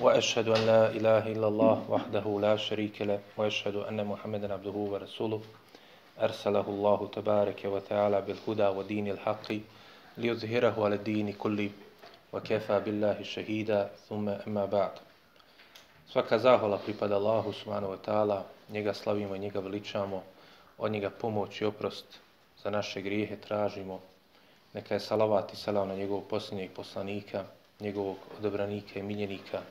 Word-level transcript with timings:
وأشهد 0.00 0.48
أن 0.48 0.66
لا 0.66 0.90
إله 0.90 1.32
إلا 1.32 1.48
الله 1.48 1.86
وحده 1.88 2.38
لا 2.40 2.56
شريك 2.56 3.02
له 3.02 3.20
وأشهد 3.36 3.76
أن 3.76 4.04
محمدا 4.06 4.52
عبده 4.52 4.70
ورسوله 4.70 5.40
أرسله 6.20 6.66
الله 6.68 7.08
تبارك 7.12 7.60
وتعالى 7.64 8.20
بالهدى 8.20 8.66
ودين 8.66 9.08
الحق 9.08 9.48
ليظهره 10.16 10.84
على 10.84 10.94
الدين 10.94 11.32
كله 11.32 11.70
وكفى 12.32 12.80
بالله 12.80 13.22
شهيدا 13.22 13.90
ثم 14.08 14.28
أما 14.28 14.64
بعد 14.66 14.90
Svaka 16.12 16.36
zahvala 16.36 16.76
pripada 16.76 17.16
Allahu 17.16 17.56
subhanahu 17.56 17.96
wa 17.96 18.00
ta'ala, 18.04 18.44
njega 18.68 18.94
slavimo 18.94 19.36
i 19.36 19.38
njega 19.38 19.60
veličamo, 19.60 20.22
od 20.78 20.92
njega 20.92 21.10
pomoć 21.10 21.60
i 21.60 21.64
oprost 21.64 22.04
za 22.62 22.70
naše 22.70 23.00
grijehe 23.00 23.36
tražimo. 23.36 24.00
Neka 24.74 24.94
je 24.94 25.00
salavat 25.00 25.52
i 25.52 25.56
salav 25.56 25.88
na 25.88 25.94
njegovog 25.94 26.24
posljednjeg 26.28 26.70
poslanika, 26.76 27.44
njegovog 27.82 28.16
odobranika 28.38 28.98
i 28.98 29.02
miljenika, 29.02 29.62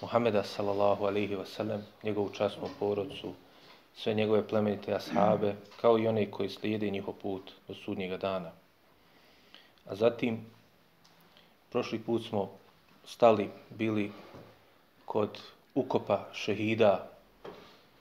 Muhameda 0.00 0.42
sallallahu 0.42 1.04
alaihi 1.06 1.36
wa 1.36 1.46
sallam, 1.46 1.86
njegovu 2.02 2.30
časnu 2.30 2.68
porodcu, 2.78 3.32
sve 3.96 4.14
njegove 4.14 4.48
plemenite 4.48 4.94
ashabe, 4.94 5.54
kao 5.80 5.98
i 5.98 6.06
one 6.08 6.30
koji 6.30 6.48
slijede 6.48 6.90
njihov 6.90 7.14
put 7.14 7.52
do 7.68 7.74
sudnjega 7.74 8.16
dana. 8.16 8.50
A 9.86 9.94
zatim, 9.94 10.46
prošli 11.70 11.98
put 11.98 12.28
smo 12.28 12.50
stali, 13.06 13.50
bili 13.70 14.12
kod 15.04 15.40
ukopa 15.74 16.28
šehida 16.32 17.08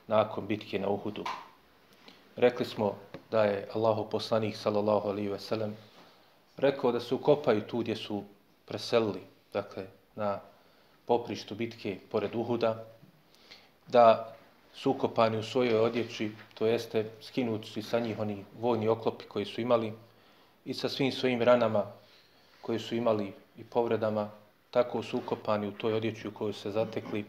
nakon 0.08 0.48
bitke 0.48 0.80
na 0.80 0.90
Uhudu. 0.90 1.24
Rekli 2.36 2.66
smo 2.66 2.96
da 3.32 3.44
je 3.44 3.68
Allahu 3.74 4.10
poslanik 4.10 4.56
sallallahu 4.56 5.10
alaihi 5.10 5.30
ve 5.30 5.40
sellem 5.40 5.76
rekao 6.58 6.92
da 6.92 7.00
se 7.00 7.16
ukopaju 7.16 7.62
tu 7.62 7.78
gdje 7.80 7.96
su 7.96 8.24
preselili, 8.66 9.22
dakle 9.56 9.88
na 10.16 10.40
poprištu 11.06 11.56
bitke 11.56 11.98
pored 12.12 12.36
Uhuda, 12.36 12.86
da 13.88 14.36
su 14.74 14.92
ukopani 14.92 15.38
u 15.38 15.44
svojoj 15.44 15.80
odjeći, 15.80 16.32
to 16.54 16.68
jeste 16.68 17.06
skinuti 17.22 17.82
sa 17.82 18.00
njih 18.00 18.20
oni 18.20 18.46
vojni 18.60 18.88
oklopi 18.88 19.26
koji 19.26 19.46
su 19.46 19.62
imali 19.62 19.94
i 20.66 20.74
sa 20.74 20.90
svim 20.90 21.12
svojim 21.12 21.42
ranama 21.42 21.86
koji 22.62 22.80
su 22.80 22.96
imali 22.96 23.34
i 23.58 23.64
povredama, 23.64 24.30
tako 24.72 25.04
su 25.04 25.18
ukopani 25.18 25.68
u 25.68 25.72
toj 25.72 25.94
odjeći 25.94 26.28
u 26.28 26.34
kojoj 26.34 26.54
se 26.54 26.72
zatekli. 26.72 27.26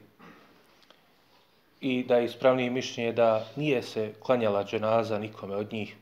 I 1.81 2.05
da 2.05 2.17
je 2.17 2.25
ispravnije 2.25 2.71
mišljenje 2.71 3.13
da 3.13 3.47
nije 3.57 3.83
se 3.83 4.13
klanjala 4.21 4.65
dženaza 4.65 5.19
nikome 5.19 5.57
od 5.57 5.73
njih, 5.73 5.97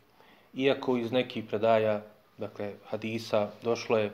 iako 0.54 0.96
iz 0.96 1.12
nekih 1.12 1.44
predaja, 1.44 2.02
dakle 2.38 2.72
hadisa, 2.88 3.50
došlo 3.62 3.98
je 3.98 4.12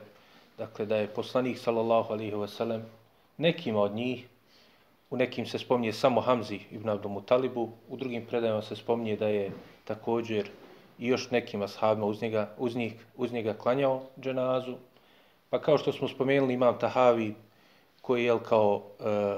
dakle, 0.61 0.85
da 0.85 0.97
je 0.97 1.07
poslanik 1.07 1.57
sallallahu 1.57 2.13
alaihi 2.13 2.35
ve 2.37 2.47
sellem 2.47 2.83
nekima 3.37 3.81
od 3.81 3.95
njih, 3.95 4.27
u 5.09 5.17
nekim 5.17 5.45
se 5.45 5.59
spominje 5.59 5.93
samo 5.93 6.21
Hamzi 6.21 6.59
ibn 6.71 6.89
Abdul 6.89 7.21
Talibu, 7.25 7.69
u 7.89 7.97
drugim 7.97 8.25
predajama 8.25 8.61
se 8.61 8.75
spominje 8.75 9.15
da 9.17 9.27
je 9.27 9.51
također 9.85 10.49
i 10.99 11.07
još 11.07 11.31
nekim 11.31 11.61
ashabima 11.61 12.05
uz 12.05 12.21
njega, 12.21 12.49
uz, 12.57 12.75
njih, 12.75 12.93
uz 13.17 13.33
njega 13.33 13.53
klanjao 13.53 14.01
dženazu. 14.21 14.75
Pa 15.49 15.61
kao 15.61 15.77
što 15.77 15.91
smo 15.91 16.07
spomenuli, 16.07 16.53
imam 16.53 16.79
Tahavi 16.79 17.33
koji 18.01 18.25
je 18.25 18.37
kao 18.49 18.81
e, 18.99 19.37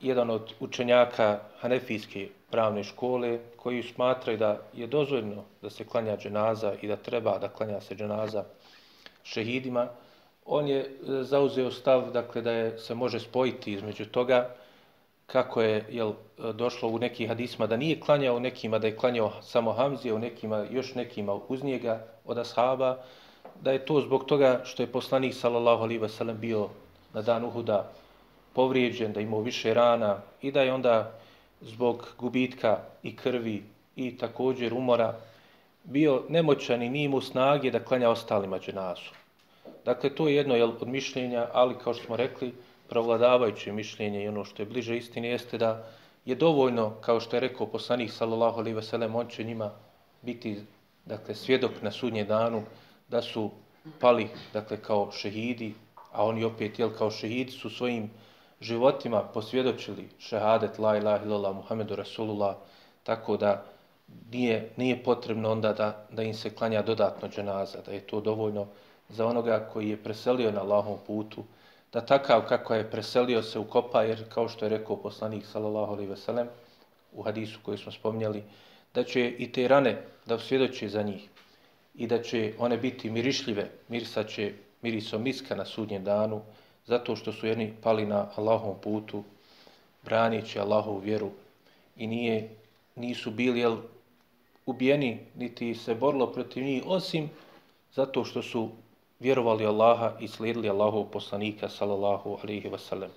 jedan 0.00 0.30
od 0.30 0.54
učenjaka 0.60 1.40
Hanefijske 1.60 2.28
pravne 2.50 2.84
škole 2.84 3.38
koji 3.56 3.82
smatraju 3.82 4.38
da 4.38 4.58
je 4.74 4.86
dozvoljno 4.86 5.44
da 5.62 5.70
se 5.70 5.84
klanja 5.84 6.16
dženaza 6.16 6.74
i 6.82 6.88
da 6.88 6.96
treba 6.96 7.38
da 7.38 7.48
klanja 7.48 7.80
se 7.80 7.94
dženaza 7.94 8.44
šehidima, 9.22 9.88
on 10.44 10.68
je 10.68 10.78
e, 10.80 10.86
zauzeo 11.22 11.70
stav 11.70 12.10
dakle, 12.12 12.42
da 12.42 12.52
je, 12.52 12.78
se 12.78 12.94
može 12.94 13.20
spojiti 13.20 13.72
između 13.72 14.04
toga 14.04 14.54
kako 15.26 15.62
je 15.62 15.84
jel, 15.90 16.12
došlo 16.54 16.88
u 16.88 16.98
nekih 16.98 17.28
hadisma 17.28 17.66
da 17.66 17.76
nije 17.76 18.00
klanjao 18.00 18.38
nekima, 18.38 18.78
da 18.78 18.86
je 18.86 18.96
klanjao 18.96 19.32
samo 19.42 19.72
Hamzi, 19.72 20.12
u 20.12 20.18
nekima, 20.18 20.66
još 20.70 20.94
nekima 20.94 21.34
uz 21.48 21.64
njega 21.64 22.04
od 22.24 22.38
ashaba, 22.38 22.96
da 23.60 23.72
je 23.72 23.84
to 23.86 24.00
zbog 24.00 24.24
toga 24.24 24.60
što 24.64 24.82
je 24.82 24.92
poslanik 24.92 25.34
sallallahu 25.34 25.82
alaihi 25.82 26.02
wasallam 26.02 26.34
bio 26.34 26.68
na 27.14 27.22
dan 27.22 27.44
Uhuda 27.44 27.90
povrijeđen, 28.52 29.12
da 29.12 29.20
imao 29.20 29.40
više 29.40 29.74
rana 29.74 30.16
i 30.42 30.52
da 30.52 30.62
je 30.62 30.72
onda 30.72 31.12
zbog 31.60 32.14
gubitka 32.18 32.78
i 33.02 33.16
krvi 33.16 33.62
i 33.96 34.18
također 34.18 34.74
umora 34.74 35.14
bio 35.84 36.22
nemoćan 36.28 36.82
i 36.82 36.88
nije 36.88 37.04
imao 37.04 37.20
snage 37.20 37.70
da 37.70 37.84
klanja 37.84 38.10
ostalima 38.10 38.58
dženazu. 38.58 39.10
Dakle, 39.84 40.14
to 40.14 40.28
je 40.28 40.34
jedno 40.34 40.56
jel, 40.56 40.70
od 40.70 40.88
mišljenja, 40.88 41.46
ali 41.52 41.78
kao 41.78 41.94
što 41.94 42.04
smo 42.04 42.16
rekli, 42.16 42.54
provladavajuće 42.88 43.72
mišljenje 43.72 44.24
i 44.24 44.28
ono 44.28 44.44
što 44.44 44.62
je 44.62 44.66
bliže 44.66 44.96
istini 44.96 45.28
jeste 45.28 45.58
da 45.58 45.84
je 46.24 46.34
dovoljno, 46.34 46.90
kao 47.00 47.20
što 47.20 47.36
je 47.36 47.40
rekao 47.40 47.66
poslanik 47.66 48.12
sallallahu 48.12 48.58
alaihi 48.58 48.76
ve 48.76 48.82
sellem, 48.82 49.14
on 49.14 49.28
će 49.28 49.44
njima 49.44 49.70
biti 50.22 50.62
dakle, 51.04 51.34
svjedok 51.34 51.82
na 51.82 51.90
sudnje 51.90 52.24
danu 52.24 52.62
da 53.08 53.22
su 53.22 53.50
pali 54.00 54.28
dakle, 54.52 54.76
kao 54.82 55.12
šehidi, 55.12 55.74
a 56.12 56.24
oni 56.24 56.44
opet 56.44 56.78
jel, 56.78 56.90
kao 56.98 57.10
šehidi 57.10 57.52
su 57.52 57.70
svojim 57.70 58.10
životima 58.60 59.22
posvjedočili 59.22 60.08
šehadet 60.18 60.78
la 60.78 60.96
ilaha 60.96 61.24
illallah 61.24 61.56
Muhammedu 61.56 61.96
Rasulullah, 61.96 62.56
tako 63.02 63.36
da 63.36 63.64
nije, 64.32 64.70
nije 64.76 65.02
potrebno 65.04 65.50
onda 65.50 65.72
da, 65.72 66.06
da 66.12 66.22
im 66.22 66.34
se 66.34 66.50
klanja 66.50 66.82
dodatno 66.82 67.28
dženaza, 67.28 67.78
da 67.86 67.92
je 67.92 68.00
to 68.00 68.20
dovoljno 68.20 68.66
za 69.08 69.26
onoga 69.26 69.68
koji 69.72 69.88
je 69.88 70.02
preselio 70.02 70.52
na 70.52 70.60
Allahom 70.60 70.98
putu, 71.06 71.44
da 71.92 72.00
takav 72.00 72.42
kako 72.48 72.74
je 72.74 72.90
preselio 72.90 73.42
se 73.42 73.58
ukopa, 73.58 74.02
jer 74.02 74.24
kao 74.28 74.48
što 74.48 74.64
je 74.64 74.68
rekao 74.68 74.96
poslanik 74.96 75.46
sallallahu 75.46 75.92
alaihi 75.92 76.10
veselem 76.10 76.48
u 77.12 77.22
hadisu 77.22 77.58
koji 77.62 77.78
smo 77.78 77.92
spominjali, 77.92 78.42
da 78.94 79.04
će 79.04 79.28
i 79.28 79.52
te 79.52 79.68
rane 79.68 80.02
da 80.26 80.38
svjedoče 80.38 80.88
za 80.88 81.02
njih 81.02 81.28
i 81.94 82.06
da 82.06 82.22
će 82.22 82.52
one 82.58 82.76
biti 82.76 83.10
mirišljive, 83.10 83.70
mirsa 83.88 84.24
će 84.24 84.52
mirisom 84.82 85.22
miska 85.22 85.54
na 85.54 85.64
sudnjem 85.64 86.04
danu, 86.04 86.42
zato 86.86 87.16
što 87.16 87.32
su 87.32 87.46
jedni 87.46 87.74
pali 87.82 88.06
na 88.06 88.28
Allahom 88.36 88.74
putu, 88.82 89.24
branići 90.04 90.58
Allahovu 90.58 90.98
vjeru 90.98 91.30
i 91.96 92.06
nije, 92.06 92.48
nisu 92.96 93.30
bili 93.30 93.60
jel, 93.60 93.76
ubijeni, 94.70 95.18
niti 95.36 95.74
se 95.74 95.94
borilo 95.94 96.26
protiv 96.26 96.64
njih, 96.64 96.82
osim 96.86 97.30
zato 97.94 98.24
što 98.24 98.42
su 98.42 98.68
vjerovali 99.20 99.66
Allaha 99.66 100.12
i 100.20 100.28
slijedili 100.28 100.68
Allahov 100.68 101.04
poslanika, 101.04 101.68
sallallahu 101.68 102.38
alaihi 102.42 102.68
wasallam. 102.68 103.08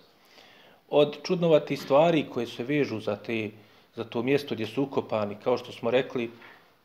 Od 0.89 1.17
čudnovati 1.23 1.77
stvari 1.77 2.25
koje 2.33 2.47
se 2.47 2.63
vežu 2.63 2.99
za, 2.99 3.15
te, 3.15 3.49
za 3.95 4.03
to 4.03 4.23
mjesto 4.23 4.55
gdje 4.55 4.67
su 4.67 4.83
ukopani, 4.83 5.35
kao 5.43 5.57
što 5.57 5.71
smo 5.71 5.91
rekli, 5.91 6.31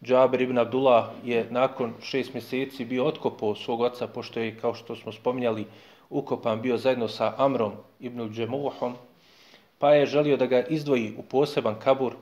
Džaber 0.02 0.40
ibn 0.40 0.58
Abdullah 0.58 1.10
je 1.24 1.46
nakon 1.50 1.92
šest 2.02 2.34
mjeseci 2.34 2.84
bio 2.84 3.04
otkopao 3.04 3.54
svog 3.54 3.80
oca, 3.80 4.06
pošto 4.06 4.40
je, 4.40 4.56
kao 4.60 4.74
što 4.74 4.96
smo 4.96 5.12
spominjali, 5.12 5.66
ukopan 6.10 6.62
bio 6.62 6.76
zajedno 6.76 7.08
sa 7.08 7.34
Amrom 7.36 7.72
ibn 8.00 8.30
Džemuhom, 8.34 8.94
pa 9.78 9.94
je 9.94 10.06
želio 10.06 10.36
da 10.36 10.46
ga 10.46 10.62
izdvoji 10.62 11.14
u 11.18 11.22
poseban 11.22 11.74
kabur 11.80 12.14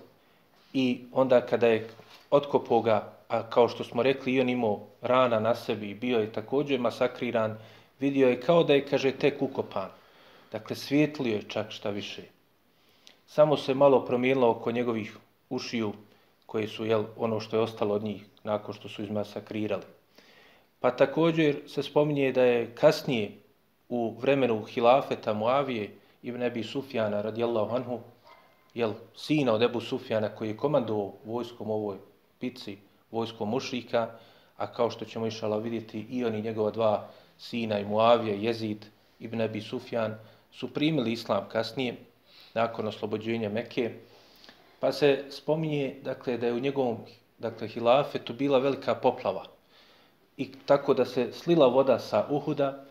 i 0.72 1.00
onda 1.12 1.40
kada 1.40 1.66
je 1.66 1.88
otkopo 2.31 2.81
ga, 2.81 3.12
a 3.28 3.50
kao 3.50 3.69
što 3.69 3.84
smo 3.84 4.02
rekli, 4.02 4.34
i 4.34 4.40
on 4.40 4.49
imao 4.49 4.87
rana 5.02 5.40
na 5.40 5.55
sebi 5.55 5.94
bio 5.94 6.19
je 6.19 6.32
također 6.32 6.81
masakriran, 6.81 7.58
vidio 8.00 8.28
je 8.28 8.40
kao 8.40 8.64
da 8.64 8.75
je, 8.75 8.87
kaže, 8.87 9.12
tek 9.12 9.43
ukopan. 9.43 9.88
Dakle, 10.52 10.76
svijetlio 10.76 11.34
je 11.34 11.49
čak 11.49 11.70
šta 11.70 11.90
više. 11.90 12.23
Samo 13.26 13.56
se 13.56 13.75
malo 13.75 14.05
promijenilo 14.05 14.50
oko 14.50 14.73
njegovih 14.73 15.17
ušiju, 15.50 15.93
koje 16.46 16.69
su 16.69 16.84
jel, 16.84 17.05
ono 17.17 17.40
što 17.40 17.56
je 17.56 17.62
ostalo 17.62 17.94
od 17.94 18.02
njih 18.02 18.25
nakon 18.44 18.75
što 18.75 18.88
su 18.88 19.02
izmasakrirali. 19.02 19.82
Pa 20.81 20.90
također 20.90 21.56
se 21.67 21.82
spominje 21.82 22.32
da 22.32 22.43
je 22.43 22.75
kasnije 22.75 23.32
u 23.88 24.14
vremenu 24.19 24.62
hilafeta 24.64 25.32
Muavije 25.32 25.90
ibn 26.23 26.43
Ebi 26.43 26.62
Sufjana 26.62 27.23
radijallahu 27.23 27.76
anhu, 27.76 28.00
jel, 28.75 28.93
sina 29.14 29.52
od 29.52 29.62
Ebu 29.62 29.81
Sufjana 29.81 30.28
koji 30.28 30.49
je 30.49 30.56
komandovao 30.56 31.12
vojskom 31.25 31.70
ovoj 31.70 31.96
pici, 32.41 32.79
vojskom 33.11 33.50
mušrika, 33.50 34.11
a 34.56 34.73
kao 34.73 34.91
što 34.91 35.05
ćemo 35.05 35.27
išala 35.27 35.59
vidjeti 35.59 36.06
i 36.11 36.25
oni 36.25 36.43
njegova 36.43 36.71
dva 36.71 37.09
sina 37.38 37.79
i 37.79 37.85
Muavije, 37.85 38.43
Jezid 38.43 38.87
ibn 39.21 39.41
Abi 39.41 39.61
Sufjan, 39.61 40.15
su 40.53 40.75
primili 40.75 41.12
islam 41.12 41.49
kasnije, 41.49 41.97
nakon 42.55 42.87
oslobođenja 42.87 43.49
Mekke, 43.49 43.93
Pa 44.81 44.93
se 44.93 45.25
spominje 45.31 45.97
dakle, 46.03 46.37
da 46.37 46.47
je 46.47 46.53
u 46.53 46.61
njegovom 46.61 46.97
dakle, 47.38 47.69
hilafetu 47.69 48.35
bila 48.35 48.59
velika 48.59 48.94
poplava. 48.94 49.44
I 50.37 50.53
tako 50.67 50.94
da 50.94 51.05
se 51.05 51.33
slila 51.33 51.67
voda 51.67 51.99
sa 51.99 52.27
Uhuda 52.31 52.85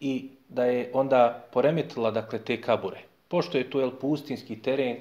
i 0.00 0.30
da 0.48 0.64
je 0.64 0.90
onda 0.94 1.44
poremetila 1.52 2.10
dakle, 2.10 2.38
te 2.44 2.60
kabure. 2.60 3.02
Pošto 3.28 3.58
je 3.58 3.70
to 3.70 3.80
jel, 3.80 3.90
pustinski 4.00 4.62
teren, 4.62 4.96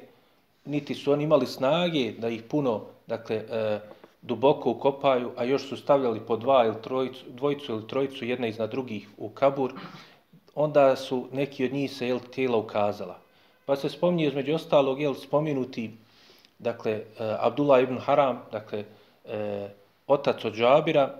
niti 0.70 0.96
su 0.96 1.12
oni 1.12 1.24
imali 1.24 1.46
snage 1.46 2.12
da 2.12 2.30
ih 2.30 2.44
puno 2.44 2.82
dakle, 3.08 3.36
e, 3.36 3.80
duboko 4.22 4.72
ukopaju, 4.72 5.32
a 5.38 5.44
još 5.44 5.70
su 5.70 5.78
stavljali 5.78 6.20
po 6.20 6.38
dva 6.38 6.66
ili 6.66 6.82
trojicu, 6.82 7.26
dvojicu 7.28 7.72
ili 7.72 7.88
trojicu 7.88 8.26
jedna 8.26 8.48
iznad 8.48 8.72
drugih 8.72 9.10
u 9.18 9.30
kabur, 9.30 9.74
onda 10.56 10.96
su 10.96 11.28
neki 11.32 11.66
od 11.66 11.74
njih 11.74 11.92
se 11.92 12.08
jel, 12.08 12.20
tijela 12.20 12.58
ukazala. 12.58 13.18
Pa 13.66 13.76
se 13.76 13.90
spominje 13.90 14.28
između 14.28 14.56
ostalog 14.56 15.02
jel, 15.02 15.14
spominuti 15.14 15.92
dakle, 16.60 16.92
e, 16.92 17.04
Abdullah 17.40 17.84
ibn 17.84 17.98
Haram, 17.98 18.42
dakle, 18.52 18.84
e, 19.26 19.70
otac 20.08 20.46
od 20.46 20.54
Džabira, 20.54 21.16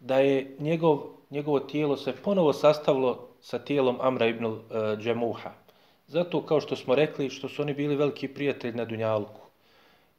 da 0.00 0.18
je 0.18 0.56
njegov, 0.58 1.00
njegovo 1.30 1.60
tijelo 1.60 1.96
se 1.96 2.12
ponovo 2.12 2.52
sastavilo 2.52 3.28
sa 3.40 3.58
tijelom 3.58 3.98
Amra 4.00 4.26
ibn 4.26 4.46
e, 4.46 4.56
Džemuha. 4.96 5.63
Zato, 6.06 6.42
kao 6.46 6.60
što 6.60 6.76
smo 6.76 6.94
rekli, 6.94 7.30
što 7.30 7.48
su 7.48 7.62
oni 7.62 7.74
bili 7.74 7.96
veliki 7.96 8.28
prijatelji 8.28 8.74
na 8.74 8.84
Dunjalku 8.84 9.40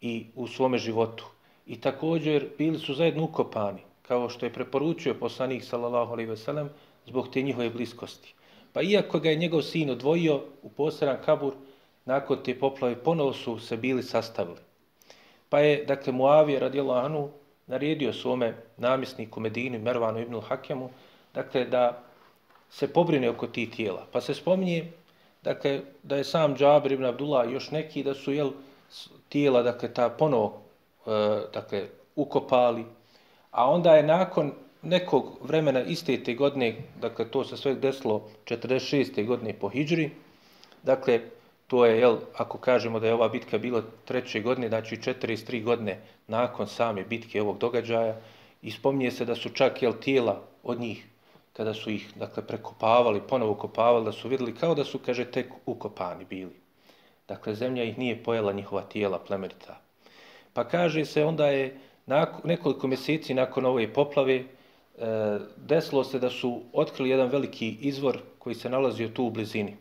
i 0.01 0.25
u 0.35 0.47
svome 0.47 0.77
životu. 0.77 1.25
I 1.65 1.81
također 1.81 2.47
bili 2.57 2.79
su 2.79 2.93
zajedno 2.93 3.23
ukopani, 3.23 3.81
kao 4.01 4.29
što 4.29 4.45
je 4.45 4.53
preporučio 4.53 5.13
poslanik 5.13 5.63
sallallahu 5.63 6.13
alejhi 6.13 6.29
ve 6.29 6.37
sellem 6.37 6.69
zbog 7.05 7.29
te 7.33 7.41
njihove 7.41 7.69
bliskosti. 7.69 8.33
Pa 8.73 8.81
iako 8.81 9.19
ga 9.19 9.29
je 9.29 9.35
njegov 9.35 9.61
sin 9.61 9.89
odvojio 9.89 10.41
u 10.61 10.69
poseban 10.69 11.17
kabur, 11.25 11.53
nakon 12.05 12.43
te 12.43 12.59
poplave 12.59 12.95
ponovo 12.95 13.33
su 13.33 13.59
se 13.59 13.77
bili 13.77 14.03
sastavili. 14.03 14.57
Pa 15.49 15.59
je, 15.59 15.85
dakle, 15.85 16.13
Muavije 16.13 16.59
radijallahu 16.59 17.05
anhu 17.05 17.29
naredio 17.67 18.13
svome 18.13 18.55
namjesniku 18.77 19.39
Medini, 19.39 19.79
Mervanu 19.79 20.19
ibn 20.19 20.41
Hakemu, 20.41 20.89
dakle, 21.33 21.65
da 21.65 22.03
se 22.69 22.93
pobrine 22.93 23.29
oko 23.29 23.47
tih 23.47 23.69
tijela. 23.69 24.05
Pa 24.11 24.21
se 24.21 24.33
spominje, 24.33 24.91
dakle, 25.45 25.81
da 26.03 26.15
je 26.15 26.23
sam 26.23 26.55
Džabir 26.55 26.91
ibn 26.91 27.05
Abdullah 27.05 27.51
još 27.51 27.71
neki 27.71 28.03
da 28.03 28.13
su, 28.13 28.33
jel, 28.33 28.51
tijela, 29.29 29.61
dakle, 29.61 29.93
ta 29.93 30.09
ponovo 30.09 30.65
E, 31.05 31.41
dakle, 31.53 31.87
ukopali, 32.15 32.85
a 33.51 33.69
onda 33.69 33.95
je 33.95 34.03
nakon 34.03 34.51
nekog 34.81 35.37
vremena 35.41 35.81
iste 35.81 36.23
te 36.23 36.33
godine, 36.33 36.75
dakle, 37.01 37.25
to 37.31 37.43
se 37.43 37.57
sve 37.57 37.75
desilo 37.75 38.29
46. 38.45 39.25
godine 39.25 39.53
po 39.53 39.69
Hidžri, 39.69 40.09
dakle, 40.83 41.19
to 41.67 41.85
je, 41.85 41.99
jel, 41.99 42.17
ako 42.35 42.57
kažemo 42.57 42.99
da 42.99 43.07
je 43.07 43.13
ova 43.13 43.29
bitka 43.29 43.57
bila 43.57 43.83
treće 44.05 44.39
godine, 44.39 44.69
znači 44.69 44.97
43 44.97 45.63
godine 45.63 46.01
nakon 46.27 46.67
same 46.67 47.03
bitke 47.03 47.41
ovog 47.41 47.57
događaja, 47.57 48.15
i 48.61 48.71
spominje 48.71 49.11
se 49.11 49.25
da 49.25 49.35
su 49.35 49.49
čak, 49.49 49.81
jel, 49.81 49.93
tijela 49.93 50.41
od 50.63 50.79
njih, 50.79 51.05
kada 51.57 51.73
su 51.73 51.89
ih, 51.89 52.07
dakle, 52.15 52.43
prekopavali, 52.47 53.21
ponovo 53.27 53.51
ukopavali, 53.51 54.05
da 54.05 54.11
su 54.11 54.27
vidjeli 54.27 54.55
kao 54.55 54.75
da 54.75 54.83
su, 54.83 54.99
kaže, 54.99 55.25
tek 55.25 55.53
ukopani 55.65 56.25
bili. 56.25 56.55
Dakle, 57.27 57.55
zemlja 57.55 57.83
ih 57.83 57.97
nije 57.97 58.23
pojela 58.23 58.51
njihova 58.51 58.81
tijela 58.81 59.19
plemerita. 59.19 59.79
Pa 60.53 60.63
kaže 60.63 61.05
se 61.05 61.23
onda 61.25 61.47
je 61.47 61.79
nakon, 62.05 62.41
nekoliko 62.43 62.87
mjeseci 62.87 63.33
nakon 63.33 63.65
ove 63.65 63.93
poplave 63.93 64.35
e, 64.35 64.45
desilo 65.57 66.03
se 66.03 66.19
da 66.19 66.29
su 66.29 66.61
otkrili 66.73 67.09
jedan 67.09 67.27
veliki 67.27 67.77
izvor 67.81 68.19
koji 68.39 68.55
se 68.55 68.69
nalazio 68.69 69.07
tu 69.09 69.25
u 69.25 69.29
blizini. 69.29 69.77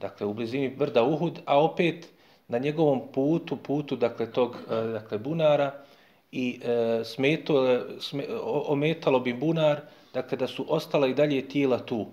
Dakle, 0.00 0.26
u 0.26 0.34
blizini 0.34 0.68
brda 0.68 1.02
Uhud, 1.02 1.40
a 1.44 1.60
opet 1.64 2.08
na 2.48 2.58
njegovom 2.58 3.00
putu, 3.14 3.56
putu 3.56 3.96
dakle, 3.96 4.32
tog 4.32 4.56
e, 4.70 4.74
dakle, 4.74 5.18
bunara 5.18 5.84
i 6.32 6.60
e, 6.64 7.04
smeto, 7.04 7.80
sme, 8.00 8.24
ometalo 8.66 9.20
bi 9.20 9.32
bunar, 9.32 9.80
dakle, 10.14 10.38
da 10.38 10.46
su 10.46 10.64
ostala 10.68 11.06
i 11.06 11.14
dalje 11.14 11.48
tijela 11.48 11.78
tu. 11.78 12.06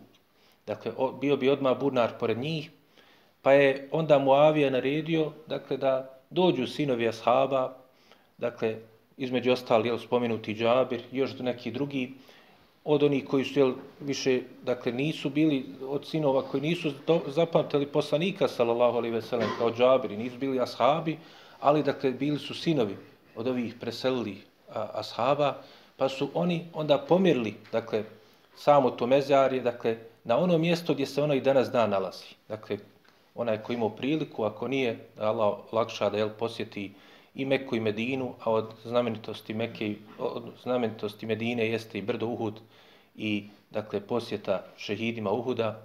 Dakle, 0.68 0.92
o, 0.98 1.12
bio 1.12 1.38
bi 1.38 1.50
odmah 1.50 1.80
bunar 1.80 2.18
pored 2.20 2.38
njih, 2.38 2.70
pa 3.42 3.54
je 3.54 3.88
onda 3.92 4.20
Muavija 4.20 4.70
naredio 4.70 5.32
dakle, 5.48 5.78
da 5.78 6.20
dođu 6.30 6.68
sinovi 6.68 7.08
ashaba, 7.08 7.74
dakle, 8.38 8.76
između 9.18 9.52
ostali, 9.52 9.88
jel, 9.88 9.98
spomenuti 9.98 10.56
Džabir, 10.56 11.02
još 11.12 11.40
neki 11.40 11.72
drugi, 11.72 12.14
od 12.84 13.04
onih 13.04 13.26
koji 13.26 13.46
su, 13.46 13.60
jel, 13.60 13.74
više, 14.00 14.42
dakle, 14.64 14.92
nisu 14.92 15.30
bili 15.30 15.66
od 15.88 16.08
sinova 16.08 16.42
koji 16.42 16.62
nisu 16.62 16.92
zapamtili 17.28 17.86
poslanika, 17.86 18.48
sallallahu 18.48 18.98
alaihi 18.98 19.16
ve 19.16 19.22
sellem, 19.22 19.50
kao 19.58 19.72
Džabiri, 19.72 20.18
nisu 20.18 20.38
bili 20.38 20.60
ashabi, 20.60 21.18
ali, 21.60 21.84
dakle, 21.84 22.12
bili 22.12 22.40
su 22.40 22.54
sinovi 22.54 22.96
od 23.40 23.48
ovih 23.48 23.76
preselili 23.80 24.38
a, 24.70 24.90
ashaba, 24.94 25.54
pa 25.98 26.10
su 26.10 26.30
oni 26.34 26.66
onda 26.74 26.98
pomirli, 26.98 27.56
dakle, 27.72 28.04
samo 28.56 28.92
to 28.92 29.08
mezarje, 29.08 29.62
dakle, 29.62 29.98
na 30.24 30.38
ono 30.38 30.58
mjesto 30.58 30.94
gdje 30.94 31.06
se 31.06 31.24
ono 31.24 31.34
i 31.34 31.42
danas 31.42 31.72
dan 31.72 31.90
nalazi. 31.90 32.36
Dakle, 32.48 32.78
onaj 33.36 33.58
ko 33.64 33.74
imao 33.74 33.90
priliku, 33.90 34.44
ako 34.44 34.68
nije, 34.68 34.98
Allah 35.18 35.58
lakša 35.72 36.10
da 36.10 36.18
jel, 36.18 36.30
posjeti 36.40 36.92
i 37.36 37.46
Meku 37.46 37.76
i 37.76 37.80
Medinu, 37.80 38.34
a 38.44 38.52
od 38.52 38.74
znamenitosti 38.84 39.54
Mekke, 39.54 39.96
od 40.20 40.44
znamenitosti 40.64 41.26
Medine 41.26 41.70
jeste 41.70 41.98
i 41.98 42.02
brdo 42.02 42.28
Uhud 42.28 42.60
i 43.16 43.48
dakle 43.72 44.02
posjeta 44.02 44.64
šehidima 44.78 45.32
Uhuda. 45.32 45.82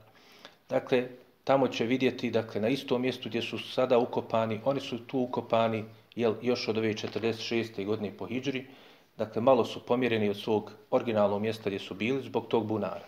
Dakle, 0.68 1.08
tamo 1.44 1.68
će 1.68 1.84
vidjeti, 1.84 2.30
dakle, 2.30 2.60
na 2.60 2.68
istom 2.68 3.02
mjestu 3.02 3.28
gdje 3.28 3.42
su 3.42 3.58
sada 3.58 3.98
ukopani, 3.98 4.60
oni 4.64 4.80
su 4.80 4.98
tu 5.06 5.18
ukopani 5.18 5.84
jel, 6.16 6.34
još 6.42 6.68
od 6.68 6.78
ove 6.78 6.92
46. 6.92 7.84
godine 7.84 8.12
po 8.16 8.26
Hidžri, 8.26 8.66
dakle, 9.16 9.42
malo 9.42 9.64
su 9.64 9.80
pomjereni 9.86 10.28
od 10.30 10.36
svog 10.36 10.72
originalnog 10.90 11.42
mjesta 11.42 11.70
gdje 11.70 11.78
su 11.78 11.94
bili 11.94 12.22
zbog 12.22 12.46
tog 12.48 12.66
bunara. 12.66 13.06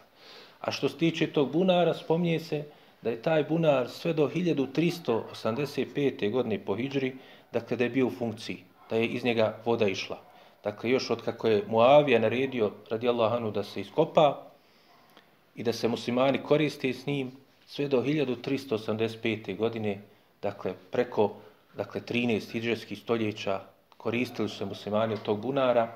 A 0.60 0.72
što 0.72 0.88
se 0.88 0.98
tiče 0.98 1.32
tog 1.32 1.52
bunara, 1.52 1.94
spomnije 1.94 2.40
se 2.40 2.64
da 3.02 3.10
je 3.10 3.22
taj 3.22 3.44
bunar 3.44 3.88
sve 3.88 4.12
do 4.12 4.30
1385. 4.34 6.30
godine 6.30 6.58
po 6.64 6.76
Hidžri, 6.76 7.16
dakle 7.52 7.76
da 7.76 7.84
je 7.84 7.90
bio 7.90 8.06
u 8.06 8.10
funkciji, 8.10 8.64
da 8.90 8.96
je 8.96 9.06
iz 9.06 9.24
njega 9.24 9.58
voda 9.64 9.88
išla. 9.88 10.18
Dakle, 10.64 10.90
još 10.90 11.10
od 11.10 11.22
kako 11.22 11.48
je 11.48 11.64
Muavija 11.68 12.18
naredio 12.18 12.72
radijallahu 12.90 13.36
anhu 13.36 13.50
da 13.50 13.62
se 13.62 13.80
iskopa 13.80 14.42
i 15.54 15.62
da 15.62 15.72
se 15.72 15.88
muslimani 15.88 16.42
koriste 16.42 16.92
s 16.92 17.06
njim, 17.06 17.32
sve 17.66 17.88
do 17.88 18.02
1385. 18.02 19.56
godine, 19.56 20.02
dakle, 20.42 20.74
preko 20.90 21.36
dakle, 21.76 22.00
13 22.00 22.52
hidžerskih 22.52 22.98
stoljeća 22.98 23.60
koristili 23.96 24.48
su 24.48 24.56
se 24.56 24.64
muslimani 24.64 25.14
od 25.14 25.22
tog 25.22 25.40
bunara, 25.40 25.88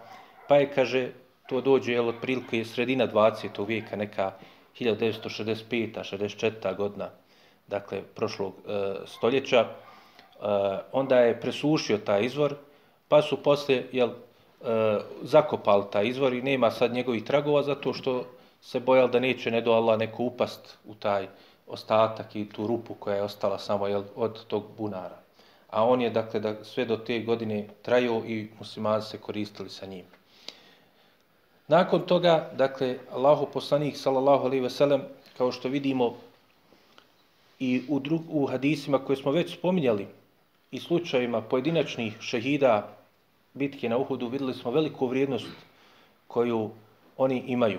pa 0.48 0.56
je, 0.56 0.72
kaže, 0.72 1.10
to 1.48 1.60
dođe, 1.60 1.92
jel, 1.92 2.08
otprilike 2.08 2.64
sredina 2.64 3.08
20. 3.08 3.66
vijeka, 3.66 3.96
neka 3.96 4.32
1965. 4.80 6.16
64. 6.16 6.76
godina, 6.76 7.10
dakle, 7.66 8.02
prošlog 8.14 8.54
e, 8.54 8.94
stoljeća, 9.06 9.60
e, 9.60 9.68
onda 10.92 11.18
je 11.18 11.40
presušio 11.40 11.98
taj 11.98 12.24
izvor, 12.24 12.54
pa 13.08 13.22
su 13.22 13.42
posle, 13.42 13.82
jel, 13.92 14.10
e, 14.10 14.98
zakopali 15.22 15.84
taj 15.92 16.06
izvor 16.06 16.32
i 16.32 16.42
nema 16.42 16.70
sad 16.70 16.92
njegovih 16.92 17.24
tragova 17.24 17.62
zato 17.62 17.92
što 17.92 18.24
se 18.60 18.80
bojali 18.80 19.10
da 19.10 19.20
neće, 19.20 19.50
ne 19.50 19.60
do 19.60 19.72
Allah, 19.72 19.98
neko 19.98 20.22
upast 20.22 20.78
u 20.84 20.94
taj 20.94 21.28
ostatak 21.66 22.36
i 22.36 22.48
tu 22.48 22.66
rupu 22.66 22.94
koja 22.94 23.16
je 23.16 23.22
ostala 23.22 23.58
samo 23.58 23.86
jel, 23.86 24.04
od 24.16 24.44
tog 24.44 24.64
bunara. 24.78 25.20
A 25.70 25.84
on 25.84 26.00
je, 26.02 26.10
dakle, 26.10 26.40
da 26.40 26.54
sve 26.64 26.84
do 26.84 26.96
te 26.96 27.20
godine 27.20 27.66
trajao 27.82 28.22
i 28.26 28.48
muslimani 28.58 29.02
se 29.02 29.18
koristili 29.18 29.70
sa 29.70 29.86
njim. 29.86 30.04
Nakon 31.68 32.06
toga, 32.06 32.50
dakle, 32.56 32.98
Allahu 33.12 33.46
poslanik, 33.52 33.96
sallallahu 33.96 34.44
alaihi 34.44 34.62
ve 34.62 34.70
sellem, 34.70 35.02
kao 35.38 35.52
što 35.52 35.68
vidimo 35.68 36.16
i 37.58 37.82
u, 37.88 38.00
drug, 38.00 38.22
u 38.28 38.46
hadisima 38.46 38.98
koje 38.98 39.16
smo 39.16 39.32
već 39.32 39.54
spominjali 39.54 40.06
i 40.70 40.80
slučajima 40.80 41.42
pojedinačnih 41.42 42.16
šehida 42.20 42.96
bitke 43.54 43.88
na 43.88 43.98
Uhudu, 43.98 44.28
videli 44.28 44.54
smo 44.54 44.70
veliku 44.70 45.06
vrijednost 45.06 45.46
koju 46.26 46.70
oni 47.16 47.38
imaju. 47.46 47.78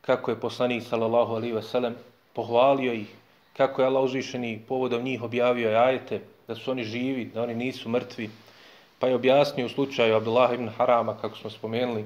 Kako 0.00 0.30
je 0.30 0.40
poslanik, 0.40 0.82
sallallahu 0.82 1.34
alaihi 1.34 1.54
ve 1.54 1.62
sellem, 1.62 1.94
pohvalio 2.32 2.92
ih, 2.92 3.14
kako 3.56 3.82
je 3.82 3.86
Allah 3.86 4.04
uzvišeni 4.04 4.62
povodom 4.68 5.02
njih 5.02 5.22
objavio 5.22 5.78
ajete, 5.78 6.20
da 6.48 6.54
su 6.54 6.70
oni 6.70 6.84
živi, 6.84 7.24
da 7.24 7.42
oni 7.42 7.54
nisu 7.54 7.88
mrtvi, 7.88 8.30
pa 8.98 9.08
je 9.08 9.14
objasnio 9.14 9.66
u 9.66 9.68
slučaju 9.68 10.16
Abdullah 10.16 10.54
ibn 10.54 10.68
Harama, 10.68 11.16
kako 11.20 11.36
smo 11.36 11.50
spomenuli, 11.50 12.04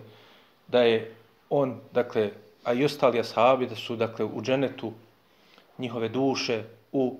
da 0.68 0.82
je 0.82 1.14
on, 1.50 1.80
dakle, 1.92 2.30
a 2.64 2.72
i 2.72 2.84
ostali 2.84 3.20
ashabi 3.20 3.66
da 3.66 3.76
su, 3.76 3.96
dakle, 3.96 4.24
u 4.24 4.42
dženetu 4.42 4.92
njihove 5.78 6.08
duše 6.08 6.62
u 6.92 7.16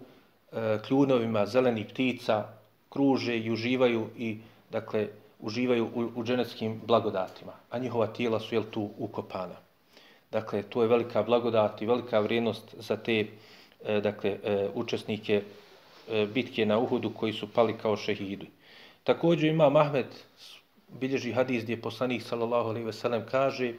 e, 0.52 0.78
kljunovima 0.86 1.46
zelenih 1.46 1.86
ptica 1.86 2.44
kruže 2.88 3.38
i 3.38 3.50
uživaju 3.52 4.06
i, 4.18 4.38
dakle, 4.70 5.08
uživaju 5.40 5.88
u, 5.94 6.20
u 6.20 6.24
dženetskim 6.24 6.80
blagodatima, 6.86 7.52
a 7.70 7.78
njihova 7.78 8.06
tijela 8.06 8.40
su, 8.40 8.54
jel, 8.54 8.64
tu 8.70 8.90
ukopana. 8.98 9.56
Dakle, 10.30 10.62
to 10.62 10.82
je 10.82 10.88
velika 10.88 11.22
blagodat 11.22 11.82
i 11.82 11.86
velika 11.86 12.20
vrijednost 12.20 12.74
za 12.78 12.96
te, 12.96 13.26
e, 13.84 14.00
dakle, 14.00 14.38
e, 14.44 14.68
učesnike 14.74 15.42
E, 16.12 16.26
bitke 16.26 16.66
na 16.66 16.78
Uhudu 16.78 17.10
koji 17.10 17.32
su 17.32 17.46
pali 17.52 17.78
kao 17.78 17.96
šehidi. 17.96 18.46
Također 19.04 19.50
ima 19.50 19.70
Mahmed 19.70 20.06
bilježi 20.88 21.32
hadis 21.32 21.62
gdje 21.62 21.80
poslanik 21.80 22.22
sallallahu 22.22 22.68
alejhi 22.68 22.86
ve 22.86 22.92
sellem 22.92 23.22
kaže 23.30 23.72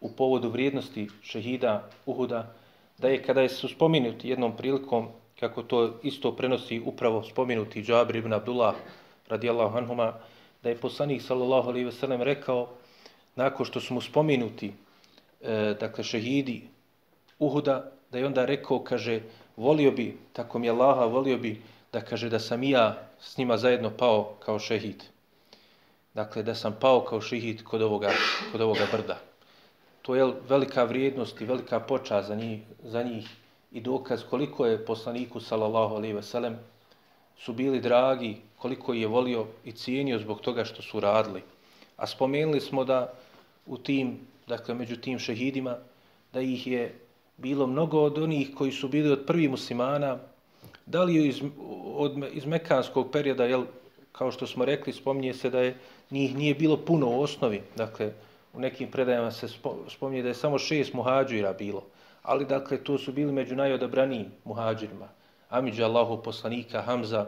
u 0.00 0.12
povodu 0.12 0.48
vrijednosti 0.48 1.08
šehida 1.22 1.88
Uhuda 2.06 2.54
da 2.98 3.08
je 3.08 3.22
kada 3.22 3.40
je 3.40 3.48
su 3.48 3.68
spomenuti 3.68 4.28
jednom 4.28 4.56
prilikom 4.56 5.08
kako 5.40 5.62
to 5.62 6.00
isto 6.02 6.32
prenosi 6.36 6.82
upravo 6.84 7.22
spomenuti 7.22 7.82
Džabir 7.82 8.16
ibn 8.16 8.32
Abdullah 8.32 8.74
radijallahu 9.28 9.78
anhuma 9.78 10.12
da 10.62 10.68
je 10.68 10.76
poslanik 10.76 11.22
sallallahu 11.22 11.68
alejhi 11.68 11.86
ve 11.86 11.92
sellem 11.92 12.22
rekao 12.22 12.68
nakon 13.36 13.66
što 13.66 13.80
su 13.80 13.94
mu 13.94 14.00
spomenuti 14.00 14.72
e, 15.42 15.74
dakle 15.80 16.04
šehidi 16.04 16.62
Uhuda 17.38 17.92
da 18.10 18.18
je 18.18 18.26
onda 18.26 18.44
rekao 18.44 18.84
kaže 18.84 19.20
volio 19.56 19.90
bi 19.90 20.18
tako 20.32 20.58
mi 20.58 20.70
Allaha 20.70 21.04
volio 21.04 21.38
bi 21.38 21.62
da 21.92 22.00
kaže 22.00 22.28
da 22.28 22.38
sam 22.38 22.62
ja 22.62 23.08
s 23.20 23.36
njima 23.36 23.56
zajedno 23.56 23.90
pao 23.90 24.34
kao 24.40 24.58
šehid 24.58 25.04
dakle 26.14 26.42
da 26.42 26.54
sam 26.54 26.76
pao 26.80 27.04
kao 27.04 27.20
šehid 27.20 27.62
kod 27.64 27.82
ovoga 27.82 28.10
kod 28.52 28.60
ovoga 28.60 28.86
brda 28.92 29.18
to 30.02 30.14
je 30.14 30.32
velika 30.48 30.84
vrijednost 30.84 31.40
i 31.40 31.44
velika 31.44 31.80
poča 31.80 32.22
za 32.22 32.34
njih, 32.34 32.60
za 32.82 33.02
njih 33.02 33.28
i 33.72 33.80
dokaz 33.80 34.22
koliko 34.30 34.66
je 34.66 34.84
poslaniku 34.84 35.40
sallallahu 35.40 35.94
alejhi 35.94 36.14
ve 36.14 36.22
sellem 36.22 36.58
su 37.38 37.52
bili 37.52 37.80
dragi, 37.80 38.36
koliko 38.58 38.94
je 38.94 39.06
volio 39.06 39.46
i 39.64 39.72
cijenio 39.72 40.18
zbog 40.18 40.40
toga 40.40 40.64
što 40.64 40.82
su 40.82 41.00
radili. 41.00 41.42
A 41.96 42.06
spomenuli 42.06 42.60
smo 42.60 42.84
da 42.84 43.12
u 43.66 43.78
tim, 43.78 44.20
dakle 44.46 44.74
među 44.74 44.96
tim 44.96 45.18
šehidima, 45.18 45.76
da 46.32 46.40
ih 46.40 46.66
je 46.66 46.98
bilo 47.36 47.66
mnogo 47.66 48.00
od 48.00 48.18
onih 48.18 48.54
koji 48.54 48.72
su 48.72 48.88
bili 48.88 49.12
od 49.12 49.24
prvih 49.26 49.50
muslimana, 49.50 50.18
da 50.86 51.02
li 51.02 51.26
iz, 51.28 51.42
od, 51.94 52.24
iz 52.32 52.46
mekanskog 52.46 53.10
perioda, 53.12 53.44
jel, 53.44 53.64
kao 54.12 54.32
što 54.32 54.46
smo 54.46 54.64
rekli, 54.64 54.92
spominje 54.92 55.34
se 55.34 55.50
da 55.50 55.60
je 55.60 55.76
njih 56.10 56.36
nije 56.36 56.54
bilo 56.54 56.76
puno 56.76 57.08
u 57.08 57.20
osnovi, 57.22 57.62
dakle, 57.76 58.12
u 58.52 58.60
nekim 58.60 58.90
predajama 58.90 59.30
se 59.30 59.48
spominje 59.88 60.22
da 60.22 60.28
je 60.28 60.34
samo 60.34 60.58
šest 60.58 60.94
muhađira 60.94 61.52
bilo, 61.52 61.82
ali 62.22 62.44
dakle 62.44 62.84
to 62.84 62.98
su 62.98 63.12
bili 63.12 63.32
među 63.32 63.56
najodabranijim 63.56 64.26
muhađirima. 64.44 65.08
Amidža 65.50 65.84
Allahu 65.84 66.22
poslanika 66.22 66.82
Hamza, 66.82 67.26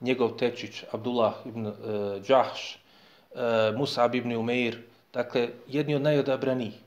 njegov 0.00 0.36
tečić 0.36 0.84
Abdullah 0.92 1.34
ibn 1.44 1.66
eh, 1.66 1.70
uh, 1.70 2.22
Đahš, 2.28 2.78
uh, 3.30 3.40
eh, 3.40 3.72
Musab 3.76 4.14
ibn 4.14 4.32
Umeir, 4.36 4.78
dakle 5.12 5.48
jedni 5.68 5.94
od 5.94 6.02
najodabranijih. 6.02 6.83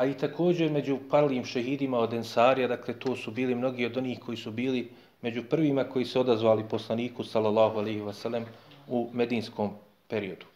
A 0.00 0.06
i 0.06 0.14
također 0.14 0.70
među 0.70 0.98
parlijim 1.10 1.44
šehidima 1.44 1.98
od 1.98 2.14
Ensarija, 2.14 2.68
dakle 2.68 2.94
to 2.98 3.16
su 3.16 3.30
bili 3.30 3.54
mnogi 3.54 3.86
od 3.86 3.96
onih 3.96 4.20
koji 4.20 4.36
su 4.36 4.50
bili 4.50 4.88
među 5.22 5.42
prvima 5.50 5.84
koji 5.84 6.04
se 6.04 6.20
odazvali 6.20 6.64
poslaniku 6.68 7.24
sallallahu 7.24 7.78
alaihi 7.78 8.00
wasallam 8.00 8.44
u 8.88 9.10
medinskom 9.12 9.70
periodu. 10.08 10.46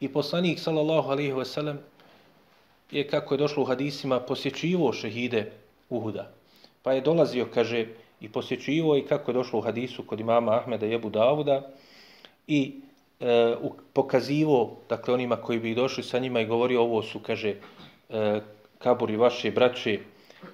I 0.00 0.08
poslanik 0.08 0.58
sallallahu 0.58 1.10
alaihi 1.10 1.32
wasallam 1.32 1.76
je 2.90 3.06
kako 3.08 3.34
je 3.34 3.38
došlo 3.38 3.62
u 3.62 3.66
hadisima 3.66 4.20
posjećivo 4.20 4.92
šehide 4.92 5.52
Uhuda. 5.90 6.32
Pa 6.82 6.92
je 6.92 7.00
dolazio, 7.00 7.46
kaže, 7.54 7.86
i 8.20 8.28
posjećivo 8.28 8.96
i 8.96 9.06
kako 9.06 9.30
je 9.30 9.34
došlo 9.34 9.58
u 9.58 9.62
hadisu 9.62 10.02
kod 10.02 10.20
imama 10.20 10.58
Ahmeda 10.58 10.86
i 10.86 10.94
Ebu 10.94 11.10
Davuda 11.10 11.70
i 12.46 12.80
e, 13.20 13.54
pokazivo, 13.92 14.76
dakle, 14.88 15.14
onima 15.14 15.36
koji 15.36 15.60
bi 15.60 15.74
došli 15.74 16.02
sa 16.02 16.18
njima 16.18 16.40
i 16.40 16.46
govorio 16.46 16.82
ovo 16.82 17.02
su, 17.02 17.20
kaže, 17.20 17.54
e, 18.10 18.40
kaburi 18.78 19.16
vaše 19.16 19.50
braće 19.50 19.98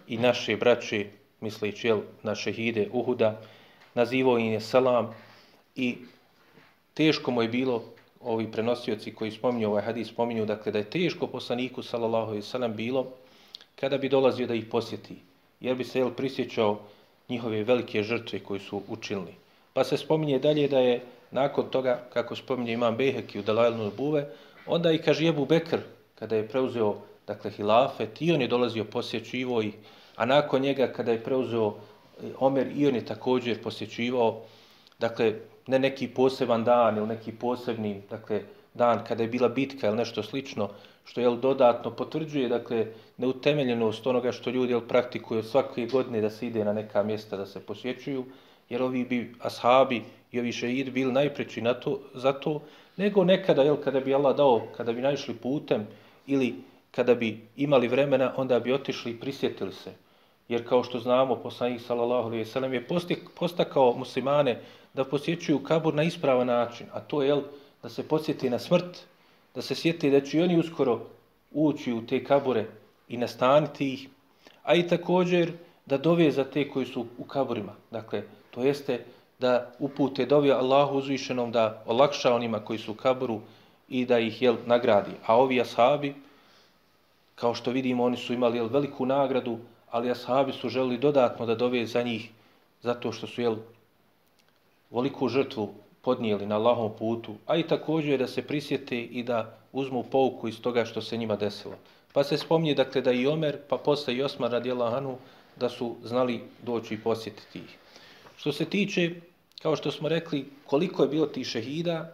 i 0.08 0.18
naše 0.18 0.56
braće, 0.56 1.06
misleći, 1.40 1.86
jel, 1.86 2.00
na 2.22 2.34
šehide 2.34 2.88
Uhuda, 2.92 3.40
nazivao 3.94 4.38
im 4.38 4.52
je 4.52 4.60
salam 4.60 5.14
i 5.76 5.96
teško 6.94 7.30
mu 7.30 7.42
je 7.42 7.48
bilo 7.48 7.84
ovi 8.20 8.52
prenosioci 8.52 9.14
koji 9.14 9.30
spominju 9.30 9.68
ovaj 9.68 9.82
hadis 9.82 10.08
spominju 10.08 10.46
dakle 10.46 10.72
da 10.72 10.78
je 10.78 10.90
teško 10.90 11.26
poslaniku 11.26 11.82
sallallahu 11.82 12.26
alejhi 12.26 12.40
ve 12.40 12.50
sellem 12.50 12.76
bilo 12.76 13.06
kada 13.80 13.98
bi 13.98 14.08
dolazio 14.08 14.46
da 14.46 14.54
ih 14.54 14.64
posjeti 14.70 15.14
jer 15.60 15.76
bi 15.76 15.84
se 15.84 15.98
jel 15.98 16.10
prisjećao 16.10 16.80
njihove 17.28 17.64
velike 17.64 18.02
žrtve 18.02 18.40
koje 18.40 18.60
su 18.60 18.82
učinili. 18.88 19.34
Pa 19.72 19.84
se 19.84 19.96
spominje 19.96 20.38
dalje 20.38 20.68
da 20.68 20.78
je 20.78 21.00
nakon 21.30 21.70
toga 21.70 22.04
kako 22.12 22.36
spominje 22.36 22.72
imam 22.72 22.96
Beheki 22.96 23.38
u 23.38 23.42
Dalajlnu 23.42 23.90
Buve 23.96 24.26
onda 24.66 24.92
i 24.92 24.98
kaže 24.98 25.24
Jebu 25.24 25.46
Bekr 25.46 25.78
kada 26.14 26.36
je 26.36 26.48
preuzeo 26.48 26.96
dakle 27.26 27.50
hilafet 27.50 28.22
i 28.22 28.32
on 28.32 28.40
je 28.40 28.48
dolazio 28.48 28.84
posjećivo 28.84 29.62
ih, 29.62 29.74
a 30.16 30.24
nakon 30.24 30.62
njega 30.62 30.92
kada 30.92 31.12
je 31.12 31.24
preuzeo 31.24 31.74
e, 32.22 32.30
Omer 32.38 32.66
i 32.76 32.86
on 32.86 32.94
je 32.94 33.06
također 33.06 33.62
posjećivao 33.62 34.40
dakle 34.98 35.34
ne 35.66 35.78
neki 35.78 36.08
poseban 36.08 36.64
dan 36.64 36.96
ili 36.96 37.06
neki 37.06 37.32
posebni 37.32 38.02
dakle, 38.10 38.42
dan 38.74 39.04
kada 39.08 39.22
je 39.22 39.28
bila 39.28 39.48
bitka 39.48 39.86
ili 39.86 39.96
nešto 39.96 40.22
slično, 40.22 40.68
što 41.04 41.20
je 41.20 41.36
dodatno 41.36 41.90
potvrđuje 41.90 42.48
dakle, 42.48 42.86
neutemeljenost 43.16 44.06
onoga 44.06 44.32
što 44.32 44.50
ljudi 44.50 44.72
jel, 44.72 44.80
praktikuju 44.80 45.42
svake 45.42 45.86
godine 45.86 46.20
da 46.20 46.30
se 46.30 46.46
ide 46.46 46.64
na 46.64 46.72
neka 46.72 47.02
mjesta 47.02 47.36
da 47.36 47.46
se 47.46 47.60
posjećuju, 47.60 48.24
jer 48.68 48.82
ovi 48.82 49.04
bi 49.04 49.34
ashabi 49.40 50.02
i 50.32 50.40
ovi 50.40 50.52
šeid 50.52 50.92
bili 50.92 51.12
najpreći 51.12 51.62
na 51.62 51.74
to, 51.74 52.00
za 52.14 52.32
to, 52.32 52.62
nego 52.96 53.24
nekada, 53.24 53.62
jel, 53.62 53.76
kada 53.76 54.00
bi 54.00 54.14
Allah 54.14 54.36
dao, 54.36 54.66
kada 54.76 54.92
bi 54.92 55.02
naišli 55.02 55.34
putem 55.34 55.86
ili 56.26 56.54
kada 56.94 57.14
bi 57.14 57.40
imali 57.56 57.88
vremena, 57.88 58.32
onda 58.36 58.60
bi 58.60 58.72
otišli 58.72 59.12
i 59.12 59.20
prisjetili 59.20 59.72
se. 59.72 59.92
Jer 60.48 60.68
kao 60.68 60.84
što 60.84 60.98
znamo, 60.98 61.36
poslanik 61.36 61.80
sallallahu 61.80 62.28
alejhi 62.28 62.44
ve 62.44 62.50
sellem 62.50 62.74
je 62.74 62.86
postakao 63.34 63.94
muslimane 63.96 64.60
da 64.94 65.04
posjećuju 65.04 65.62
kabur 65.62 65.94
na 65.94 66.02
ispravan 66.02 66.46
način, 66.46 66.86
a 66.92 67.00
to 67.00 67.22
je 67.22 67.42
da 67.82 67.88
se 67.88 68.08
podsjeti 68.08 68.50
na 68.50 68.58
smrt, 68.58 69.06
da 69.54 69.62
se 69.62 69.74
sjeti 69.74 70.10
da 70.10 70.20
će 70.20 70.42
oni 70.42 70.58
uskoro 70.58 71.00
ući 71.52 71.92
u 71.92 72.06
te 72.06 72.24
kabure 72.24 72.66
i 73.08 73.16
nastaniti 73.16 73.92
ih, 73.92 74.08
a 74.62 74.74
i 74.74 74.88
također 74.88 75.52
da 75.86 75.98
dove 75.98 76.30
za 76.30 76.44
te 76.44 76.68
koji 76.68 76.86
su 76.86 77.06
u 77.18 77.24
kaburima. 77.24 77.72
Dakle, 77.90 78.22
to 78.50 78.62
jeste 78.62 79.04
da 79.38 79.72
upute 79.78 80.26
dove 80.26 80.50
Allahu 80.50 80.98
uzvišenom 80.98 81.52
da 81.52 81.82
olakša 81.86 82.34
onima 82.34 82.60
koji 82.60 82.78
su 82.78 82.92
u 82.92 82.94
kaburu 82.94 83.40
i 83.88 84.06
da 84.06 84.18
ih 84.18 84.42
jel, 84.42 84.56
nagradi. 84.66 85.10
A 85.26 85.36
ovi 85.36 85.60
ashabi, 85.60 86.14
kao 87.34 87.54
što 87.54 87.70
vidimo, 87.70 88.04
oni 88.04 88.16
su 88.16 88.32
imali 88.32 88.58
jel, 88.58 88.68
veliku 88.68 89.06
nagradu, 89.06 89.58
ali 89.90 90.10
ashabi 90.10 90.52
su 90.52 90.68
želili 90.68 90.98
dodatno 90.98 91.46
da 91.46 91.54
dove 91.54 91.86
za 91.86 92.02
njih 92.02 92.30
zato 92.82 93.12
što 93.12 93.26
su 93.26 93.40
jel, 93.40 93.56
veliku 94.90 95.28
žrtvu 95.28 95.68
podnijeli 96.02 96.46
na 96.46 96.56
Allahom 96.56 96.92
putu, 96.98 97.34
a 97.46 97.56
i 97.56 97.62
također 97.62 98.18
da 98.18 98.26
se 98.26 98.42
prisjete 98.42 99.00
i 99.00 99.22
da 99.22 99.58
uzmu 99.72 100.02
pouku 100.02 100.48
iz 100.48 100.60
toga 100.60 100.84
što 100.84 101.02
se 101.02 101.16
njima 101.16 101.36
desilo. 101.36 101.74
Pa 102.12 102.24
se 102.24 102.38
spomni 102.38 102.74
dakle 102.74 103.00
da 103.00 103.12
i 103.12 103.26
Omer, 103.26 103.58
pa 103.68 103.76
posle 103.76 104.14
i 104.14 104.22
Osman 104.22 104.52
radijela 104.52 104.90
Hanu, 104.90 105.16
da 105.56 105.68
su 105.68 105.96
znali 106.04 106.40
doći 106.62 106.94
i 106.94 107.00
posjetiti 107.00 107.58
ih. 107.58 107.78
Što 108.36 108.52
se 108.52 108.64
tiče, 108.64 109.10
kao 109.62 109.76
što 109.76 109.90
smo 109.90 110.08
rekli, 110.08 110.44
koliko 110.66 111.02
je 111.02 111.08
bilo 111.08 111.26
tih 111.26 111.46
šehida, 111.46 112.12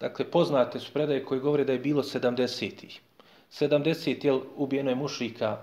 dakle 0.00 0.24
poznate 0.24 0.80
su 0.80 0.92
predaje 0.92 1.24
koji 1.24 1.40
govore 1.40 1.64
da 1.64 1.72
je 1.72 1.78
bilo 1.78 2.02
70 2.02 2.84
ih. 2.84 3.00
70 3.52 4.24
jel, 4.24 4.40
ubijeno 4.56 4.90
je 4.90 4.96
mušika 4.96 5.58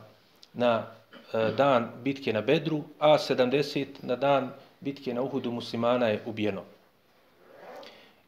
na 0.53 0.87
e, 1.33 1.51
dan 1.57 1.89
bitke 2.03 2.33
na 2.33 2.41
Bedru, 2.41 2.83
a 2.99 3.17
70 3.17 3.85
na 4.01 4.15
dan 4.15 4.51
bitke 4.79 5.13
na 5.13 5.21
Uhudu 5.21 5.51
muslimana 5.51 6.07
je 6.07 6.21
ubijeno. 6.25 6.63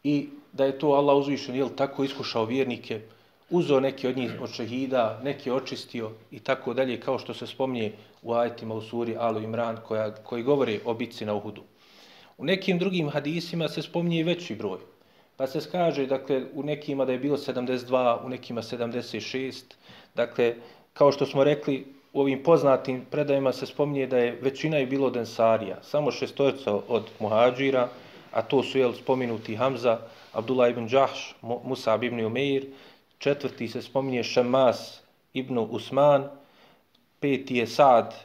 I 0.03 0.29
da 0.53 0.65
je 0.65 0.79
to 0.79 0.87
Allah 0.87 1.17
uzvišen, 1.17 1.55
jel, 1.55 1.69
tako 1.75 2.03
iskušao 2.03 2.45
vjernike, 2.45 3.01
uzeo 3.49 3.79
neke 3.79 4.09
od 4.09 4.17
njih 4.17 4.31
od 4.41 4.49
šehida, 4.49 5.19
neke 5.23 5.53
očistio 5.53 6.11
i 6.31 6.39
tako 6.39 6.73
dalje, 6.73 6.99
kao 6.99 7.19
što 7.19 7.33
se 7.33 7.47
spomnije 7.47 7.93
u 8.21 8.33
ajetima 8.33 8.75
u 8.75 8.81
suri 8.81 9.15
Alu 9.19 9.41
Imran, 9.41 9.77
koja, 9.87 10.15
koji 10.15 10.43
govori 10.43 10.79
o 10.85 10.93
bitci 10.93 11.25
na 11.25 11.33
Uhudu. 11.33 11.63
U 12.37 12.45
nekim 12.45 12.79
drugim 12.79 13.09
hadisima 13.09 13.67
se 13.67 13.81
spomnije 13.81 14.23
veći 14.23 14.55
broj. 14.55 14.79
Pa 15.37 15.47
se 15.47 15.61
skaže, 15.61 16.05
dakle, 16.05 16.43
u 16.53 16.63
nekima 16.63 17.05
da 17.05 17.11
je 17.11 17.19
bilo 17.19 17.37
72, 17.37 18.25
u 18.25 18.29
nekima 18.29 18.61
76. 18.61 19.63
Dakle, 20.15 20.55
kao 20.93 21.11
što 21.11 21.25
smo 21.25 21.43
rekli, 21.43 21.85
u 22.13 22.21
ovim 22.21 22.43
poznatim 22.43 23.05
predajima 23.11 23.53
se 23.53 23.65
spominje 23.65 24.07
da 24.07 24.17
je 24.17 24.39
većina 24.41 24.77
je 24.77 24.85
bilo 24.85 25.09
densarija, 25.09 25.83
samo 25.83 26.11
šestorca 26.11 26.73
od 26.87 27.09
muhađira, 27.19 27.89
a 28.31 28.41
to 28.41 28.63
su 28.63 28.77
jel, 28.77 28.93
spominuti 28.93 29.55
Hamza, 29.55 29.99
Abdullah 30.33 30.71
ibn 30.71 30.87
Đahš, 30.87 31.35
Musa 31.41 31.99
ibn 32.01 32.25
Umeir, 32.25 32.65
četvrti 33.17 33.67
se 33.67 33.81
spominje 33.81 34.23
Šemas 34.23 35.01
ibn 35.33 35.57
Usman, 35.57 36.29
peti 37.19 37.57
je 37.57 37.67
Sad 37.67 38.15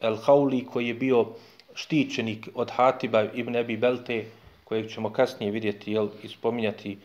el-Hauli 0.00 0.66
koji 0.66 0.88
je 0.88 0.94
bio 0.94 1.26
štićenik 1.74 2.48
od 2.54 2.70
Hatiba 2.70 3.24
ibn 3.34 3.56
Ebi 3.56 3.76
Belte, 3.76 4.24
kojeg 4.68 4.90
ćemo 4.90 5.12
kasnije 5.12 5.52
vidjeti 5.52 5.92
jel, 5.92 6.08
i 6.22 6.28
spominjati 6.28 6.98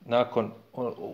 nakon 0.00 0.50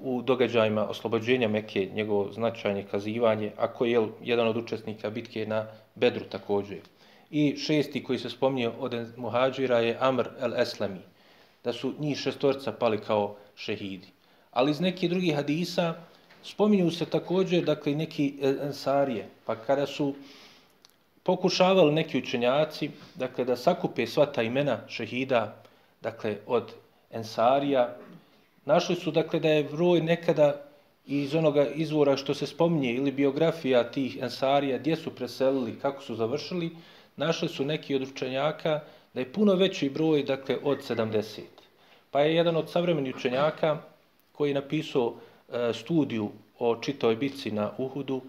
u 0.02 0.22
događajima 0.22 0.88
oslobođenja 0.88 1.48
Mekke, 1.48 1.88
njegovo 1.94 2.32
značajnje 2.32 2.84
kazivanje, 2.90 3.52
a 3.56 3.72
koji 3.72 3.92
je 3.92 4.06
jedan 4.22 4.48
od 4.48 4.56
učesnika 4.56 5.10
bitke 5.10 5.46
na 5.46 5.66
Bedru 5.94 6.24
također. 6.24 6.78
I 7.30 7.56
šesti 7.56 8.04
koji 8.04 8.18
se 8.18 8.30
spominje 8.30 8.70
od 8.78 8.94
muhađira 9.16 9.78
je 9.78 9.96
Amr 10.00 10.28
el-Eslami. 10.40 11.00
da 11.64 11.72
su 11.72 11.92
njih 11.98 12.18
šestorca 12.18 12.72
pali 12.72 12.98
kao 12.98 13.36
šehidi. 13.56 14.08
Ali 14.50 14.70
iz 14.70 14.80
nekih 14.80 15.10
drugih 15.10 15.34
hadisa 15.36 15.94
spominju 16.42 16.90
se 16.90 17.04
također 17.06 17.64
dakle, 17.64 17.94
neki 17.94 18.34
ensarije. 18.42 19.28
Pa 19.44 19.56
kada 19.56 19.86
su 19.86 20.14
pokušavali 21.22 21.92
neki 21.92 22.18
učenjaci 22.18 22.90
dakle, 23.14 23.44
da 23.44 23.56
sakupe 23.56 24.06
sva 24.06 24.26
ta 24.26 24.42
imena 24.42 24.80
šehida 24.88 25.62
dakle, 26.00 26.36
od 26.46 26.72
ensarija, 27.10 27.96
našli 28.64 28.96
su 28.96 29.10
dakle, 29.10 29.40
da 29.40 29.48
je 29.48 29.64
broj 29.64 30.00
nekada 30.00 30.62
iz 31.06 31.34
onoga 31.34 31.66
izvora 31.66 32.16
što 32.16 32.34
se 32.34 32.46
spominje 32.46 32.94
ili 32.94 33.12
biografija 33.12 33.90
tih 33.90 34.18
ensarija, 34.22 34.78
gdje 34.78 34.96
su 34.96 35.14
preselili, 35.14 35.78
kako 35.78 36.02
su 36.02 36.14
završili, 36.14 36.70
našli 37.16 37.48
su 37.48 37.64
neki 37.64 37.94
od 37.94 38.02
učenjaka 38.02 38.80
da 39.14 39.20
je 39.20 39.32
puno 39.32 39.54
veći 39.54 39.90
broj 39.90 40.22
dakle, 40.22 40.58
od 40.62 40.78
70. 40.88 41.40
Pa 42.10 42.20
je 42.20 42.34
jedan 42.34 42.56
od 42.56 42.70
savremenih 42.70 43.16
učenjaka 43.16 43.78
koji 44.32 44.50
je 44.50 44.54
napisao 44.54 45.14
e, 45.52 45.72
studiju 45.74 46.30
o 46.58 46.76
čitoj 46.76 47.16
bitci 47.16 47.50
na 47.50 47.70
Uhudu 47.78 48.20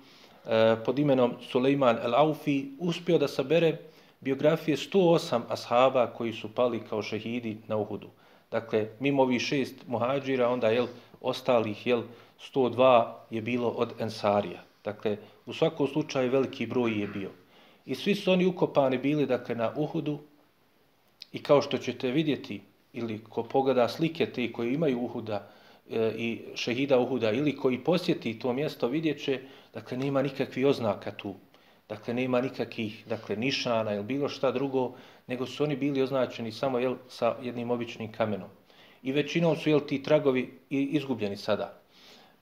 e, 0.46 0.76
pod 0.86 1.00
imenom 1.00 1.34
Suleiman 1.52 1.98
el-Aufi 2.04 2.66
uspio 2.80 3.18
da 3.18 3.28
sabere 3.28 3.78
biografije 4.22 4.78
108 4.78 5.42
ashaba 5.50 6.08
koji 6.08 6.34
su 6.34 6.56
pali 6.56 6.80
kao 6.90 7.02
šehidi 7.02 7.58
na 7.68 7.78
Uhudu. 7.78 8.10
Dakle, 8.52 8.90
mimo 9.00 9.22
ovih 9.22 9.42
šest 9.42 9.76
muhađira, 9.88 10.50
onda 10.50 10.68
jel, 10.68 10.88
ostalih 11.22 11.88
jel, 11.88 12.04
102 12.54 13.14
je 13.30 13.42
bilo 13.42 13.70
od 13.70 13.94
Ensarija. 14.00 14.64
Dakle, 14.84 15.18
u 15.46 15.54
svakom 15.54 15.88
slučaju 15.88 16.32
veliki 16.32 16.66
broj 16.66 17.02
je 17.02 17.08
bio. 17.08 17.30
I 17.86 17.96
svi 17.96 18.16
su 18.16 18.32
oni 18.32 18.46
ukopani 18.46 18.98
bili 18.98 19.26
dakle, 19.26 19.56
na 19.56 19.74
Uhudu 19.76 20.20
i 21.32 21.44
kao 21.44 21.62
što 21.62 21.78
ćete 21.78 22.12
vidjeti, 22.12 22.62
ili 22.94 23.24
ko 23.24 23.44
pogleda 23.44 23.88
slike 23.90 24.26
te 24.26 24.52
koji 24.52 24.74
imaju 24.74 25.02
Uhuda 25.02 25.50
e, 25.90 26.14
i 26.18 26.42
šehida 26.56 27.00
Uhuda, 27.00 27.32
ili 27.32 27.56
koji 27.56 27.84
posjeti 27.84 28.40
to 28.40 28.54
mjesto, 28.54 28.88
vidjet 28.88 29.24
će, 29.24 29.40
dakle, 29.74 29.98
nema 29.98 30.22
nikakvih 30.22 30.66
oznaka 30.66 31.12
tu. 31.12 31.36
Dakle, 31.92 32.14
nema 32.14 32.40
nikakvih 32.42 33.04
dakle, 33.08 33.36
nišana 33.36 33.94
ili 33.94 34.04
bilo 34.04 34.30
šta 34.30 34.52
drugo, 34.52 34.94
nego 35.28 35.46
su 35.46 35.64
oni 35.64 35.76
bili 35.76 36.02
označeni 36.02 36.52
samo 36.52 36.80
jel, 36.80 36.96
sa 37.10 37.36
jednim 37.42 37.72
običnim 37.72 38.12
kamenom. 38.12 38.50
I 39.04 39.12
većinom 39.12 39.56
su 39.56 39.70
jel, 39.70 39.80
ti 39.80 40.04
tragovi 40.04 40.60
izgubljeni 40.70 41.38
sada. 41.38 41.74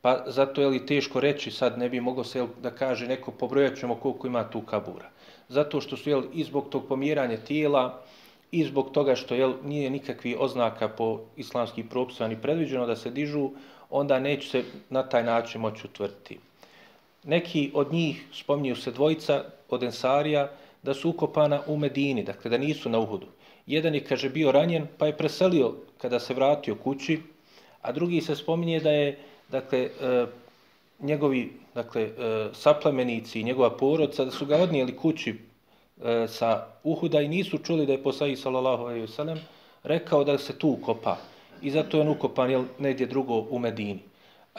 Pa 0.01 0.23
zato 0.27 0.61
je 0.61 0.67
li 0.67 0.85
teško 0.85 1.19
reći, 1.19 1.51
sad 1.51 1.77
ne 1.77 1.89
bi 1.89 2.01
moglo 2.01 2.23
se 2.23 2.39
jel, 2.39 2.47
da 2.61 2.71
kaže 2.71 3.07
neko 3.07 3.31
pobrojat 3.31 3.77
ćemo 3.79 3.95
koliko 3.95 4.27
ima 4.27 4.43
tu 4.49 4.61
kabura. 4.61 5.09
Zato 5.47 5.81
što 5.81 5.97
su 5.97 6.09
jel, 6.09 6.23
i 6.33 6.43
zbog 6.43 6.69
tog 6.69 6.85
pomjeranja 6.87 7.37
tijela 7.37 8.03
i 8.51 8.63
zbog 8.63 8.91
toga 8.91 9.15
što 9.15 9.35
jel, 9.35 9.53
nije 9.63 9.89
nikakvi 9.89 10.35
oznaka 10.39 10.89
po 10.89 11.21
islamskih 11.37 11.85
propisima 11.89 12.27
ni 12.27 12.41
predviđeno 12.41 12.85
da 12.85 12.95
se 12.95 13.09
dižu, 13.09 13.49
onda 13.89 14.19
neće 14.19 14.49
se 14.49 14.63
na 14.89 15.03
taj 15.09 15.23
način 15.23 15.61
moći 15.61 15.87
utvrditi. 15.87 16.39
Neki 17.23 17.71
od 17.73 17.93
njih, 17.93 18.25
spominju 18.33 18.75
se 18.75 18.91
dvojica 18.91 19.43
od 19.69 19.83
Ensarija, 19.83 20.49
da 20.83 20.93
su 20.93 21.09
ukopana 21.09 21.61
u 21.67 21.77
Medini, 21.77 22.23
dakle 22.23 22.51
da 22.51 22.57
nisu 22.57 22.89
na 22.89 22.99
Uhudu. 22.99 23.27
Jedan 23.67 23.95
je, 23.95 24.03
kaže, 24.03 24.29
bio 24.29 24.51
ranjen, 24.51 24.88
pa 24.97 25.07
je 25.07 25.17
preselio 25.17 25.73
kada 25.97 26.19
se 26.19 26.33
vratio 26.33 26.75
kući, 26.75 27.19
a 27.81 27.91
drugi 27.91 28.21
se 28.21 28.35
spominje 28.35 28.79
da 28.79 28.91
je, 28.91 29.17
dakle, 29.51 29.79
e, 29.79 30.25
njegovi, 30.99 31.53
dakle, 31.75 32.01
e, 32.01 32.49
saplemenici 32.53 33.39
i 33.39 33.43
njegova 33.43 33.69
porodca, 33.77 34.25
da 34.25 34.31
su 34.31 34.45
ga 34.45 34.57
odnijeli 34.57 34.97
kući 34.97 35.35
e, 36.03 36.27
sa 36.27 36.65
Uhuda 36.83 37.21
i 37.21 37.27
nisu 37.27 37.57
čuli 37.57 37.85
da 37.85 37.93
je 37.93 38.03
posaji, 38.03 38.35
sallallahu 38.35 38.83
alaihi 38.83 39.07
wasallam, 39.07 39.38
rekao 39.83 40.23
da 40.23 40.38
se 40.38 40.57
tu 40.57 40.69
ukopa. 40.69 41.17
I 41.61 41.71
zato 41.71 41.97
je 41.97 42.01
on 42.01 42.09
ukopan, 42.09 42.51
jel, 42.51 42.63
negdje 42.79 43.07
drugo 43.07 43.45
u 43.49 43.59
Medini. 43.59 44.08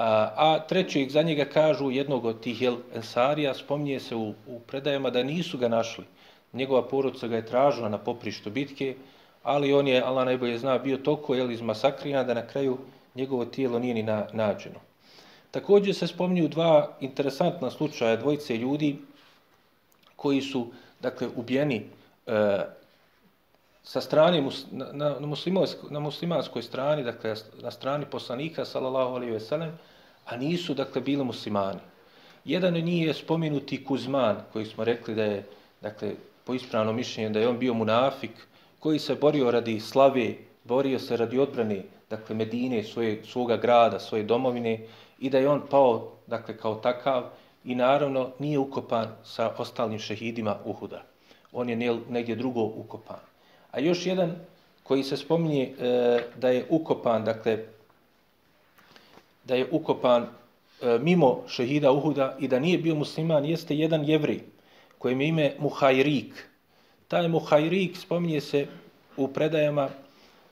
A, 0.00 0.32
a 0.36 0.58
trećeg 0.58 1.10
za 1.10 1.22
njega 1.22 1.44
kažu 1.44 1.90
jednog 1.90 2.24
od 2.24 2.40
tih 2.40 2.62
jel, 2.62 2.76
ensarija, 2.94 3.54
spominje 3.54 4.00
se 4.00 4.16
u, 4.16 4.34
u 4.46 4.60
predajama 4.66 5.10
da 5.10 5.22
nisu 5.22 5.58
ga 5.58 5.68
našli. 5.68 6.04
Njegova 6.52 6.88
porodca 6.88 7.28
ga 7.28 7.36
je 7.36 7.46
tražila 7.46 7.88
na 7.88 7.98
poprištu 7.98 8.50
bitke, 8.50 8.94
ali 9.42 9.72
on 9.72 9.88
je, 9.88 10.02
Allah 10.02 10.24
najbolje 10.24 10.58
zna, 10.58 10.78
bio 10.78 10.96
toliko 10.96 11.34
jel, 11.34 11.50
izmasakrijan 11.50 12.26
da 12.26 12.34
na 12.34 12.46
kraju 12.46 12.78
njegovo 13.14 13.44
tijelo 13.44 13.78
nije 13.78 13.94
ni 13.94 14.02
na, 14.02 14.26
nađeno. 14.32 14.80
Također 15.50 15.94
se 15.94 16.06
spominju 16.06 16.48
dva 16.48 16.96
interesantna 17.00 17.70
slučaja 17.70 18.16
dvojice 18.16 18.56
ljudi 18.56 18.98
koji 20.16 20.40
su 20.40 20.66
dakle 21.00 21.28
ubijeni 21.36 21.82
e, 22.26 22.58
sa 23.82 24.00
strane 24.00 24.42
na, 24.70 24.92
na, 24.92 25.16
na 25.90 26.00
muslimanskoj 26.00 26.62
strani, 26.62 27.04
dakle 27.04 27.34
na 27.62 27.70
strani 27.70 28.06
poslanika 28.10 28.64
sallallahu 28.64 29.14
alejhi 29.14 29.32
ve 29.32 29.40
sellem, 29.40 29.78
a 30.30 30.36
nisu 30.36 30.74
dakle 30.74 31.00
bili 31.00 31.24
muslimani. 31.24 31.80
Jedan 32.44 32.76
od 32.76 32.84
njih 32.84 33.06
je 33.06 33.14
spomenuti 33.14 33.84
Kuzman, 33.84 34.36
koji 34.52 34.66
smo 34.66 34.84
rekli 34.84 35.14
da 35.14 35.24
je 35.24 35.46
dakle 35.80 36.12
po 36.44 36.54
ispravnom 36.54 36.96
mišljenju 36.96 37.30
da 37.30 37.40
je 37.40 37.48
on 37.48 37.58
bio 37.58 37.74
munafik, 37.74 38.30
koji 38.78 38.98
se 38.98 39.14
borio 39.14 39.50
radi 39.50 39.80
slave, 39.80 40.34
borio 40.64 40.98
se 40.98 41.16
radi 41.16 41.38
odbrane 41.38 41.82
dakle 42.10 42.36
Medine, 42.36 42.82
svoje, 42.82 43.24
svoga 43.24 43.56
grada, 43.56 44.00
svoje 44.00 44.24
domovine 44.24 44.80
i 45.18 45.30
da 45.30 45.38
je 45.38 45.48
on 45.48 45.62
pao 45.70 46.12
dakle 46.26 46.56
kao 46.56 46.74
takav 46.74 47.24
i 47.64 47.74
naravno 47.74 48.30
nije 48.38 48.58
ukopan 48.58 49.08
sa 49.24 49.54
ostalim 49.58 49.98
šehidima 49.98 50.56
Uhuda. 50.64 51.02
On 51.52 51.68
je 51.68 51.76
negdje 52.08 52.36
drugo 52.36 52.62
ukopan. 52.62 53.20
A 53.70 53.80
još 53.80 54.06
jedan 54.06 54.36
koji 54.82 55.02
se 55.02 55.16
spominje 55.16 55.62
e, 55.62 56.18
da 56.36 56.48
je 56.48 56.66
ukopan, 56.68 57.24
dakle, 57.24 57.58
da 59.44 59.54
je 59.54 59.68
ukopan 59.70 60.22
e, 60.22 60.98
mimo 60.98 61.42
šehida 61.48 61.92
Uhuda 61.92 62.36
i 62.38 62.48
da 62.48 62.58
nije 62.58 62.78
bio 62.78 62.94
musliman, 62.94 63.44
jeste 63.44 63.76
jedan 63.76 64.04
jevri 64.04 64.40
kojem 65.00 65.20
je 65.20 65.28
ime 65.28 65.52
Muhajrik. 65.58 66.48
Taj 67.08 67.28
Muhajrik 67.28 67.96
spominje 67.96 68.40
se 68.40 68.66
u 69.16 69.28
predajama, 69.28 69.88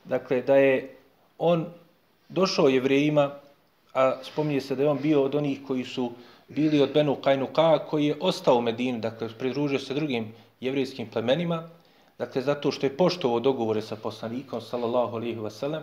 dakle, 0.05 0.41
da 0.41 0.55
je 0.55 0.95
on 1.37 1.65
došao 2.29 2.69
jevrejima, 2.69 3.31
a 3.93 4.23
spominje 4.23 4.61
se 4.61 4.75
da 4.75 4.83
je 4.83 4.89
on 4.89 4.99
bio 5.01 5.23
od 5.23 5.35
onih 5.35 5.59
koji 5.67 5.85
su 5.85 6.11
bili 6.47 6.81
od 6.81 6.93
Benu 6.93 7.15
Kajnuka, 7.15 7.79
koji 7.85 8.05
je 8.05 8.17
ostao 8.19 8.57
u 8.57 8.61
Medini, 8.61 8.99
dakle, 8.99 9.29
pridružio 9.39 9.79
se 9.79 9.93
drugim 9.93 10.33
jevrijskim 10.59 11.07
plemenima, 11.07 11.69
dakle 12.17 12.41
zato 12.41 12.71
što 12.71 12.85
je 12.85 12.97
poštovao 12.97 13.39
dogovore 13.39 13.81
sa 13.81 13.95
poslanikom 13.95 14.61
sallallahu 14.61 15.15
alihi 15.15 15.37
wasallam, 15.37 15.81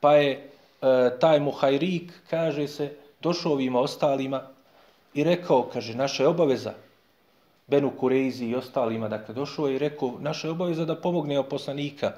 pa 0.00 0.14
je 0.14 0.50
e, 0.82 1.18
taj 1.20 1.40
muhajrik 1.40 2.12
kaže 2.30 2.68
se 2.68 2.96
došao 3.22 3.52
ovima 3.52 3.80
ostalima 3.80 4.42
i 5.14 5.24
rekao 5.24 5.62
kaže 5.72 5.94
naša 5.94 6.22
je 6.22 6.28
obaveza 6.28 6.74
Benu 7.66 7.90
Kureizi 8.00 8.46
i 8.46 8.54
ostalima 8.54 9.08
dakle 9.08 9.34
došao 9.34 9.68
je 9.68 9.74
i 9.74 9.78
rekao 9.78 10.14
naša 10.20 10.48
je 10.48 10.52
obaveza 10.52 10.84
da 10.84 10.96
pomognemo 10.96 11.42
poslanika 11.42 12.12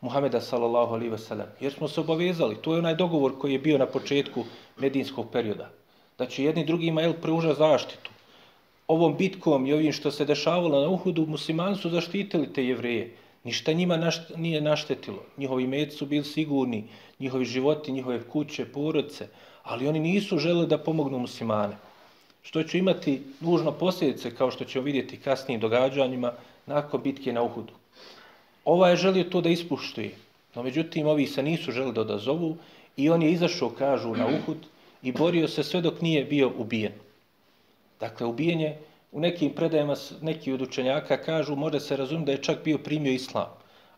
Muhameda 0.00 0.40
sallallahu 0.40 0.94
alaihi 0.94 1.10
ve 1.10 1.18
sellem 1.18 1.46
jer 1.60 1.72
smo 1.72 1.88
se 1.88 2.00
obavezali 2.00 2.56
to 2.62 2.72
je 2.72 2.78
onaj 2.78 2.94
dogovor 2.94 3.38
koji 3.38 3.52
je 3.52 3.58
bio 3.58 3.78
na 3.78 3.86
početku 3.86 4.44
medinskog 4.76 5.30
perioda 5.32 5.70
da 6.18 6.26
će 6.26 6.44
jedni 6.44 6.64
drugima 6.64 7.02
el 7.02 7.14
pruža 7.22 7.54
zaštitu 7.54 8.10
ovom 8.86 9.16
bitkom 9.16 9.66
i 9.66 9.72
ovim 9.72 9.92
što 9.92 10.10
se 10.10 10.24
dešavalo 10.24 10.80
na 10.80 10.88
Uhudu, 10.88 11.26
muslimani 11.26 11.76
su 11.76 11.90
zaštitili 11.90 12.52
te 12.52 12.64
jevreje. 12.64 13.16
Ništa 13.46 13.72
njima 13.72 13.96
našt, 13.96 14.32
nije 14.36 14.60
naštetilo. 14.60 15.22
Njihovi 15.36 15.66
med 15.66 15.92
su 15.92 16.06
bili 16.06 16.24
sigurni, 16.24 16.84
njihovi 17.20 17.44
životi, 17.44 17.92
njihove 17.92 18.22
kuće, 18.22 18.64
porodice, 18.64 19.28
ali 19.62 19.88
oni 19.88 20.00
nisu 20.00 20.38
želeli 20.38 20.66
da 20.66 20.78
pomognu 20.78 21.18
muslimane. 21.18 21.76
Što 22.42 22.62
će 22.62 22.78
imati 22.78 23.20
nužno 23.40 23.72
posljedice, 23.72 24.34
kao 24.34 24.50
što 24.50 24.64
ćemo 24.64 24.84
vidjeti 24.84 25.20
kasnijim 25.20 25.60
događanjima, 25.60 26.32
nakon 26.66 27.02
bitke 27.02 27.32
na 27.32 27.42
Uhudu. 27.42 27.72
Ova 28.64 28.88
je 28.88 28.96
želio 28.96 29.24
to 29.24 29.40
da 29.40 29.48
ispuštuje, 29.48 30.10
no 30.54 30.62
međutim 30.62 31.06
ovi 31.06 31.26
se 31.26 31.42
nisu 31.42 31.72
želi 31.72 31.92
da 31.92 32.00
odazovu 32.00 32.56
i 32.96 33.10
on 33.10 33.22
je 33.22 33.30
izašao, 33.32 33.70
kažu, 33.70 34.16
na 34.16 34.26
Uhud 34.26 34.66
i 35.02 35.12
borio 35.12 35.48
se 35.48 35.62
sve 35.62 35.80
dok 35.80 36.00
nije 36.00 36.24
bio 36.24 36.50
ubijen. 36.58 36.98
Dakle, 38.00 38.26
ubijenje 38.26 38.76
u 39.16 39.20
nekim 39.20 39.54
predajama 39.54 39.94
neki 40.20 40.52
od 40.52 40.62
učenjaka 40.62 41.16
kažu, 41.16 41.54
može 41.56 41.80
se 41.80 41.96
razumjeti 41.96 42.26
da 42.26 42.32
je 42.32 42.42
čak 42.42 42.58
bio 42.64 42.78
primio 42.78 43.12
islam. 43.12 43.46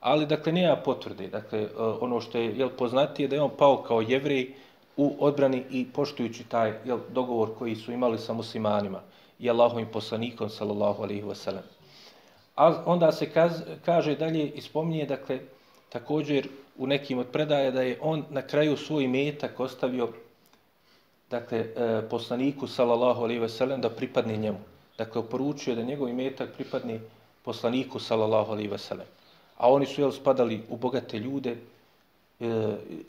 Ali, 0.00 0.26
dakle, 0.26 0.52
nema 0.52 0.76
potvrde. 0.76 1.26
Dakle, 1.28 1.62
e, 1.62 1.68
ono 2.00 2.20
što 2.20 2.38
je 2.38 2.52
jel, 2.58 2.70
poznatije 2.78 3.28
da 3.28 3.36
je 3.36 3.42
on 3.42 3.50
pao 3.58 3.82
kao 3.82 4.00
jevrej 4.00 4.54
u 4.96 5.16
odbrani 5.18 5.64
i 5.70 5.86
poštujući 5.92 6.44
taj 6.44 6.72
jel, 6.84 6.98
dogovor 7.10 7.50
koji 7.58 7.74
su 7.76 7.92
imali 7.92 8.18
sa 8.18 8.32
muslimanima 8.32 9.00
i 9.38 9.50
Allahovim 9.50 9.88
poslanikom, 9.92 10.48
sallallahu 10.48 11.02
alaihi 11.02 11.22
wasallam. 11.22 11.66
A 12.56 12.82
onda 12.86 13.12
se 13.12 13.30
kaz, 13.30 13.62
kaže 13.84 14.14
dalje 14.14 14.48
i 14.48 14.60
spominje, 14.60 15.06
dakle, 15.06 15.40
također 15.88 16.48
u 16.76 16.86
nekim 16.86 17.18
od 17.18 17.26
predaja 17.26 17.70
da 17.70 17.82
je 17.82 17.98
on 18.02 18.24
na 18.30 18.42
kraju 18.42 18.76
svoj 18.76 19.08
metak 19.08 19.60
ostavio 19.60 20.08
dakle, 21.30 21.58
e, 21.58 22.02
poslaniku, 22.10 22.66
sallallahu 22.66 23.22
alaihi 23.22 23.40
ve 23.40 23.48
sellem, 23.48 23.80
da 23.80 23.90
pripadne 23.90 24.36
njemu. 24.36 24.77
Dakle, 24.98 25.20
oporučio 25.20 25.74
da 25.74 25.82
njegov 25.82 26.08
imetak 26.08 26.54
pripadne 26.54 27.00
poslaniku, 27.44 27.98
salallahu 27.98 28.52
alaihi 28.52 28.70
ve 28.70 28.78
sellem. 28.78 29.06
A 29.56 29.70
oni 29.72 29.86
su, 29.86 30.00
jel, 30.00 30.12
spadali 30.12 30.62
u 30.68 30.76
bogate 30.76 31.18
ljude 31.18 31.50
e, 31.50 31.56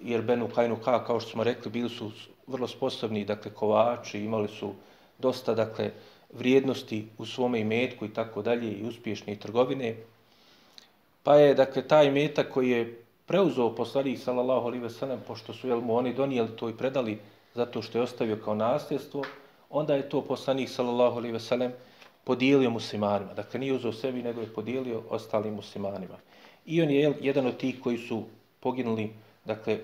jer 0.03 0.21
Benu 0.21 0.47
Kajnuka, 0.55 1.03
kao 1.05 1.19
što 1.19 1.29
smo 1.29 1.43
rekli, 1.43 1.71
bili 1.71 1.89
su 1.89 2.11
vrlo 2.47 2.67
sposobni, 2.67 3.25
dakle, 3.25 3.51
kovači, 3.53 4.19
imali 4.19 4.47
su 4.47 4.73
dosta, 5.17 5.53
dakle, 5.53 5.91
vrijednosti 6.33 7.07
u 7.17 7.25
svome 7.25 7.59
imetku 7.59 8.05
i 8.05 8.13
tako 8.13 8.41
dalje 8.41 8.71
i 8.71 8.87
uspješne 8.87 9.35
trgovine. 9.35 9.95
Pa 11.23 11.35
je, 11.35 11.53
dakle, 11.53 11.87
taj 11.87 12.07
imetak 12.07 12.51
koji 12.53 12.69
je 12.69 13.01
preuzeo 13.25 13.75
poslanik, 13.75 14.19
sallallahu 14.19 14.67
alaihi 14.67 14.83
ve 14.83 14.89
sellem, 14.89 15.19
pošto 15.27 15.53
su 15.53 15.67
jel, 15.67 15.81
mu 15.81 15.95
oni 15.95 16.13
donijeli 16.13 16.55
to 16.57 16.69
i 16.69 16.77
predali 16.77 17.19
zato 17.55 17.81
što 17.81 17.97
je 17.97 18.03
ostavio 18.03 18.37
kao 18.45 18.55
nasljedstvo, 18.55 19.23
onda 19.69 19.95
je 19.95 20.09
to 20.09 20.21
poslanik, 20.21 20.69
sallallahu 20.69 21.17
alaihi 21.17 21.33
ve 21.33 21.39
sellem, 21.39 21.73
podijelio 22.23 22.69
muslimanima. 22.69 23.33
Dakle, 23.33 23.59
nije 23.59 23.73
uzeo 23.73 23.93
sebi, 23.93 24.23
nego 24.23 24.41
je 24.41 24.53
podijelio 24.53 25.03
ostalim 25.09 25.53
muslimanima. 25.53 26.17
I 26.65 26.81
on 26.81 26.89
je 26.89 27.15
jedan 27.21 27.47
od 27.47 27.57
tih 27.57 27.81
koji 27.83 27.97
su 27.97 28.23
poginuli 28.59 29.09
dakle, 29.45 29.79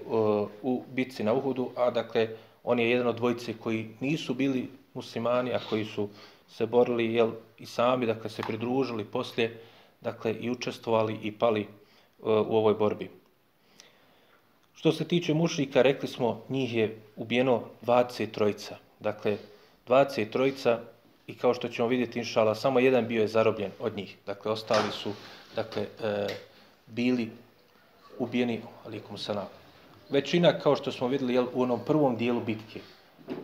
u 0.61 0.83
bitci 0.93 1.23
na 1.23 1.33
Uhudu, 1.33 1.69
a 1.75 1.91
dakle, 1.91 2.29
on 2.63 2.79
je 2.79 2.89
jedan 2.89 3.07
od 3.07 3.15
dvojice 3.15 3.53
koji 3.53 3.89
nisu 3.99 4.33
bili 4.33 4.69
muslimani, 4.93 5.53
a 5.53 5.59
koji 5.69 5.85
su 5.85 6.09
se 6.49 6.65
borili 6.65 7.13
jel, 7.13 7.31
i 7.57 7.65
sami, 7.65 8.05
dakle, 8.05 8.29
se 8.29 8.41
pridružili 8.47 9.05
poslije, 9.05 9.61
dakle, 10.01 10.33
i 10.33 10.51
učestvovali 10.51 11.19
i 11.23 11.31
pali 11.31 11.67
u 12.21 12.55
ovoj 12.57 12.73
borbi. 12.73 13.09
Što 14.75 14.91
se 14.91 15.07
tiče 15.07 15.33
mušnika, 15.33 15.81
rekli 15.81 16.07
smo, 16.07 16.41
njih 16.49 16.75
je 16.75 17.01
ubijeno 17.15 17.63
23. 17.81 18.73
Dakle, 18.99 19.37
23-ica 19.87 20.79
i 21.27 21.37
kao 21.37 21.53
što 21.53 21.67
ćemo 21.67 21.87
vidjeti, 21.87 22.19
inšala, 22.19 22.55
samo 22.55 22.79
jedan 22.79 23.07
bio 23.07 23.21
je 23.21 23.27
zarobljen 23.27 23.71
od 23.79 23.97
njih. 23.97 24.17
Dakle, 24.25 24.51
ostali 24.51 24.91
su, 24.91 25.13
dakle, 25.55 25.87
e, 26.03 26.27
bili 26.87 27.29
ubijeni, 28.19 28.61
alikum 28.85 29.17
salam. 29.17 29.47
Većina, 30.09 30.59
kao 30.59 30.75
što 30.75 30.91
smo 30.91 31.07
vidjeli, 31.07 31.33
jel, 31.33 31.47
u 31.53 31.61
onom 31.61 31.79
prvom 31.85 32.17
dijelu 32.17 32.41
bitke, 32.41 32.79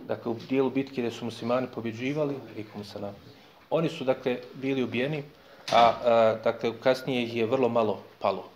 dakle, 0.08 0.32
u 0.32 0.36
dijelu 0.50 0.70
bitke 0.70 1.02
gdje 1.02 1.12
su 1.12 1.26
muslimani 1.26 1.68
pobjeđivali, 1.76 2.36
alikum 2.56 2.84
salam, 2.84 3.16
oni 3.70 3.90
su, 3.90 4.04
dakle, 4.04 4.38
bili 4.54 4.84
ubijeni, 4.84 5.24
a, 5.72 5.94
a 6.04 6.36
dakle, 6.44 6.74
kasnije 6.84 7.24
ih 7.24 7.36
je 7.36 7.46
vrlo 7.46 7.70
malo 7.70 8.04
palo. 8.20 8.50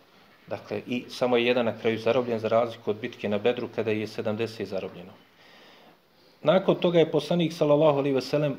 Dakle, 0.48 0.82
i 0.88 1.06
samo 1.10 1.38
je 1.38 1.46
jedan 1.46 1.66
na 1.66 1.78
kraju 1.80 2.00
zarobljen 2.00 2.40
za 2.40 2.48
razliku 2.48 2.90
od 2.90 2.98
bitke 3.02 3.30
na 3.30 3.38
Bedru 3.38 3.68
kada 3.76 3.92
je 3.92 4.08
70 4.08 4.66
zarobljeno. 4.66 5.12
Nakon 6.46 6.76
toga 6.76 7.00
je 7.00 7.12
poslanik 7.12 7.54
sallallahu 7.54 7.98
alejhi 8.00 8.16
ve 8.16 8.22
sellem 8.22 8.56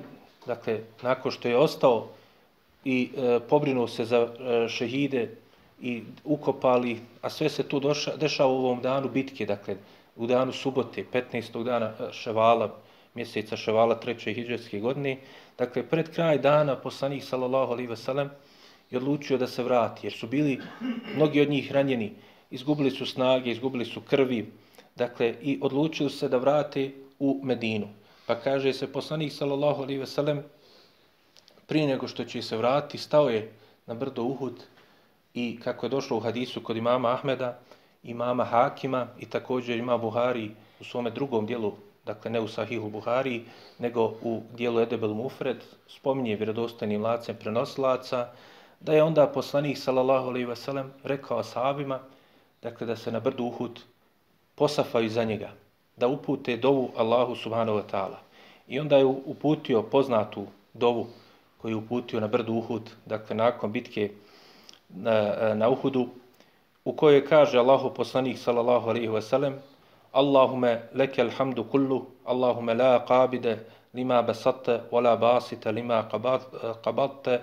dakle 0.47 0.81
nakon 1.03 1.33
što 1.33 1.49
je 1.49 1.57
ostao 1.57 2.09
i 2.85 3.11
e, 3.17 3.39
pobrinuo 3.49 3.89
se 3.89 4.05
za 4.05 4.19
e, 4.19 4.69
šehide 4.69 5.29
i 5.83 6.03
ukopali, 6.25 6.99
a 7.23 7.31
sve 7.31 7.49
se 7.49 7.63
tu 7.63 7.81
doša, 7.81 8.17
dešava 8.17 8.51
u 8.51 8.57
ovom 8.57 8.83
danu 8.83 9.09
bitke, 9.09 9.47
dakle 9.47 9.77
u 10.17 10.27
danu 10.27 10.53
subote, 10.53 11.05
15. 11.13 11.63
dana 11.65 11.87
e, 11.87 12.13
Ševala, 12.13 12.75
mjeseca 13.15 13.57
Ševala 13.57 14.01
3. 14.01 14.35
hijđarske 14.35 14.81
godine, 14.81 15.17
dakle 15.59 15.87
pred 15.87 16.11
kraj 16.15 16.39
dana 16.39 16.77
poslanik 16.77 17.25
sallallahu 17.25 17.73
alejhi 17.73 17.91
ve 17.91 17.97
sellem 17.97 18.31
je 18.91 18.99
odlučio 18.99 19.39
da 19.39 19.47
se 19.47 19.63
vrati, 19.63 20.07
jer 20.07 20.13
su 20.13 20.27
bili 20.27 20.59
mnogi 21.15 21.41
od 21.41 21.49
njih 21.49 21.73
ranjeni, 21.73 22.13
izgubili 22.51 22.91
su 22.91 23.07
snage, 23.07 23.51
izgubili 23.51 23.85
su 23.85 24.01
krvi, 24.01 24.47
dakle, 24.97 25.35
i 25.43 25.59
odlučili 25.63 26.11
se 26.11 26.29
da 26.29 26.37
vrate 26.37 26.91
u 27.19 27.41
Medinu. 27.43 27.89
Pa 28.27 28.35
kaže 28.35 28.73
se, 28.73 28.93
poslanik, 28.93 29.33
sallallahu 29.33 29.83
alaihi 29.83 30.01
ve 30.01 30.07
sellem, 30.07 30.43
prije 31.67 31.87
nego 31.87 32.09
što 32.09 32.25
će 32.25 32.43
se 32.43 32.57
vratiti 32.57 32.99
stao 32.99 33.29
je 33.29 33.53
na 33.87 33.95
brdo 33.95 34.23
Uhud 34.23 34.63
i 35.35 35.61
kako 35.65 35.87
je 35.87 35.91
došlo 35.91 36.17
u 36.17 36.21
hadisu 36.21 36.63
kod 36.63 36.77
imama 36.77 37.13
Ahmeda, 37.13 37.59
imama 38.03 38.45
Hakima 38.45 39.07
i 39.19 39.27
također 39.27 39.79
ima 39.79 39.99
Buhari 39.99 40.51
u 40.81 40.85
svome 40.85 41.11
drugom 41.11 41.47
dijelu, 41.47 41.73
dakle 42.05 42.31
ne 42.31 42.41
u 42.41 42.49
Sahihu 42.49 42.91
Buhari, 42.91 43.45
nego 43.79 44.05
u 44.23 44.43
dijelu 44.55 44.81
Edebel 44.81 45.15
Mufred, 45.15 45.57
spominje 45.89 46.37
vjerodostojnim 46.37 47.03
lacem 47.03 47.37
prenoslaca, 47.37 48.29
da 48.81 48.93
je 48.93 49.03
onda 49.03 49.27
poslanik 49.27 49.79
sallallahu 49.79 50.29
alejhi 50.29 50.47
ve 50.47 50.57
sellem 50.57 50.93
rekao 51.05 51.43
sahabima 51.43 52.01
dakle 52.63 52.87
da 52.87 52.97
se 52.97 53.13
na 53.13 53.21
brdu 53.21 53.45
Uhud 53.45 53.81
posafaju 54.55 55.09
za 55.09 55.25
njega 55.25 55.51
da 55.97 56.09
upute 56.09 56.57
dovu 56.57 56.91
Allahu 56.97 57.37
subhanahu 57.37 57.77
wa 57.77 57.83
ta'ala. 57.83 58.19
I 58.69 58.81
onda 58.81 58.97
je 58.97 59.05
uputio 59.05 59.83
poznatu 59.83 60.47
dovu 60.75 61.07
koju 61.59 61.73
je 61.73 61.77
uputio 61.77 62.21
na 62.21 62.29
brdu 62.29 62.53
Uhud, 62.55 62.91
dakle 63.07 63.37
nakon 63.37 63.73
bitke 63.73 64.11
na, 64.89 65.55
na 65.55 65.69
Uhudu, 65.69 66.09
u 66.85 66.93
kojoj 66.93 67.27
kaže 67.27 67.59
Allahu 67.59 67.91
poslanik 67.95 68.39
sallallahu 68.39 68.91
alaihi 68.91 69.09
wa 69.09 69.23
sallam 69.23 69.55
Allahume 70.13 70.81
leke 70.95 71.23
alhamdu 71.23 71.65
kullu, 71.65 72.07
Allahume 72.25 72.75
la 72.75 73.05
qabide 73.07 73.59
lima 73.95 74.23
basatte, 74.23 74.81
wala 74.91 75.17
basite 75.17 75.73
lima 75.73 76.09
qabatte, 76.85 77.41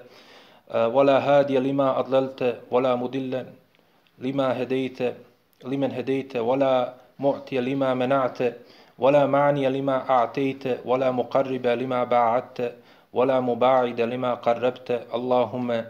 wala 0.69 1.19
hadije 1.19 1.59
lima 1.59 1.95
adlelte, 1.97 2.55
wala 2.71 2.95
mudille 2.95 3.45
lima 4.19 4.53
hedejte, 4.53 5.13
limen 5.63 5.91
hedejte, 5.91 6.39
wala 6.39 6.93
معطي 7.19 7.59
لما 7.59 7.93
منعت 7.93 8.39
ولا 8.99 9.25
معني 9.25 9.69
لما 9.69 10.09
أعطيت 10.09 10.85
ولا 10.85 11.11
مقرب 11.11 11.67
لما 11.67 12.03
باعدت 12.03 12.75
ولا 13.13 13.39
مباعد 13.39 14.01
لما 14.01 14.33
قربت. 14.33 15.07
اللهم 15.13 15.83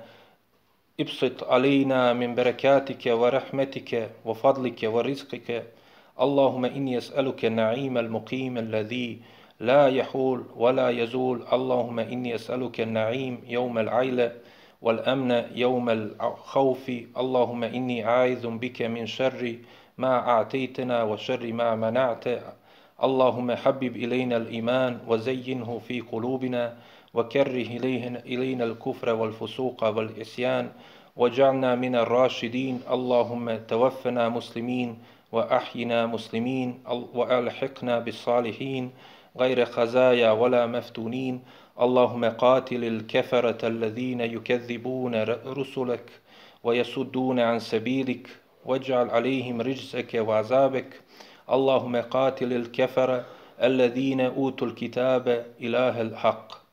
ابسط 0.99 1.43
علينا 1.43 2.13
من 2.13 2.35
بركاتك 2.35 3.03
ورحمتك 3.05 4.09
وفضلك 4.25 4.79
ورزقك. 4.83 5.63
اللهم 6.21 6.65
إني 6.65 6.97
أسألك 6.97 7.45
النعيم 7.45 7.97
المقيم 7.97 8.57
الذي 8.57 9.19
لا 9.59 9.87
يحول 9.87 10.43
ولا 10.55 10.89
يزول. 10.89 11.43
اللهم 11.53 11.99
إني 11.99 12.35
أسألك 12.35 12.81
النعيم 12.81 13.41
يوم 13.47 13.79
العيلة 13.79 14.31
والأمن 14.81 15.43
يوم 15.55 15.89
الخوف. 15.89 16.91
اللهم 17.17 17.63
إني 17.63 18.03
عايذ 18.03 18.47
بك 18.47 18.81
من 18.81 19.05
شر 19.05 19.55
ما 19.97 20.29
أعطيتنا 20.29 21.03
وشر 21.03 21.53
ما 21.53 21.75
منعت. 21.75 22.25
اللهم 23.03 23.51
حبب 23.51 23.95
إلينا 23.95 24.37
الإيمان 24.37 24.99
وزينه 25.07 25.81
في 25.87 26.01
قلوبنا 26.01 26.77
وكره 27.13 27.69
إلينا 28.25 28.63
الكفر 28.63 29.15
والفسوق 29.15 29.83
والإسيان 29.83 30.69
وجعلنا 31.15 31.75
من 31.75 31.95
الراشدين. 31.95 32.81
اللهم 32.91 33.57
توفنا 33.67 34.29
مسلمين 34.29 34.97
وأحينا 35.31 36.05
مسلمين. 36.05 36.83
وألحقنا 37.13 37.99
بالصالحين 37.99 38.91
غير 39.37 39.65
خزايا 39.65 40.31
ولا 40.31 40.67
مفتونين. 40.67 41.41
اللهم 41.81 42.25
قاتل 42.25 42.83
الكفرة 42.83 43.67
الذين 43.67 44.21
يكذبون 44.21 45.23
رسلك 45.45 46.09
ويسدون 46.63 47.39
عن 47.39 47.59
سبيلك. 47.59 48.42
واجعل 48.64 49.10
عليهم 49.10 49.60
رجسك 49.60 50.14
وعذابك 50.14 51.00
اللهم 51.50 51.96
قاتل 51.96 52.52
الكفرة 52.52 53.24
الذين 53.62 54.20
أوتوا 54.20 54.66
الكتاب 54.66 55.46
إله 55.60 56.00
الحق 56.00 56.68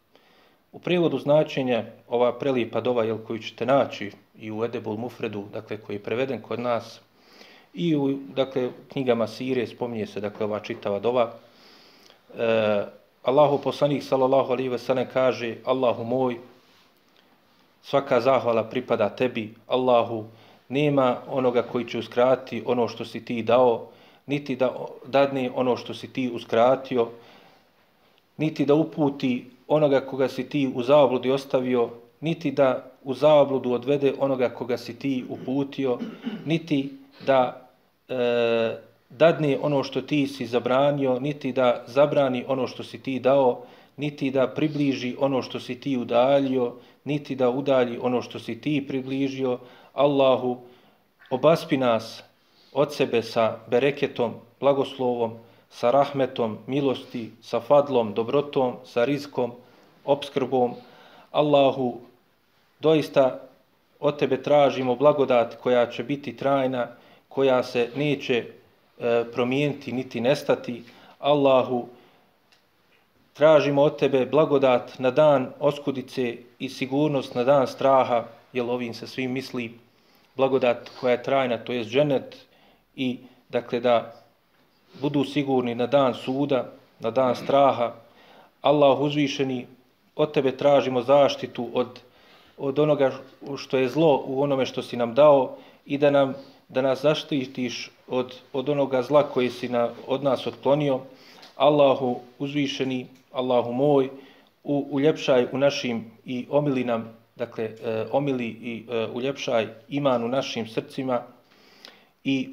U 0.76 0.80
prijevodu 0.80 1.20
značenja 1.20 1.84
ova 2.08 2.34
prelijepa 2.40 2.82
dova 2.82 3.04
jel, 3.04 3.18
koju 3.18 3.40
ćete 3.40 3.66
naći 3.66 4.12
i 4.40 4.52
u 4.52 4.66
Edebul 4.66 4.98
Mufredu, 4.98 5.44
dakle, 5.54 5.78
koji 5.78 5.96
je 5.96 6.04
preveden 6.04 6.42
kod 6.42 6.60
nas, 6.60 7.00
i 7.74 7.96
u 7.96 8.20
dakle, 8.36 8.70
knjigama 8.92 9.28
Sirije 9.28 9.68
spominje 9.68 10.08
se 10.08 10.20
dakle, 10.20 10.46
ova 10.46 10.60
čitava 10.60 11.00
dova, 11.00 11.34
e, 12.38 12.84
Allahu 13.24 13.62
poslanik 13.62 14.04
sallallahu 14.04 14.52
alejhi 14.52 14.70
ve 14.70 14.78
sellem 14.78 15.08
kaže 15.14 15.56
Allahu 15.66 16.04
moj 16.04 16.38
svaka 17.82 18.22
zahvala 18.22 18.64
pripada 18.64 19.10
tebi 19.10 19.54
Allahu 19.68 20.26
nema 20.71 21.17
onoga 21.29 21.63
koji 21.63 21.85
će 21.89 21.99
uskrati 21.99 22.63
ono 22.67 22.89
što 22.89 23.05
si 23.05 23.25
ti 23.25 23.43
dao 23.43 23.89
niti 24.27 24.57
da 24.57 24.75
dadne 25.07 25.51
ono 25.55 25.77
što 25.77 25.95
si 25.95 26.13
ti 26.13 26.31
uskratio 26.35 27.09
niti 28.37 28.67
da 28.67 28.75
uputi 28.75 29.51
onoga 29.69 30.01
koga 30.01 30.29
si 30.29 30.49
ti 30.49 30.71
u 30.75 30.83
zabludi 30.83 31.31
ostavio 31.31 31.91
niti 32.21 32.51
da 32.51 32.91
u 33.03 33.15
zabludu 33.15 33.73
odvede 33.73 34.15
onoga 34.19 34.49
koga 34.49 34.79
si 34.79 34.99
ti 34.99 35.25
uputio 35.29 35.99
niti 36.47 36.93
da 37.27 37.69
e, 38.09 38.77
dadne 39.11 39.59
ono 39.63 39.83
što 39.83 40.03
ti 40.03 40.27
si 40.27 40.47
zabranio, 40.47 41.19
niti 41.21 41.53
da 41.53 41.85
zabrani 41.87 42.45
ono 42.49 42.67
što 42.67 42.85
si 42.85 43.03
ti 43.03 43.21
dao, 43.21 43.63
niti 43.97 44.31
da 44.31 44.49
približi 44.49 45.17
ono 45.19 45.43
što 45.43 45.61
si 45.61 45.81
ti 45.81 45.97
udaljio, 45.97 46.75
niti 47.05 47.35
da 47.35 47.51
udalji 47.51 47.99
ono 48.03 48.23
što 48.23 48.39
si 48.39 48.61
ti 48.61 48.85
približio. 48.89 49.59
Allahu, 49.93 50.59
obaspi 51.31 51.77
nas 51.77 52.23
od 52.73 52.95
sebe 52.95 53.23
sa 53.23 53.59
bereketom, 53.67 54.35
blagoslovom, 54.61 55.39
sa 55.71 55.91
rahmetom, 55.91 56.59
milosti, 56.67 57.31
sa 57.43 57.61
fadlom, 57.61 58.15
dobrotom, 58.15 58.83
sa 58.85 59.05
rizkom, 59.05 59.53
obskrbom. 60.05 60.75
Allahu, 61.31 62.01
doista 62.81 63.41
od 64.01 64.19
tebe 64.19 64.43
tražimo 64.43 64.97
blagodat 64.97 65.55
koja 65.63 65.91
će 65.91 66.03
biti 66.03 66.37
trajna, 66.37 66.89
koja 67.29 67.63
se 67.63 67.91
neće 67.97 68.37
e, 68.37 69.25
promijeniti 69.33 69.93
niti 69.93 70.21
nestati. 70.21 70.83
Allahu, 71.19 71.89
tražimo 73.41 73.83
od 73.83 73.97
tebe 73.97 74.27
blagodat 74.27 74.99
na 74.99 75.11
dan 75.11 75.47
oskudice 75.61 76.37
i 76.59 76.69
sigurnost 76.69 77.35
na 77.35 77.45
dan 77.45 77.67
straha, 77.67 78.25
jer 78.53 78.65
ovim 78.65 78.95
se 78.95 79.07
svim 79.07 79.33
misli 79.33 79.73
blagodat 80.37 80.91
koja 81.01 81.13
je 81.13 81.23
trajna, 81.23 81.59
to 81.59 81.73
je 81.73 81.85
dženet 81.85 82.37
i 82.97 83.19
dakle 83.49 83.81
da 83.81 84.13
budu 85.01 85.25
sigurni 85.25 85.75
na 85.75 85.87
dan 85.87 86.15
suda, 86.15 86.73
na 86.99 87.11
dan 87.11 87.37
straha. 87.37 87.95
Allah 88.61 89.01
uzvišeni, 89.01 89.67
od 90.17 90.33
tebe 90.33 90.53
tražimo 90.57 91.03
zaštitu 91.03 91.69
od, 91.73 92.01
od 92.59 92.79
onoga 92.79 93.11
što 93.57 93.77
je 93.77 93.89
zlo 93.89 94.23
u 94.27 94.43
onome 94.43 94.67
što 94.67 94.83
si 94.83 94.97
nam 94.97 95.15
dao 95.15 95.57
i 95.87 95.99
da 95.99 96.11
nam 96.11 96.35
da 96.69 96.83
nas 96.83 97.03
zaštitiš 97.03 97.91
od, 98.09 98.35
od 98.53 98.69
onoga 98.69 99.03
zla 99.03 99.23
koji 99.23 99.51
si 99.51 99.69
na, 99.69 99.89
od 100.07 100.23
nas 100.25 100.47
otklonio. 100.47 101.01
Allahu 101.61 102.21
uzvišeni, 102.39 103.07
Allahu 103.33 103.73
moj, 103.73 104.09
u, 104.65 104.87
uljepšaj 104.91 105.47
u 105.53 105.59
našim 105.59 106.05
i 106.25 106.47
omili 106.51 106.85
nam, 106.85 107.13
dakle, 107.37 107.65
e, 107.65 108.07
omili 108.13 108.47
i 108.47 108.85
e, 108.89 109.07
uljepšaj 109.15 109.69
iman 109.89 110.25
u 110.25 110.29
našim 110.29 110.67
srcima 110.67 111.23
i 112.25 112.49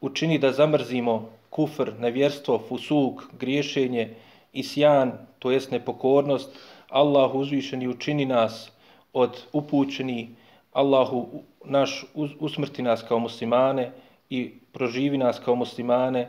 učini 0.00 0.38
da 0.38 0.52
zamrzimo 0.52 1.28
kufr, 1.50 1.92
nevjerstvo, 2.00 2.58
fusuk, 2.68 3.22
griješenje, 3.40 4.14
isjan, 4.52 5.12
to 5.38 5.50
jest 5.50 5.70
nepokornost, 5.70 6.58
Allahu 6.88 7.38
uzvišeni 7.38 7.88
učini 7.88 8.24
nas 8.24 8.72
od 9.12 9.42
upućeni, 9.52 10.28
Allahu 10.72 11.28
naš 11.64 12.04
usmrti 12.40 12.82
nas 12.82 13.02
kao 13.08 13.18
muslimane 13.18 13.92
i 14.30 14.50
proživi 14.72 15.18
nas 15.18 15.40
kao 15.44 15.54
muslimane 15.54 16.28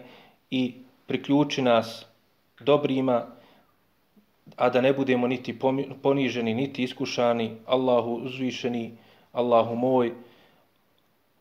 i 0.49 0.73
priključi 1.11 1.61
nas 1.61 2.05
dobrima, 2.59 3.25
a 4.55 4.69
da 4.69 4.81
ne 4.81 4.93
budemo 4.93 5.27
niti 5.27 5.59
poniženi, 6.01 6.53
niti 6.53 6.83
iskušani, 6.83 7.51
Allahu 7.65 8.13
uzvišeni, 8.13 8.91
Allahu 9.31 9.75
moj, 9.75 10.13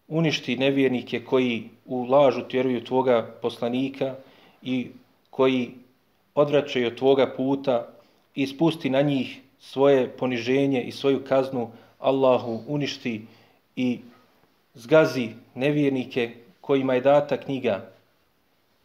uništi 0.09 0.57
nevjernike 0.57 1.25
koji 1.25 1.69
u 1.87 2.03
lažu 2.05 2.43
tjeruju 2.49 2.85
tvoga 2.85 3.39
poslanika 3.43 4.15
i 4.63 4.87
koji 5.31 5.71
odvraćaju 6.35 6.87
od 6.87 6.99
tvoga 6.99 7.31
puta 7.37 7.87
i 8.35 8.47
spusti 8.47 8.91
na 8.91 9.03
njih 9.03 9.41
svoje 9.61 10.09
poniženje 10.09 10.83
i 10.83 10.93
svoju 10.93 11.25
kaznu, 11.29 11.71
Allahu 11.99 12.63
uništi 12.67 13.27
i 13.77 13.99
zgazi 14.75 15.29
nevjernike 15.55 16.31
kojima 16.61 16.95
je 16.95 17.01
data 17.01 17.37
knjiga. 17.37 17.91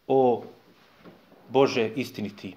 O 0.08 0.43
Bože 1.49 1.91
istiniti. 1.95 2.55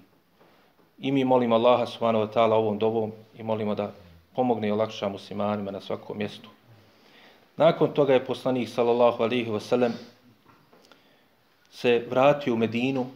I 0.98 1.12
mi 1.12 1.24
molimo 1.24 1.54
Allaha 1.54 1.86
subhanahu 1.86 2.24
wa 2.24 2.32
ta'ala 2.32 2.56
ovom 2.56 2.78
dobom 2.78 3.12
i 3.38 3.42
molimo 3.42 3.74
da 3.74 3.92
pomogne 4.34 4.68
i 4.68 4.70
olakša 4.70 5.08
muslimanima 5.08 5.70
na 5.70 5.80
svakom 5.80 6.18
mjestu. 6.18 6.48
Nakon 7.56 7.94
toga 7.94 8.14
je 8.14 8.24
poslanik 8.24 8.68
sallallahu 8.68 9.22
alaihi 9.22 9.50
wa 9.50 9.60
sallam 9.60 9.92
se 11.70 12.06
vratio 12.10 12.54
u 12.54 12.56
Medinu 12.56 13.06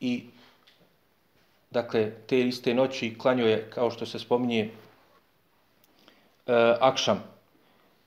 i 0.00 0.24
dakle 1.70 2.12
te 2.26 2.40
iste 2.40 2.74
noći 2.74 3.18
klanio 3.18 3.46
je 3.46 3.70
kao 3.70 3.90
što 3.90 4.06
se 4.06 4.18
spominje 4.18 4.60
e, 4.60 4.70
Akšam. 6.80 7.22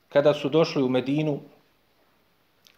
Kada 0.09 0.33
su 0.33 0.49
došli 0.49 0.83
u 0.83 0.89
Medinu 0.89 1.39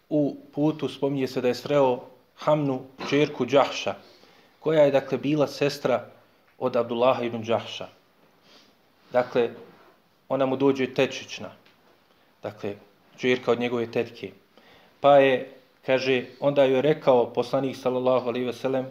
u 0.08 0.36
putu 0.54 0.88
spominje 0.88 1.26
se 1.26 1.40
da 1.40 1.48
je 1.48 1.54
sreo 1.54 2.00
Hamnu 2.38 2.82
čerku 3.10 3.44
Đahša 3.44 3.94
koja 4.60 4.82
je 4.82 4.90
dakle 4.90 5.18
bila 5.18 5.46
sestra 5.46 6.04
od 6.58 6.76
Abdullaha 6.76 7.22
ibn 7.22 7.42
Đahša. 7.42 7.88
Dakle, 9.12 9.50
ona 10.28 10.46
mu 10.46 10.56
dođe 10.56 10.94
tečična 10.94 11.50
dakle, 12.46 12.76
čerka 13.16 13.52
od 13.52 13.60
njegove 13.60 13.90
tetke. 13.90 14.30
Pa 15.00 15.16
je, 15.18 15.50
kaže, 15.86 16.24
onda 16.40 16.64
je 16.64 16.82
rekao 16.82 17.32
poslanik, 17.32 17.76
sallallahu 17.76 18.28
alaihi 18.28 18.46
veselem, 18.46 18.86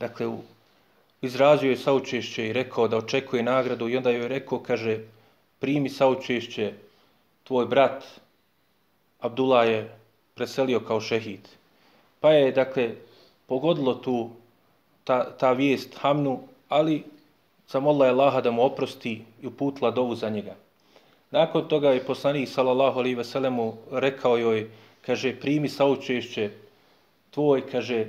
dakle, 0.00 0.26
u, 0.26 0.38
izrazio 1.22 1.70
je 1.70 1.76
saučešće 1.76 2.46
i 2.48 2.52
rekao 2.52 2.88
da 2.88 2.96
očekuje 2.96 3.42
nagradu 3.42 3.88
i 3.88 3.96
onda 3.96 4.10
je 4.10 4.28
rekao, 4.28 4.58
kaže, 4.58 4.98
primi 5.58 5.88
saučešće, 5.88 6.72
tvoj 7.44 7.66
brat 7.66 8.04
Abdullah 9.20 9.68
je 9.68 9.98
preselio 10.34 10.80
kao 10.80 11.00
šehid. 11.00 11.48
Pa 12.24 12.32
je, 12.32 12.52
dakle, 12.52 12.94
pogodilo 13.46 13.94
tu 13.94 14.30
ta, 15.04 15.36
ta 15.36 15.52
vijest 15.52 15.98
Hamnu, 16.00 16.38
ali 16.68 17.04
zamolila 17.68 18.06
je 18.06 18.12
Allaha 18.12 18.40
da 18.40 18.50
mu 18.50 18.64
oprosti 18.64 19.22
i 19.42 19.46
uputila 19.46 19.90
dovu 19.90 20.14
za 20.14 20.28
njega. 20.28 20.54
Nakon 21.30 21.68
toga 21.68 21.90
je 21.90 22.04
poslanik 22.04 22.48
sallallahu 22.48 22.98
alejhi 22.98 23.14
ve 23.14 23.24
sellemu 23.24 23.74
rekao 23.90 24.38
joj 24.38 24.70
kaže 25.06 25.34
primi 25.40 25.68
saučešće 25.68 26.50
tvoj 27.30 27.66
kaže 27.66 28.06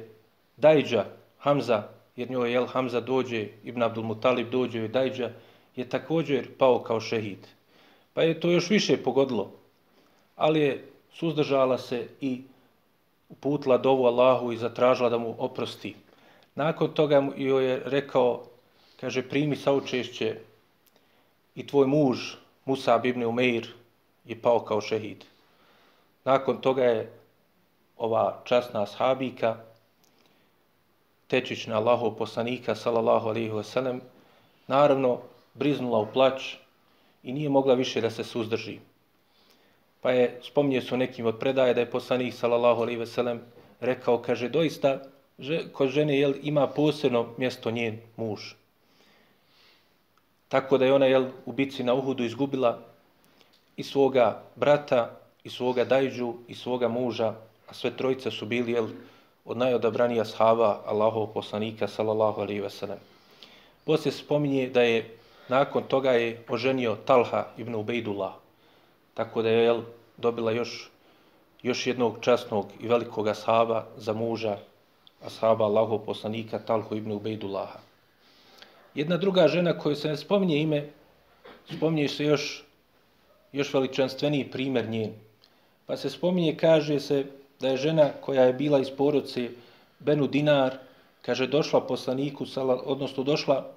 Dajđa 0.57 1.05
Hamza 1.39 1.83
jer 2.15 2.31
njoj 2.31 2.53
je 2.53 2.67
Hamza 2.67 3.01
dođe 3.01 3.47
Ibn 3.63 3.83
Abdul 3.83 4.03
Mutalib 4.03 4.49
dođe 4.49 4.85
i 4.85 4.87
Dajđa 4.87 5.31
je 5.75 5.89
također 5.89 6.47
pao 6.57 6.79
kao 6.79 7.01
šehid. 7.01 7.47
Pa 8.13 8.23
je 8.23 8.39
to 8.39 8.51
još 8.51 8.69
više 8.69 8.97
pogodilo. 8.97 9.51
Ali 10.35 10.59
je 10.59 10.85
suzdržala 11.13 11.77
se 11.77 12.07
i 12.21 12.41
uputila 13.29 13.77
dovu 13.77 14.05
Allahu 14.05 14.51
i 14.51 14.57
zatražila 14.57 15.09
da 15.09 15.17
mu 15.17 15.35
oprosti. 15.37 15.95
Nakon 16.55 16.93
toga 16.93 17.27
joj 17.37 17.65
je 17.65 17.81
rekao, 17.85 18.43
kaže, 18.99 19.29
primi 19.29 19.55
saučešće 19.55 20.37
i 21.55 21.67
tvoj 21.67 21.87
muž, 21.87 22.19
Musa 22.65 23.01
ibn 23.03 23.23
Umeir 23.23 23.67
je 24.25 24.41
pao 24.41 24.59
kao 24.59 24.81
šehid. 24.81 25.25
Nakon 26.23 26.61
toga 26.61 26.83
je 26.83 27.11
ova 27.97 28.41
časna 28.45 28.85
sahabika, 28.85 29.57
tečična 31.27 31.77
Allahov 31.77 32.15
poslanika, 32.17 32.75
salallahu 32.75 33.29
alihi 33.29 33.49
wasalam, 33.49 33.99
naravno 34.67 35.19
briznula 35.53 35.99
u 35.99 36.07
plać 36.13 36.55
i 37.23 37.33
nije 37.33 37.49
mogla 37.49 37.73
više 37.73 38.01
da 38.01 38.09
se 38.09 38.23
suzdrži. 38.23 38.79
Pa 40.05 40.11
je, 40.11 40.39
spominje 40.41 40.81
su 40.81 40.97
nekim 40.97 41.25
od 41.25 41.39
predaje 41.39 41.73
da 41.73 41.81
je 41.81 41.89
poslanik, 41.89 42.33
salallahu 42.33 42.85
ve 42.85 43.05
sellem, 43.05 43.39
rekao, 43.79 44.19
kaže, 44.21 44.49
doista, 44.49 44.99
kod 45.73 45.89
žene 45.89 46.19
jel, 46.19 46.33
ima 46.43 46.67
posebno 46.67 47.33
mjesto 47.37 47.71
njen 47.71 47.97
muž. 48.17 48.53
Tako 50.47 50.77
da 50.77 50.85
je 50.85 50.93
ona 50.93 51.05
jel, 51.05 51.25
u 51.45 51.51
bici 51.51 51.83
na 51.83 51.93
Uhudu 51.93 52.23
izgubila 52.23 52.79
i 53.77 53.83
svoga 53.83 54.43
brata, 54.55 55.19
i 55.43 55.49
svoga 55.49 55.85
dajđu, 55.85 56.33
i 56.47 56.55
svoga 56.55 56.87
muža, 56.87 57.33
a 57.67 57.73
sve 57.73 57.97
trojice 57.97 58.31
su 58.31 58.45
bili 58.45 58.71
jel, 58.71 58.87
od 59.45 59.57
najodabranija 59.57 60.25
shava 60.25 60.81
Allahov 60.85 61.33
poslanika, 61.33 61.87
sallallahu 61.87 62.41
alaihi 62.41 62.61
ve 62.61 62.69
sellem. 62.69 62.99
Poslije 63.85 64.11
spominje 64.11 64.69
da 64.69 64.81
je 64.81 65.17
nakon 65.49 65.83
toga 65.83 66.11
je 66.11 66.43
oženio 66.49 66.95
Talha 66.95 67.47
ibn 67.57 67.75
Ubejdullah, 67.75 68.33
tako 69.13 69.41
da 69.41 69.49
je 69.49 69.63
jel, 69.63 69.81
dobila 70.17 70.51
još, 70.51 70.89
još 71.63 71.87
jednog 71.87 72.17
časnog 72.21 72.65
i 72.79 72.87
velikog 72.87 73.27
ashaba 73.27 73.85
za 73.97 74.13
muža, 74.13 74.57
ashaba 75.25 75.65
Allahov 75.65 75.99
poslanika 76.05 76.59
Talhu 76.59 76.95
ibn 76.95 77.11
Ubejdullaha. 77.11 77.79
Jedna 78.95 79.17
druga 79.17 79.47
žena 79.47 79.77
koju 79.77 79.95
se 79.95 80.07
ne 80.07 80.17
spominje 80.17 80.61
ime, 80.61 80.89
spominje 81.77 82.07
se 82.07 82.25
još, 82.25 82.63
još 83.51 83.73
veličanstveniji 83.73 84.51
primjer 84.51 84.89
njen. 84.89 85.13
Pa 85.85 85.97
se 85.97 86.09
spominje, 86.09 86.55
kaže 86.57 86.99
se 86.99 87.25
da 87.59 87.67
je 87.67 87.77
žena 87.77 88.09
koja 88.21 88.43
je 88.43 88.53
bila 88.53 88.79
iz 88.79 88.89
porodce 88.97 89.49
Benu 89.99 90.27
Dinar, 90.27 90.77
kaže 91.21 91.47
došla 91.47 91.81
poslaniku, 91.81 92.45
odnosno 92.85 93.23
došla 93.23 93.71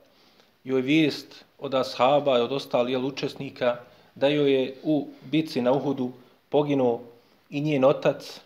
joj 0.64 0.80
vijest 0.80 1.44
od 1.58 1.74
ashaba 1.74 2.38
i 2.38 2.42
od 2.42 2.52
ostalih 2.52 2.98
učesnika 2.98 3.76
da 4.14 4.28
joj 4.28 4.52
je 4.52 4.74
u 4.82 5.08
bici 5.30 5.62
na 5.62 5.72
Uhudu 5.72 6.12
poginuo 6.48 7.00
i 7.50 7.60
njen 7.60 7.84
otac 7.84 8.40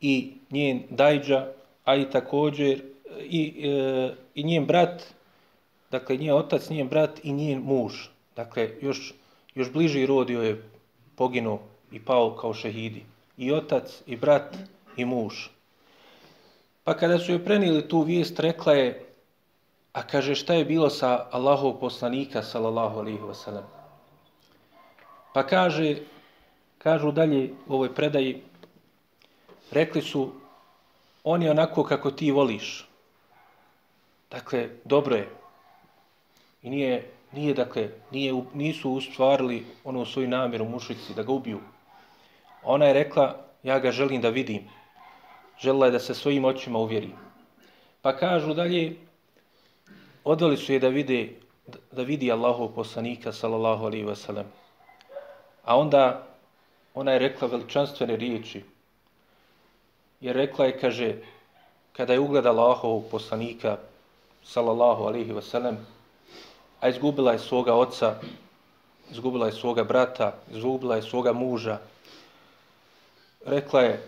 i 0.00 0.32
njen 0.50 0.82
dajđa, 0.90 1.52
a 1.84 1.96
i 1.96 2.10
također 2.10 2.82
i, 3.20 3.68
e, 3.68 4.14
i 4.34 4.44
njen 4.44 4.66
brat 4.66 5.16
dakle, 5.90 6.16
njen 6.16 6.34
otac, 6.34 6.68
njen 6.70 6.88
brat 6.88 7.24
i 7.24 7.32
njen 7.32 7.62
muž. 7.62 7.92
Dakle, 8.36 8.70
još, 8.80 9.14
još 9.54 9.72
bliži 9.72 10.06
rodio 10.06 10.42
je 10.42 10.62
poginuo 11.16 11.60
i 11.92 12.00
pao 12.00 12.36
kao 12.36 12.54
šehidi. 12.54 13.04
I 13.36 13.52
otac, 13.52 14.02
i 14.06 14.16
brat, 14.16 14.56
i 14.96 15.04
muž. 15.04 15.34
Pa 16.84 16.94
kada 16.96 17.18
su 17.18 17.32
joj 17.32 17.44
prenijeli 17.44 17.88
tu 17.88 18.00
vijest, 18.00 18.40
rekla 18.40 18.72
je, 18.72 19.06
a 19.92 20.02
kaže, 20.02 20.34
šta 20.34 20.54
je 20.54 20.64
bilo 20.64 20.90
sa 20.90 21.26
Allahov 21.30 21.80
poslanika, 21.80 22.42
sallallahu 22.42 22.98
alihi 22.98 23.18
wasallam? 23.18 23.64
Pa 25.34 25.46
kaže, 25.46 25.96
kažu 26.86 27.10
dalje 27.10 27.50
u 27.66 27.74
ovoj 27.74 27.94
predaji, 27.94 28.42
rekli 29.70 30.02
su, 30.02 30.32
on 31.24 31.42
je 31.42 31.50
onako 31.50 31.82
kako 31.84 32.10
ti 32.10 32.30
voliš. 32.30 32.86
Dakle, 34.30 34.68
dobro 34.84 35.16
je. 35.16 35.28
I 36.62 36.70
nije, 36.70 37.10
nije 37.32 37.54
dakle, 37.54 37.88
nije, 38.10 38.34
nisu 38.54 38.90
ustvarili 38.90 39.64
ono 39.84 40.04
svoju 40.04 40.28
namjeru 40.28 40.64
mušici 40.64 41.14
da 41.14 41.22
ga 41.22 41.32
ubiju. 41.32 41.58
Ona 42.62 42.86
je 42.86 42.92
rekla, 42.92 43.34
ja 43.62 43.78
ga 43.78 43.90
želim 43.90 44.22
da 44.22 44.30
vidim. 44.30 44.70
Želila 45.58 45.86
je 45.86 45.96
da 45.98 45.98
se 45.98 46.14
svojim 46.14 46.44
očima 46.44 46.78
uvjeri. 46.78 47.10
Pa 48.02 48.16
kažu 48.16 48.54
dalje, 48.54 48.96
odveli 50.24 50.56
su 50.56 50.72
je 50.72 50.78
da 50.78 50.88
vide 50.88 51.28
da 51.92 52.02
vidi 52.02 52.32
Allahov 52.32 52.68
poslanika 52.68 53.32
sallallahu 53.32 53.86
alaihi 53.86 54.06
ve 54.06 54.16
sellem. 54.16 54.46
A 55.64 55.78
onda 55.78 56.35
ona 56.96 57.12
je 57.12 57.18
rekla 57.18 57.48
veličanstvene 57.48 58.16
riječi. 58.16 58.64
Jer 60.20 60.36
rekla 60.36 60.64
je, 60.64 60.78
kaže, 60.78 61.14
kada 61.92 62.12
je 62.12 62.20
ugledala 62.20 62.62
Allahovog 62.62 63.04
poslanika 63.10 63.76
sallallahu 64.44 65.04
alaihi 65.04 65.32
wa 65.32 65.74
a 66.80 66.88
izgubila 66.88 67.32
je 67.32 67.38
svoga 67.38 67.74
oca, 67.74 68.14
izgubila 69.10 69.46
je 69.46 69.52
svoga 69.52 69.84
brata, 69.84 70.34
izgubila 70.50 70.96
je 70.96 71.02
svoga 71.02 71.32
muža, 71.32 71.78
rekla 73.46 73.82
je, 73.82 74.02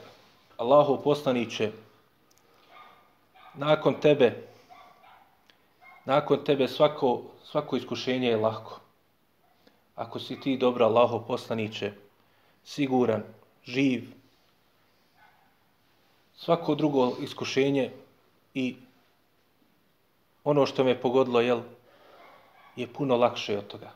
Allahov 0.56 1.02
poslaniće, 1.02 1.70
nakon 3.54 4.00
tebe, 4.00 4.48
nakon 6.04 6.44
tebe 6.44 6.68
svako, 6.68 7.22
svako 7.44 7.76
iskušenje 7.76 8.28
je 8.28 8.36
lako. 8.36 8.80
Ako 9.94 10.18
si 10.18 10.40
ti 10.40 10.56
dobro 10.56 10.84
Allaho 10.84 11.20
poslaniće, 11.20 11.92
siguran, 12.68 13.22
živ, 13.64 14.10
svako 16.36 16.74
drugo 16.74 17.16
iskušenje 17.20 17.90
i 18.54 18.76
ono 20.44 20.66
što 20.66 20.84
me 20.84 21.00
pogodilo 21.00 21.40
jel, 21.40 21.62
je 22.76 22.86
puno 22.86 23.16
lakše 23.16 23.58
od 23.58 23.66
toga. 23.66 23.92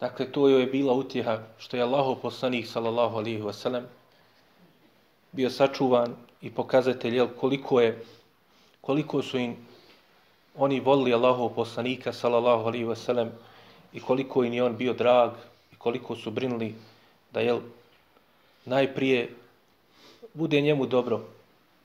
Dakle, 0.00 0.32
to 0.32 0.48
je 0.48 0.66
bila 0.66 0.92
utjeha 0.92 1.38
što 1.58 1.76
je 1.76 1.82
Allaho 1.82 2.14
poslanik, 2.14 2.66
sallallahu 2.66 3.16
alihi 3.16 3.42
wasalam, 3.42 3.86
bio 5.32 5.50
sačuvan 5.50 6.14
i 6.40 6.50
pokazatelj 6.50 7.16
jel, 7.16 7.28
koliko 7.40 7.80
je 7.80 8.04
koliko 8.86 9.22
su 9.22 9.38
im 9.38 9.56
oni 10.54 10.80
volili 10.80 11.14
Allahov 11.14 11.48
poslanika 11.54 12.12
sallallahu 12.12 12.68
alaihi 12.68 12.94
sellem 12.94 13.30
i 13.92 14.00
koliko 14.00 14.44
im 14.44 14.52
je 14.52 14.64
on 14.64 14.76
bio 14.76 14.92
drag 14.92 15.30
i 15.72 15.76
koliko 15.76 16.16
su 16.16 16.30
brinuli 16.30 16.74
da 17.36 17.40
jel 17.40 17.60
najprije 18.64 19.28
bude 20.34 20.60
njemu 20.60 20.86
dobro 20.86 21.20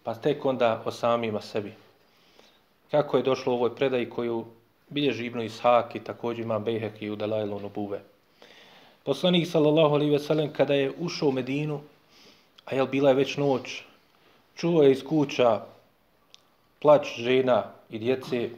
pa 0.04 0.16
tek 0.16 0.46
onda 0.46 0.84
o 0.86 0.92
samima 0.92 1.42
sebi. 1.42 1.74
Kako 2.92 3.18
je 3.18 3.24
došlo 3.24 3.54
u 3.54 3.56
ovoj 3.56 3.76
predaji 3.76 4.10
koju 4.10 4.46
bilježi 4.90 5.26
Ibnu 5.26 5.44
Ishak 5.44 5.96
i 5.96 6.04
također 6.04 6.46
ima 6.46 6.60
Bejhek 6.60 7.02
i 7.02 7.10
u 7.10 7.16
Dalajlu 7.16 7.60
Nubuve. 7.60 8.00
Poslanik 9.04 9.48
sallallahu 9.48 9.96
alaihi 9.96 10.12
veselem 10.12 10.54
kada 10.54 10.74
je 10.74 10.94
ušao 11.00 11.30
u 11.30 11.32
Medinu, 11.32 11.82
a 12.66 12.76
jel 12.76 12.88
bila 12.88 13.10
je 13.10 13.16
već 13.16 13.38
noć, 13.38 13.84
čuo 14.56 14.84
je 14.84 14.92
iz 14.92 15.04
kuća 15.04 15.62
plać 16.80 17.08
žena 17.18 17.64
i 17.90 18.00
djece, 18.00 18.50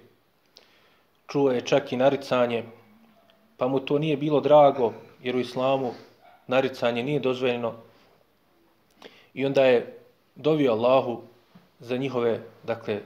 čuo 1.27 1.51
je 1.51 1.62
čak 1.62 1.91
i 1.91 1.97
naricanje, 1.97 2.63
pa 3.58 3.67
mu 3.67 3.79
to 3.79 3.99
nije 3.99 4.17
bilo 4.17 4.41
drago, 4.41 4.93
jer 5.23 5.36
u 5.36 5.39
islamu 5.39 5.93
naricanje 6.47 7.03
nije 7.03 7.19
dozvoljeno. 7.19 7.73
I 9.34 9.45
onda 9.45 9.65
je 9.65 9.97
dovio 10.36 10.71
Allahu 10.71 11.21
za 11.79 11.97
njihove, 11.97 12.41
dakle, 12.63 12.99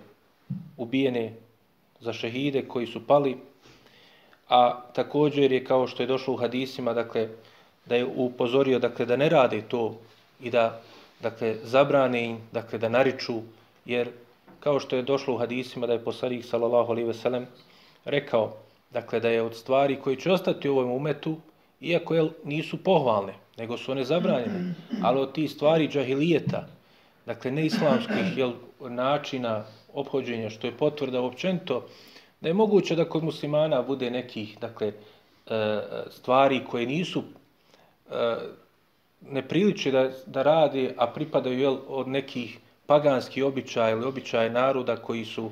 ubijene, 0.78 1.34
za 2.00 2.14
šehide 2.14 2.68
koji 2.68 2.88
su 2.88 3.08
pali, 3.08 3.38
a 4.50 4.82
također 4.94 5.52
je 5.52 5.64
kao 5.64 5.88
što 5.88 6.04
je 6.04 6.08
došlo 6.08 6.34
u 6.34 6.38
hadisima, 6.38 6.94
dakle, 6.94 7.30
da 7.86 7.96
je 7.96 8.06
upozorio, 8.06 8.80
dakle, 8.80 9.06
da 9.06 9.16
ne 9.16 9.30
rade 9.30 9.62
to 9.62 9.98
i 10.40 10.50
da, 10.50 10.82
dakle, 11.20 11.56
zabrane 11.64 12.26
im, 12.26 12.38
dakle, 12.52 12.80
da 12.80 12.90
nariču, 12.90 13.42
jer 13.86 14.10
kao 14.60 14.80
što 14.80 14.96
je 14.96 15.02
došlo 15.02 15.36
u 15.36 15.38
hadisima 15.38 15.88
da 15.88 15.94
je 15.94 16.04
poslanik 16.04 16.46
sallallahu 16.46 16.92
alejhi 16.92 17.08
ve 17.08 17.14
sellem 17.14 17.46
rekao 18.06 18.54
dakle 18.92 19.20
da 19.20 19.30
je 19.30 19.42
od 19.42 19.56
stvari 19.56 19.96
koji 19.96 20.16
će 20.16 20.32
ostati 20.32 20.70
u 20.70 20.78
ovom 20.78 20.92
umetu 20.92 21.38
iako 21.82 22.16
jel, 22.16 22.30
nisu 22.44 22.78
pohvalne 22.84 23.34
nego 23.58 23.78
su 23.78 23.92
one 23.92 24.04
zabranjene 24.04 24.74
ali 25.04 25.20
od 25.20 25.34
tih 25.34 25.52
stvari 25.52 25.88
džahilijeta 25.88 26.68
dakle 27.26 27.52
neislamskih 27.52 28.38
jel 28.38 28.54
načina 28.80 29.66
obhođenja, 29.94 30.50
što 30.50 30.68
je 30.68 30.78
potvrda 30.78 31.22
uopćento 31.22 31.86
da 32.42 32.48
je 32.48 32.54
moguće 32.54 32.96
da 32.96 33.10
kod 33.10 33.24
muslimana 33.24 33.82
bude 33.82 34.12
nekih 34.12 34.58
dakle 34.62 34.88
e, 34.88 34.94
stvari 36.10 36.62
koje 36.70 36.86
nisu 36.86 37.24
e, 38.12 38.36
ne 39.22 39.48
priliče 39.48 39.92
da, 39.92 40.10
da 40.26 40.44
radi, 40.44 40.90
a 40.98 41.08
pripadaju 41.08 41.60
jel, 41.60 41.78
od 41.88 42.08
nekih 42.08 42.60
paganski 42.86 43.44
običaj 43.44 43.92
ili 43.92 44.06
običaja 44.06 44.50
naroda 44.50 44.96
koji 44.96 45.26
su 45.26 45.52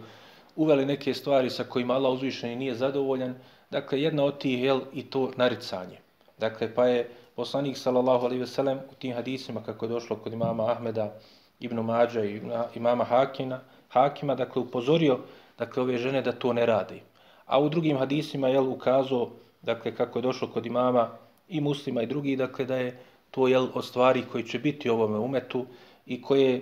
uveli 0.55 0.85
neke 0.85 1.13
stvari 1.13 1.49
sa 1.49 1.63
kojima 1.63 1.93
Allah 1.93 2.13
uzvišen 2.13 2.57
nije 2.57 2.75
zadovoljan, 2.75 3.35
dakle 3.71 4.01
jedna 4.01 4.23
od 4.23 4.37
tih 4.37 4.63
je 4.63 4.79
i 4.93 5.03
to 5.03 5.31
naricanje. 5.37 6.04
Dakle, 6.37 6.73
pa 6.75 6.85
je 6.87 7.09
poslanik 7.35 7.77
sallallahu 7.77 8.25
alaihi 8.25 8.41
ve 8.41 8.47
sellem 8.47 8.77
u 8.91 8.95
tim 8.99 9.13
hadisima 9.13 9.63
kako 9.63 9.85
je 9.85 9.89
došlo 9.89 10.15
kod 10.15 10.33
imama 10.33 10.71
Ahmeda 10.71 11.13
ibn 11.59 11.79
Mađa 11.79 12.23
i 12.25 12.41
imama 12.75 13.03
Hakina, 13.03 13.61
Hakima, 13.89 14.35
dakle 14.35 14.61
upozorio 14.61 15.19
dakle, 15.57 15.83
ove 15.83 15.97
žene 15.97 16.21
da 16.21 16.31
to 16.31 16.53
ne 16.53 16.65
radi. 16.65 17.01
A 17.45 17.59
u 17.59 17.69
drugim 17.69 17.97
hadisima 17.97 18.47
je 18.47 18.59
ukazao 18.59 19.29
dakle, 19.61 19.95
kako 19.95 20.19
je 20.19 20.23
došlo 20.23 20.47
kod 20.47 20.65
imama 20.65 21.09
i 21.49 21.61
muslima 21.61 22.01
i 22.01 22.05
drugi, 22.05 22.35
dakle 22.35 22.65
da 22.65 22.75
je 22.75 22.97
to 23.31 23.47
jel, 23.47 23.67
od 23.73 23.85
stvari 23.85 24.23
koji 24.31 24.43
će 24.43 24.59
biti 24.59 24.89
u 24.89 24.93
ovome 24.93 25.17
umetu 25.17 25.65
i 26.05 26.21
koje 26.21 26.61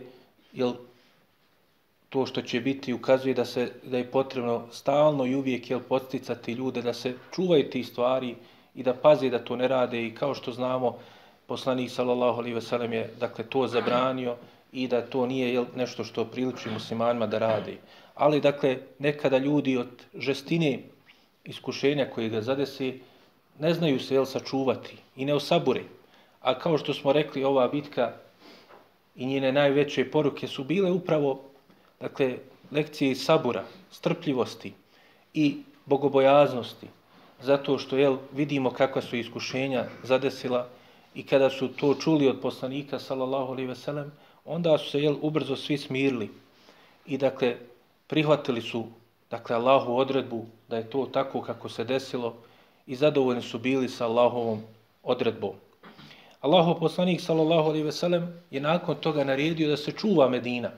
jel, 0.54 0.74
to 2.10 2.26
što 2.26 2.42
će 2.42 2.60
biti 2.62 2.94
ukazuje 2.94 3.34
da 3.34 3.46
se 3.46 3.72
da 3.84 3.98
je 3.98 4.12
potrebno 4.12 4.68
stalno 4.72 5.26
i 5.26 5.36
uvijek 5.36 5.70
jel, 5.70 5.80
posticati 5.90 6.54
ljude 6.54 6.82
da 6.82 6.94
se 6.94 7.14
čuvaju 7.32 7.70
ti 7.70 7.84
stvari 7.84 8.36
i 8.76 8.84
da 8.84 8.94
paze 8.94 9.30
da 9.30 9.40
to 9.40 9.56
ne 9.56 9.68
rade 9.68 10.06
i 10.06 10.16
kao 10.16 10.36
što 10.36 10.52
znamo 10.52 10.98
poslanik 11.48 11.92
sallallahu 11.92 12.40
alejhi 12.40 12.56
ve 12.56 12.62
sellem 12.62 12.94
je 12.94 13.10
dakle 13.20 13.46
to 13.46 13.68
zabranio 13.68 14.36
i 14.72 14.88
da 14.88 15.02
to 15.02 15.26
nije 15.26 15.66
nešto 15.76 16.04
što 16.04 16.26
priliči 16.26 16.70
muslimanima 16.70 17.28
da 17.28 17.40
radi. 17.40 17.78
Ali 18.16 18.42
dakle 18.42 18.78
nekada 19.00 19.38
ljudi 19.38 19.78
od 19.78 19.88
žestine 20.16 20.80
iskušenja 21.44 22.10
koje 22.16 22.30
ga 22.30 22.42
zadesi 22.42 23.02
ne 23.60 23.74
znaju 23.74 24.00
se 24.00 24.16
jel 24.16 24.26
sačuvati 24.26 24.98
i 25.16 25.26
ne 25.26 25.34
osabure. 25.34 25.84
A 26.42 26.60
kao 26.60 26.78
što 26.78 26.94
smo 26.94 27.14
rekli 27.14 27.44
ova 27.44 27.68
bitka 27.68 28.12
i 29.16 29.26
njene 29.26 29.52
najveće 29.52 30.12
poruke 30.12 30.48
su 30.48 30.64
bile 30.64 30.92
upravo 30.92 31.42
dakle, 32.00 32.38
lekcije 32.72 33.16
sabura, 33.16 33.64
strpljivosti 33.92 34.74
i 35.34 35.58
bogobojaznosti, 35.86 36.88
zato 37.44 37.78
što 37.78 37.98
jel, 37.98 38.18
vidimo 38.34 38.72
kakva 38.72 39.02
su 39.02 39.16
iskušenja 39.16 39.86
zadesila 40.04 40.68
i 41.16 41.26
kada 41.26 41.50
su 41.50 41.68
to 41.68 41.94
čuli 41.96 42.28
od 42.28 42.40
poslanika, 42.42 43.00
sallallahu 43.00 43.52
alaihi 43.52 43.68
ve 43.68 43.76
sellem, 43.76 44.12
onda 44.46 44.78
su 44.78 44.90
se 44.90 45.02
jel, 45.02 45.16
ubrzo 45.22 45.56
svi 45.56 45.78
smirili 45.78 46.30
i 47.06 47.18
dakle, 47.18 47.56
prihvatili 48.08 48.62
su 48.62 48.86
dakle, 49.32 49.56
Allahu 49.56 49.96
odredbu 49.96 50.46
da 50.70 50.78
je 50.78 50.90
to 50.90 51.06
tako 51.14 51.42
kako 51.42 51.70
se 51.70 51.84
desilo 51.84 52.36
i 52.88 52.96
zadovoljni 52.96 53.42
su 53.42 53.60
bili 53.60 53.90
sa 53.90 54.06
Allahovom 54.06 54.62
odredbom. 55.04 55.56
Allahu 56.42 56.80
poslanik 56.80 57.22
sallallahu 57.22 57.70
alejhi 57.70 57.86
ve 57.86 57.92
sellem 57.92 58.28
je 58.52 58.62
nakon 58.62 58.96
toga 58.96 59.24
naredio 59.24 59.70
da 59.70 59.78
se 59.78 59.92
čuva 59.92 60.30
Medina, 60.30 60.72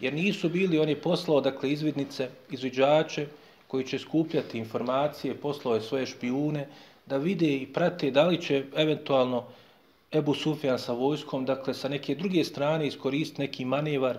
jer 0.00 0.14
nisu 0.14 0.48
bili 0.48 0.78
oni 0.78 0.94
poslao 0.94 1.40
dakle 1.40 1.70
izvidnice, 1.70 2.28
izviđače 2.50 3.26
koji 3.68 3.84
će 3.86 3.98
skupljati 3.98 4.58
informacije, 4.58 5.34
poslove 5.34 5.80
svoje 5.80 6.06
špijune 6.06 6.66
da 7.06 7.16
vide 7.16 7.46
i 7.56 7.66
prate 7.72 8.10
da 8.10 8.24
li 8.26 8.42
će 8.42 8.64
eventualno 8.76 9.44
Ebu 10.12 10.34
Sufjan 10.34 10.78
sa 10.78 10.92
vojskom, 10.92 11.44
dakle 11.44 11.74
sa 11.74 11.88
neke 11.88 12.14
druge 12.14 12.44
strane 12.44 12.86
iskoristiti 12.86 13.42
neki 13.42 13.64
manevar 13.64 14.18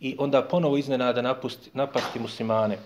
i 0.00 0.16
onda 0.18 0.42
ponovo 0.42 0.76
iznenada 0.76 1.22
napusti, 1.22 1.70
napasti 1.74 2.18
muslimane. 2.18 2.78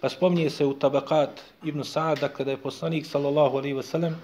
Pa 0.00 0.08
spominje 0.08 0.50
se 0.50 0.66
u 0.66 0.74
Tabakat 0.74 1.40
ibn 1.64 1.80
Sa'ad, 1.80 2.20
dakle 2.20 2.44
da 2.44 2.50
je 2.50 2.56
poslanik 2.56 3.06
sallallahu 3.06 3.56
alaihi 3.56 3.76
wa 3.76 3.82
sallam 3.82 4.16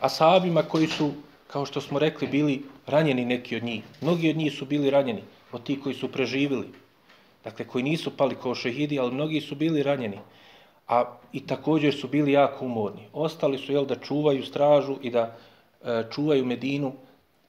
ashabima 0.00 0.62
koji 0.62 0.86
su 0.86 1.12
kao 1.46 1.66
što 1.66 1.80
smo 1.80 1.98
rekli, 1.98 2.28
bili 2.28 2.62
ranjeni 2.86 3.24
neki 3.24 3.56
od 3.56 3.62
njih. 3.62 3.82
Mnogi 4.00 4.30
od 4.30 4.36
njih 4.36 4.52
su 4.52 4.66
bili 4.66 4.90
ranjeni, 4.90 5.22
od 5.52 5.62
tih 5.62 5.78
koji 5.82 5.94
su 5.94 6.08
preživili. 6.12 6.66
Dakle, 7.44 7.66
koji 7.66 7.84
nisu 7.84 8.16
pali 8.16 8.36
kao 8.42 8.54
šehidi, 8.54 8.98
ali 8.98 9.14
mnogi 9.14 9.40
su 9.40 9.54
bili 9.54 9.82
ranjeni. 9.82 10.18
A 10.88 11.04
i 11.32 11.46
također 11.46 11.94
su 11.94 12.08
bili 12.08 12.32
jako 12.32 12.64
umorni. 12.64 13.08
Ostali 13.12 13.58
su, 13.58 13.72
jel, 13.72 13.86
da 13.86 13.94
čuvaju 13.94 14.44
stražu 14.44 14.96
i 15.02 15.10
da 15.10 15.36
e, 15.84 16.04
čuvaju 16.14 16.44
Medinu 16.44 16.92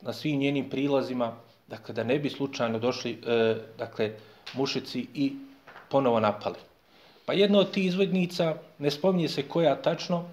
na 0.02 0.14
svim 0.14 0.40
njenim 0.40 0.70
prilazima, 0.70 1.36
dakle, 1.68 1.96
da 1.96 2.04
ne 2.04 2.20
bi 2.20 2.30
slučajno 2.30 2.80
došli, 2.80 3.12
e, 3.12 3.56
dakle, 3.78 4.12
mušici 4.54 5.08
i 5.14 5.34
ponovo 5.90 6.20
napali. 6.20 6.60
Pa 7.26 7.34
jedna 7.34 7.60
od 7.60 7.72
tih 7.72 7.86
izvodnica, 7.86 8.56
ne 8.80 8.92
spominje 8.92 9.30
se 9.30 9.48
koja 9.48 9.76
tačno, 9.76 10.26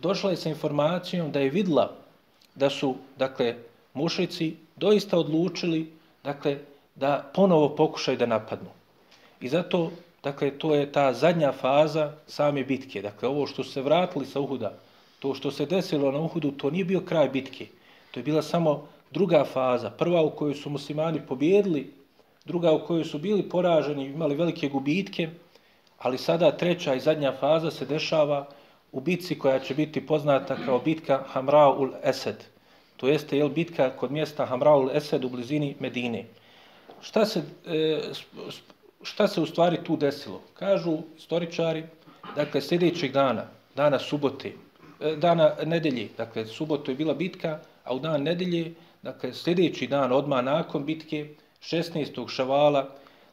došla 0.00 0.30
je 0.30 0.36
sa 0.36 0.48
informacijom 0.48 1.32
da 1.32 1.40
je 1.40 1.50
vidla 1.50 1.92
da 2.54 2.70
su, 2.70 2.96
dakle, 3.18 3.54
mušici 3.94 4.56
doista 4.76 5.18
odlučili, 5.18 5.92
dakle, 6.24 6.58
da 6.94 7.30
ponovo 7.34 7.76
pokušaju 7.76 8.18
da 8.18 8.26
napadnu. 8.26 8.81
I 9.42 9.48
zato, 9.48 9.90
dakle, 10.22 10.50
to 10.50 10.74
je 10.74 10.92
ta 10.92 11.12
zadnja 11.12 11.52
faza 11.52 12.12
same 12.26 12.64
bitke. 12.64 13.02
Dakle, 13.02 13.28
ovo 13.28 13.46
što 13.46 13.64
se 13.64 13.82
vratili 13.82 14.26
sa 14.26 14.40
Uhuda, 14.40 14.72
to 15.18 15.34
što 15.34 15.50
se 15.50 15.66
desilo 15.66 16.12
na 16.12 16.18
Uhudu, 16.18 16.50
to 16.50 16.70
nije 16.70 16.84
bio 16.84 17.00
kraj 17.00 17.28
bitke. 17.28 17.66
To 18.10 18.20
je 18.20 18.24
bila 18.24 18.42
samo 18.42 18.86
druga 19.10 19.44
faza. 19.44 19.90
Prva 19.90 20.22
u 20.22 20.30
kojoj 20.30 20.54
su 20.54 20.70
muslimani 20.70 21.20
pobjedili, 21.28 21.92
druga 22.44 22.72
u 22.72 22.86
kojoj 22.86 23.04
su 23.04 23.18
bili 23.18 23.48
poraženi, 23.48 24.06
imali 24.06 24.34
velike 24.34 24.68
gubitke, 24.68 25.28
ali 25.98 26.18
sada 26.18 26.56
treća 26.56 26.94
i 26.94 27.00
zadnja 27.00 27.32
faza 27.40 27.70
se 27.70 27.86
dešava 27.86 28.46
u 28.92 29.00
bitci 29.00 29.38
koja 29.38 29.58
će 29.58 29.74
biti 29.74 30.06
poznata 30.06 30.56
kao 30.64 30.78
bitka 30.78 31.22
Hamraul 31.26 31.90
Esed. 32.02 32.44
To 32.96 33.08
jeste 33.08 33.38
jel, 33.38 33.48
bitka 33.48 33.90
kod 33.90 34.12
mjesta 34.12 34.46
Hamraul 34.46 34.90
Esed 34.90 35.24
u 35.24 35.28
blizini 35.28 35.74
Medine. 35.80 36.24
Šta 37.00 37.26
se, 37.26 37.42
e, 37.66 38.00
šta 39.02 39.28
se 39.28 39.40
u 39.40 39.46
stvari 39.46 39.78
tu 39.84 39.96
desilo? 39.96 40.40
Kažu 40.54 40.98
istoričari, 41.16 41.84
dakle, 42.36 42.60
sljedećeg 42.60 43.12
dana, 43.12 43.44
dana 43.76 43.98
subote, 43.98 44.52
e, 45.00 45.16
dana 45.16 45.54
nedelje, 45.64 46.08
dakle, 46.16 46.46
suboto 46.46 46.90
je 46.90 46.94
bila 46.94 47.14
bitka, 47.14 47.58
a 47.84 47.94
u 47.94 47.98
dan 47.98 48.22
nedelje, 48.22 48.74
dakle, 49.02 49.32
sljedeći 49.32 49.86
dan, 49.86 50.12
odmah 50.12 50.44
nakon 50.44 50.84
bitke, 50.84 51.34
16. 51.60 52.28
šavala, 52.28 52.88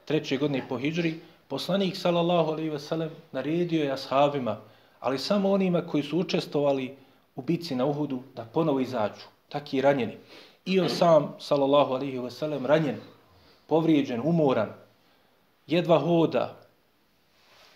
treće 0.05 0.37
godine 0.37 0.65
po 0.69 0.77
Hidžri, 0.77 1.19
poslanik, 1.47 1.97
sallallahu 1.97 2.51
alaihi 2.51 2.69
veselem, 2.69 3.09
naredio 3.31 3.83
je 3.83 3.91
ashabima, 3.91 4.57
ali 4.99 5.19
samo 5.19 5.51
onima 5.51 5.81
koji 5.81 6.03
su 6.03 6.19
učestovali 6.19 6.95
u 7.35 7.41
bitci 7.41 7.75
na 7.75 7.85
Uhudu, 7.85 8.19
da 8.35 8.45
ponovo 8.45 8.79
izađu, 8.79 9.25
taki 9.49 9.81
ranjeni. 9.81 10.17
I 10.65 10.79
on 10.79 10.89
sam, 10.89 11.35
sallallahu 11.39 11.93
alaihi 11.93 12.19
veselem, 12.19 12.65
ranjen, 12.65 12.97
povrijeđen, 13.67 14.21
umoran, 14.23 14.73
jedva 15.69 15.99
hoda 15.99 16.55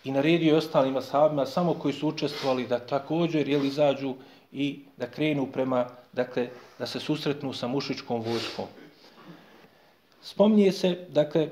i 0.04 0.12
naredio 0.12 0.52
je 0.52 0.58
ostalim 0.58 0.96
ashabima, 0.96 1.46
samo 1.46 1.74
koji 1.74 1.94
su 1.94 2.08
učestvovali 2.08 2.66
da 2.66 2.78
također 2.78 3.48
jel, 3.48 3.64
izađu 3.64 4.14
i 4.52 4.80
da 4.96 5.06
krenu 5.06 5.46
prema, 5.52 5.86
dakle, 6.12 6.48
da 6.78 6.86
se 6.86 7.00
susretnu 7.00 7.52
sa 7.52 7.66
mušičkom 7.66 8.22
vojskom. 8.22 8.64
Spominje 10.22 10.72
se, 10.72 11.06
dakle, 11.08 11.48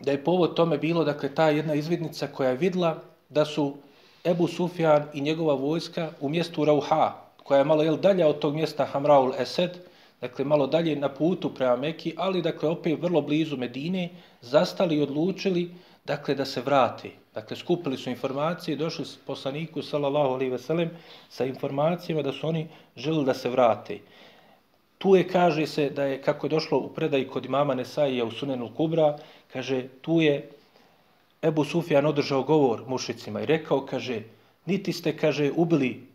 da 0.00 0.10
je 0.10 0.24
povod 0.24 0.54
tome 0.54 0.78
bilo, 0.78 1.04
dakle, 1.04 1.34
ta 1.34 1.50
jedna 1.50 1.74
izvidnica 1.74 2.26
koja 2.26 2.50
je 2.50 2.56
vidla 2.56 2.98
da 3.28 3.44
su 3.44 3.74
Ebu 4.24 4.48
Sufjan 4.48 5.04
i 5.14 5.20
njegova 5.20 5.54
vojska 5.54 6.10
u 6.20 6.28
mjestu 6.28 6.64
Rauha, 6.64 7.12
koja 7.44 7.58
je 7.58 7.64
malo 7.64 7.82
jel, 7.82 7.96
dalja 7.96 8.28
od 8.28 8.38
tog 8.38 8.54
mjesta 8.54 8.84
Hamraul 8.84 9.32
Esed, 9.38 9.70
dakle 10.20 10.44
malo 10.44 10.66
dalje 10.66 10.96
na 10.96 11.08
putu 11.08 11.54
prema 11.54 11.76
Meki, 11.76 12.14
ali 12.16 12.42
dakle 12.42 12.68
opet 12.68 12.98
vrlo 13.02 13.20
blizu 13.20 13.56
Medine, 13.56 14.08
zastali 14.40 14.96
i 14.96 15.02
odlučili 15.02 15.70
dakle 16.04 16.34
da 16.34 16.44
se 16.44 16.60
vrate. 16.60 17.10
Dakle 17.34 17.56
skupili 17.56 17.96
su 17.96 18.10
informacije 18.10 18.76
došli 18.76 19.04
su 19.04 19.18
poslaniku 19.26 19.82
sallallahu 19.82 20.34
alejhi 20.34 20.52
ve 20.52 20.58
sellem 20.58 20.90
sa 21.28 21.44
informacijama 21.44 22.22
da 22.22 22.32
su 22.32 22.48
oni 22.48 22.68
želeli 22.96 23.24
da 23.24 23.34
se 23.34 23.50
vrate. 23.50 23.98
Tu 24.98 25.16
je 25.16 25.28
kaže 25.28 25.66
se 25.66 25.90
da 25.90 26.04
je 26.04 26.22
kako 26.22 26.46
je 26.46 26.50
došlo 26.50 26.78
u 26.78 26.88
predaji 26.88 27.28
kod 27.28 27.44
imama 27.44 27.74
Nesaija 27.74 28.24
u 28.24 28.30
Sunenu 28.30 28.70
Kubra, 28.76 29.18
kaže 29.52 29.88
tu 30.00 30.20
je 30.20 30.50
Ebu 31.42 31.64
Sufjan 31.64 32.06
održao 32.06 32.42
govor 32.42 32.82
mušicima 32.88 33.40
i 33.40 33.46
rekao, 33.46 33.86
kaže, 33.86 34.22
niti 34.66 34.92
ste, 34.92 35.16
kaže, 35.16 35.50
ubili 35.56 36.05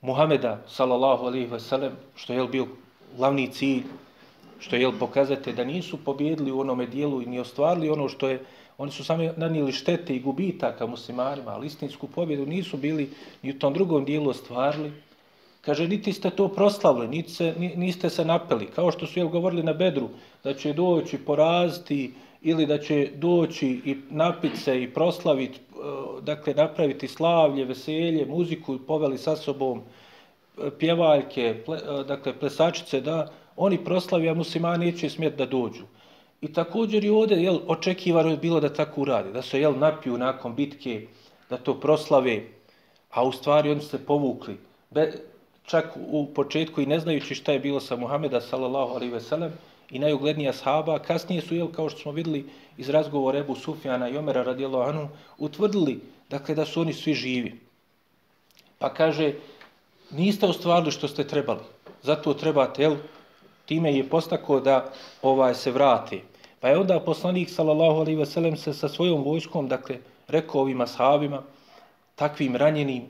Muhameda, 0.00 0.60
sallallahu 0.68 1.26
alaihi 1.26 1.46
ve 1.50 1.60
sellem, 1.60 1.92
što 2.14 2.32
je 2.32 2.48
bio 2.48 2.66
glavni 3.16 3.48
cilj, 3.52 3.82
što 4.58 4.76
je 4.76 4.92
pokazate 4.98 5.52
da 5.52 5.64
nisu 5.64 5.98
pobjedili 6.04 6.52
u 6.52 6.60
onome 6.60 6.86
dijelu 6.86 7.22
i 7.22 7.26
ni 7.26 7.40
ostvarili 7.40 7.90
ono 7.90 8.08
što 8.08 8.28
je, 8.28 8.44
oni 8.78 8.90
su 8.90 9.04
sami 9.04 9.30
nanijeli 9.36 9.72
štete 9.72 10.16
i 10.16 10.20
gubitaka 10.20 10.86
muslimanima, 10.86 11.50
ali 11.50 11.66
istinsku 11.66 12.06
pobjedu 12.06 12.46
nisu 12.46 12.76
bili 12.76 13.10
ni 13.42 13.50
u 13.50 13.58
tom 13.58 13.74
drugom 13.74 14.04
dijelu 14.04 14.30
ostvarili. 14.30 14.92
Kaže, 15.60 15.88
niti 15.88 16.12
ste 16.12 16.30
to 16.30 16.48
proslavili, 16.48 17.08
niti 17.08 17.30
se, 17.30 17.54
niste 17.58 18.10
se 18.10 18.24
napeli, 18.24 18.66
kao 18.66 18.90
što 18.90 19.06
su 19.06 19.18
jel 19.18 19.28
govorili 19.28 19.62
na 19.62 19.72
Bedru, 19.72 20.08
da 20.44 20.54
će 20.54 20.72
doći 20.72 21.18
poraziti 21.18 22.14
ili 22.42 22.66
da 22.66 22.78
će 22.78 23.10
doći 23.14 23.68
i 23.84 23.96
napiti 24.10 24.56
se 24.56 24.82
i 24.82 24.90
proslaviti 24.94 25.58
e, 25.58 26.22
dakle, 26.22 26.54
napraviti 26.54 27.08
slavlje, 27.08 27.64
veselje, 27.64 28.26
muziku, 28.26 28.78
poveli 28.86 29.18
sa 29.18 29.36
sobom 29.36 29.80
e, 29.80 30.70
pjevaljke, 30.78 31.62
ple, 31.66 31.78
e, 31.78 32.04
dakle, 32.04 32.38
plesačice, 32.38 33.00
da 33.00 33.32
oni 33.56 33.84
proslavi, 33.84 34.28
a 34.28 34.34
muslimani 34.34 34.86
neće 34.86 35.10
smjeti 35.10 35.36
da 35.36 35.46
dođu. 35.46 35.84
I 36.40 36.52
također 36.52 37.04
i 37.04 37.10
ovdje, 37.10 37.42
jel, 37.42 37.58
očekivano 37.66 38.30
je 38.30 38.36
bilo 38.36 38.60
da 38.60 38.72
tako 38.72 39.00
uradi, 39.00 39.32
da 39.32 39.42
se, 39.42 39.60
jel, 39.60 39.78
napiju 39.78 40.18
nakon 40.18 40.54
bitke, 40.54 41.06
da 41.50 41.56
to 41.56 41.80
proslave, 41.80 42.42
a 43.10 43.24
u 43.24 43.32
stvari 43.32 43.70
oni 43.70 43.80
se 43.80 44.06
povukli. 44.06 44.56
Be, 44.90 45.12
čak 45.62 45.96
u 46.10 46.26
početku 46.34 46.80
i 46.80 46.86
ne 46.86 47.00
znajući 47.00 47.34
šta 47.34 47.52
je 47.52 47.60
bilo 47.60 47.80
sa 47.80 47.96
Muhameda, 47.96 48.40
sallallahu 48.40 48.94
alaihi 48.94 49.12
ve 49.12 49.20
sellem, 49.20 49.52
i 49.90 49.98
najuglednija 49.98 50.52
sahaba, 50.52 50.98
kasnije 50.98 51.42
su, 51.42 51.54
jel, 51.54 51.68
kao 51.72 51.88
što 51.88 52.00
smo 52.00 52.12
videli 52.12 52.46
iz 52.76 52.88
razgovora 52.88 53.38
Ebu 53.38 53.54
Sufjana 53.54 54.08
i 54.08 54.16
Omera 54.16 54.42
radijallahu 54.42 54.90
anhu, 54.90 55.08
utvrdili 55.38 56.00
dakle, 56.30 56.54
da 56.54 56.64
su 56.64 56.80
oni 56.80 56.92
svi 56.92 57.14
živi. 57.14 57.60
Pa 58.78 58.94
kaže, 58.94 59.32
niste 60.10 60.46
ostvarili 60.46 60.92
što 60.92 61.08
ste 61.08 61.26
trebali, 61.26 61.60
zato 62.02 62.34
trebate, 62.34 62.82
jel, 62.82 62.96
time 63.66 63.94
je 63.94 64.08
postako 64.08 64.60
da 64.60 64.92
ovaj 65.22 65.54
se 65.54 65.70
vrati. 65.70 66.22
Pa 66.60 66.68
je 66.68 66.78
onda 66.78 67.00
poslanik, 67.00 67.50
sallallahu 67.50 68.00
alaihi 68.00 68.26
sellem 68.26 68.56
se 68.56 68.74
sa 68.74 68.88
svojom 68.88 69.22
vojskom, 69.24 69.68
dakle, 69.68 69.98
rekao 70.28 70.60
ovima 70.60 70.86
sahabima, 70.86 71.42
takvim 72.14 72.56
ranjenim, 72.56 73.04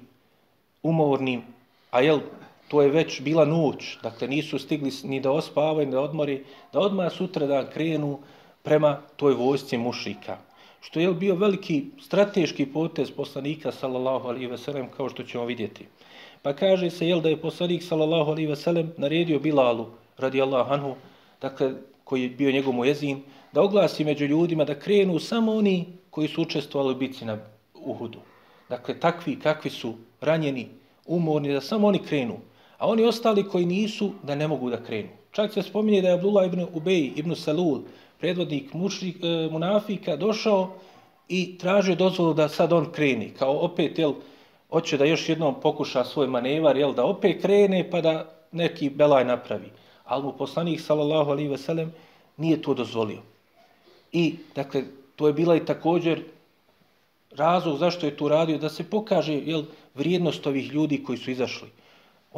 umornim, 0.83 1.43
a 1.91 2.01
jel, 2.01 2.21
to 2.69 2.83
je 2.83 2.91
već 2.91 3.21
bila 3.21 3.45
noć, 3.45 3.99
dakle 4.03 4.29
nisu 4.29 4.59
stigli 4.59 4.91
ni 5.05 5.21
da 5.21 5.33
ospavaju, 5.33 5.87
ni 5.87 5.93
da 5.93 6.01
odmori, 6.01 6.45
da 6.73 6.81
odmah 6.81 7.13
sutra 7.13 7.47
dan 7.47 7.67
krenu 7.73 8.19
prema 8.63 9.01
toj 9.17 9.35
vojsci 9.35 9.79
mušika. 9.79 10.37
Što 10.81 11.01
je 11.01 11.13
bio 11.15 11.35
veliki 11.35 11.85
strateški 12.01 12.67
potez 12.67 13.11
poslanika, 13.11 13.73
sallallahu 13.73 14.29
alaihi 14.29 14.47
veselem, 14.47 14.89
kao 14.97 15.09
što 15.09 15.23
ćemo 15.23 15.45
vidjeti. 15.45 15.87
Pa 16.43 16.53
kaže 16.53 16.91
se, 16.91 17.09
jel, 17.09 17.21
da 17.21 17.29
je 17.29 17.41
poslanik, 17.41 17.83
sallallahu 17.83 18.31
alaihi 18.31 18.49
veselem, 18.49 18.93
naredio 18.97 19.39
Bilalu, 19.39 19.87
radi 20.19 20.43
anhu, 20.43 20.95
dakle, 21.41 21.73
koji 22.05 22.23
je 22.23 22.29
bio 22.29 22.53
njegov 22.53 22.75
mujezin, 22.75 23.23
da 23.53 23.63
oglasi 23.63 24.05
među 24.05 24.27
ljudima 24.27 24.65
da 24.65 24.79
krenu 24.79 25.19
samo 25.19 25.53
oni 25.53 25.87
koji 26.11 26.29
su 26.29 26.43
učestvovali 26.43 26.95
u 26.95 26.99
bici 26.99 27.25
na 27.25 27.39
Uhudu. 27.75 28.19
Dakle, 28.69 29.01
takvi 29.01 29.39
kakvi 29.41 29.71
su 29.71 29.95
ranjeni, 30.21 30.69
umorni, 31.07 31.53
da 31.53 31.61
samo 31.61 31.89
oni 31.89 31.99
krenu 31.99 32.37
a 32.79 32.87
oni 32.89 33.05
ostali 33.05 33.49
koji 33.49 33.67
nisu 33.67 34.13
da 34.23 34.35
ne 34.35 34.49
mogu 34.49 34.71
da 34.71 34.83
krenu. 34.85 35.09
Čak 35.33 35.53
se 35.53 35.63
spominje 35.63 36.03
da 36.03 36.09
je 36.09 36.15
Abdullah 36.15 36.47
ibn 36.47 36.67
Ubej 36.73 37.13
ibn 37.17 37.35
Salul, 37.35 37.81
predvodnik 38.19 38.75
mušrik, 38.75 39.17
e, 39.23 39.49
munafika, 39.51 40.17
došao 40.17 40.71
i 41.29 41.59
tražio 41.59 41.95
dozvolu 41.95 42.35
da 42.35 42.49
sad 42.49 42.73
on 42.73 42.93
kreni. 42.93 43.31
Kao 43.39 43.59
opet, 43.59 43.99
jel, 43.99 44.15
hoće 44.71 44.97
da 44.97 45.05
još 45.05 45.29
jednom 45.29 45.61
pokuša 45.61 46.05
svoj 46.05 46.27
manevar, 46.27 46.77
jel, 46.77 46.95
da 46.95 47.05
opet 47.05 47.43
krene 47.43 47.91
pa 47.91 48.01
da 48.01 48.31
neki 48.53 48.91
belaj 48.91 49.25
napravi. 49.25 49.71
Ali 50.05 50.23
mu 50.25 50.33
poslanik, 50.33 50.81
sallallahu 50.81 51.31
alaihi 51.31 51.49
veselem, 51.49 51.93
nije 52.37 52.63
to 52.63 52.75
dozvolio. 52.75 53.23
I, 54.13 54.37
dakle, 54.55 54.85
to 55.17 55.27
je 55.27 55.33
bila 55.33 55.57
i 55.57 55.65
također 55.65 56.23
razlog 57.37 57.79
zašto 57.79 58.07
je 58.07 58.17
to 58.17 58.29
radio, 58.29 58.59
da 58.59 58.69
se 58.69 58.91
pokaže 58.91 59.35
jel, 59.35 59.63
vrijednost 59.95 60.47
ovih 60.47 60.73
ljudi 60.73 61.03
koji 61.05 61.19
su 61.19 61.31
izašli. 61.31 61.69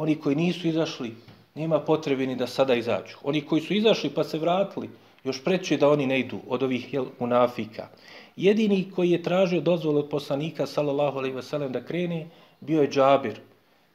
Oni 0.01 0.15
koji 0.15 0.35
nisu 0.35 0.67
izašli, 0.67 1.11
nema 1.55 1.79
potrebe 1.79 2.25
ni 2.25 2.35
da 2.35 2.47
sada 2.47 2.73
izađu. 2.75 3.17
Oni 3.23 3.41
koji 3.41 3.61
su 3.61 3.73
izašli 3.73 4.09
pa 4.09 4.23
se 4.23 4.39
vratili, 4.39 4.89
još 5.23 5.43
preće 5.43 5.77
da 5.77 5.89
oni 5.89 6.07
ne 6.07 6.19
idu 6.19 6.39
od 6.47 6.63
ovih 6.63 6.93
jel, 6.93 7.05
munafika. 7.19 7.87
Jedini 8.35 8.87
koji 8.95 9.11
je 9.11 9.23
tražio 9.23 9.61
dozvolu 9.61 9.99
od 9.99 10.09
poslanika, 10.09 10.65
sallallahu 10.65 11.17
alaihi 11.17 11.35
veselem, 11.35 11.71
da 11.71 11.83
krene, 11.85 12.27
bio 12.59 12.81
je 12.81 12.89
Džabir, 12.89 13.39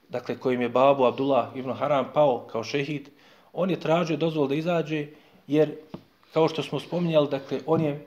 dakle 0.09 0.39
kojim 0.39 0.61
je 0.61 0.69
babu 0.69 1.05
Abdullah 1.05 1.57
ibn 1.57 1.73
Haram 1.73 2.07
pao 2.15 2.39
kao 2.53 2.65
šehid. 2.65 3.09
On 3.53 3.71
je 3.71 3.81
tražio 3.81 4.17
dozvolu 4.17 4.49
da 4.49 4.55
izađe, 4.55 5.07
jer, 5.47 5.75
kao 6.33 6.49
što 6.49 6.63
smo 6.63 6.81
spominjali, 6.81 7.29
dakle, 7.31 7.61
on 7.67 7.81
je, 7.81 8.07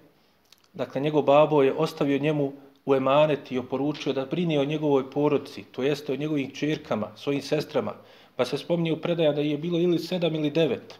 dakle, 0.73 1.01
njegov 1.01 1.21
babo 1.21 1.63
je 1.63 1.73
ostavio 1.73 2.17
njemu 2.17 2.53
u 2.89 2.95
emanet 2.95 3.51
i 3.51 3.59
oporučio 3.59 4.13
da 4.13 4.25
brine 4.25 4.59
o 4.59 4.65
njegovoj 4.65 5.11
porodci, 5.11 5.63
to 5.71 5.83
jeste 5.83 6.13
o 6.13 6.15
njegovim 6.15 6.51
čerkama, 6.51 7.11
svojim 7.15 7.41
sestrama, 7.41 7.93
pa 8.35 8.45
se 8.45 8.57
spominje 8.57 8.93
u 8.93 9.01
predaja 9.01 9.31
da 9.33 9.41
je 9.41 9.57
bilo 9.57 9.79
ili 9.79 9.99
sedam 9.99 10.35
ili 10.35 10.49
devet. 10.49 10.99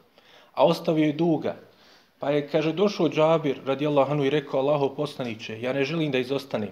a 0.59 0.65
ostavio 0.65 1.05
je 1.05 1.13
duga. 1.13 1.55
Pa 2.19 2.29
je, 2.35 2.47
kaže, 2.51 2.73
došao 2.73 3.09
Džabir 3.09 3.61
radijallahu 3.65 4.11
anhu 4.11 4.25
i 4.25 4.29
rekao 4.29 4.59
Allaho 4.59 4.89
poslaniće, 4.95 5.61
ja 5.61 5.73
ne 5.73 5.85
želim 5.85 6.11
da 6.11 6.19
izostanem. 6.19 6.71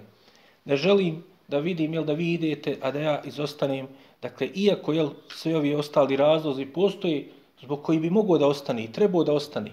Ne 0.66 0.76
želim 0.76 1.24
da 1.48 1.60
vidim, 1.60 1.94
jel 1.94 2.04
da 2.04 2.14
vi 2.14 2.34
idete, 2.34 2.78
a 2.82 2.92
da 2.92 3.00
ja 3.00 3.22
izostanem. 3.24 3.88
Dakle, 4.22 4.50
iako 4.56 4.94
jel, 4.94 5.10
sve 5.30 5.56
ovi 5.56 5.76
ostali 5.76 6.16
razlozi 6.16 6.66
postoji 6.66 7.30
zbog 7.62 7.84
koji 7.84 8.00
bi 8.00 8.10
mogao 8.10 8.38
da 8.38 8.48
ostane 8.48 8.84
i 8.84 8.92
trebao 8.92 9.24
da 9.24 9.34
ostane. 9.34 9.72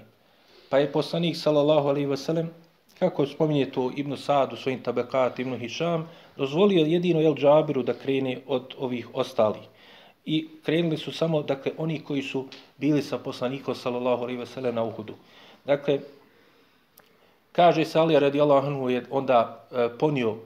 Pa 0.69 0.79
je 0.79 0.93
poslanik, 0.93 1.37
sallallahu 1.37 1.89
alaihi 1.89 2.07
wasallam, 2.07 2.47
kako 2.99 3.27
spominje 3.27 3.71
to 3.71 3.91
Ibn 3.97 4.17
Sad 4.17 4.53
u 4.53 4.57
svojim 4.57 4.83
tabekat, 4.83 5.39
Ibn 5.39 5.57
Hišam, 5.59 6.09
dozvolio 6.37 6.87
jedino 6.87 7.21
El 7.21 7.35
Džabiru 7.35 7.83
da 7.83 7.95
krene 7.95 8.41
od 8.47 8.75
ovih 8.79 9.09
ostalih. 9.15 9.63
I 10.25 10.49
krenuli 10.63 10.97
su 10.97 11.13
samo, 11.13 11.43
dakle, 11.43 11.73
oni 11.79 12.01
koji 12.01 12.23
su 12.23 12.47
bili 12.79 13.03
sa 13.03 13.19
poslanikom, 13.19 13.75
sallallahu 13.75 14.23
alaihi 14.23 14.47
sellem 14.47 14.75
na 14.75 14.83
Uhudu. 14.83 15.15
Dakle, 15.65 16.01
kaže 17.53 17.85
se 17.85 17.99
Ali 17.99 18.21
radijallahu 18.21 18.67
anhu 18.67 18.91
je 18.91 19.05
onda 19.11 19.67
e, 19.73 19.89
ponio 19.99 20.37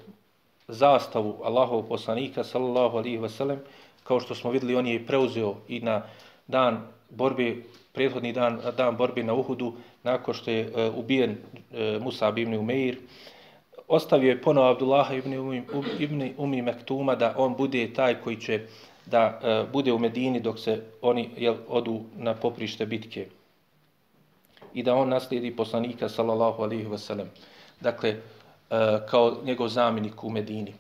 zastavu 0.69 1.41
Allahov 1.45 1.83
poslanika 1.83 2.45
sallallahu 2.45 2.97
alaihi 2.97 3.29
sellem 3.29 3.61
kao 4.05 4.21
što 4.21 4.35
smo 4.35 4.51
vidjeli 4.51 4.77
on 4.77 4.87
je 4.87 5.07
preuzeo 5.07 5.55
i 5.69 5.81
na 5.81 6.03
dan 6.47 6.81
borbe 7.11 7.57
prethodni 7.93 8.33
dan 8.33 8.61
dan 8.77 8.97
borbe 8.97 9.23
na 9.23 9.35
Uhudu 9.35 9.73
nakon 10.11 10.35
što 10.35 10.51
je 10.51 10.61
e, 10.61 10.91
ubijen 10.97 11.37
e, 11.73 11.99
Musa 12.01 12.33
ibn 12.37 12.55
Umeir 12.55 12.99
ostavio 13.89 14.31
je 14.31 14.43
ponovo 14.43 14.69
Abdullah 14.69 15.13
ibn 15.15 15.35
Umi, 15.39 15.63
ibn 15.99 16.31
Umi 16.37 16.63
Mektuma 16.63 17.15
da 17.15 17.35
on 17.37 17.57
bude 17.57 17.93
taj 17.95 18.15
koji 18.15 18.37
će 18.37 18.61
da 19.07 19.41
e, 19.43 19.65
bude 19.73 19.93
u 19.93 19.99
Medini 19.99 20.41
dok 20.41 20.59
se 20.59 20.83
oni 21.03 21.31
jel, 21.37 21.57
odu 21.69 22.01
na 22.17 22.35
poprište 22.35 22.87
bitke 22.87 23.27
i 24.75 24.83
da 24.83 24.95
on 24.95 25.09
naslijedi 25.09 25.57
poslanika 25.57 26.09
sallallahu 26.09 26.63
alaihi 26.63 26.87
wasallam. 26.87 27.27
Dakle, 27.81 28.11
e, 28.11 28.19
kao 29.11 29.37
njegov 29.45 29.69
zamjenik 29.69 30.25
u 30.25 30.31
Medini. 30.31 30.75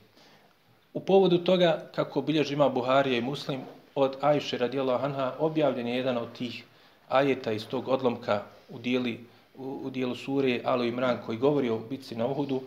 U 0.92 1.00
povodu 1.00 1.38
toga, 1.38 1.90
kako 1.94 2.22
bilježi 2.22 2.54
ima 2.54 2.68
Buharija 2.68 3.18
i 3.18 3.22
Muslim, 3.22 3.60
od 3.94 4.16
Ajše 4.20 4.58
radijallahu 4.58 5.04
anha 5.04 5.32
objavljen 5.38 5.86
je 5.86 5.96
jedan 5.96 6.16
od 6.16 6.32
tih 6.32 6.64
ajeta 7.08 7.52
iz 7.52 7.66
tog 7.66 7.88
odlomka 7.88 8.42
u, 8.68 8.78
dijeli, 8.78 9.20
u, 9.56 9.80
u 9.84 9.90
dijelu 9.90 10.14
sure 10.14 10.60
Alo 10.64 10.84
Imran 10.84 11.18
koji 11.26 11.38
govori 11.38 11.70
o 11.70 11.78
bitci 11.90 12.16
na 12.16 12.26
Uhudu. 12.26 12.60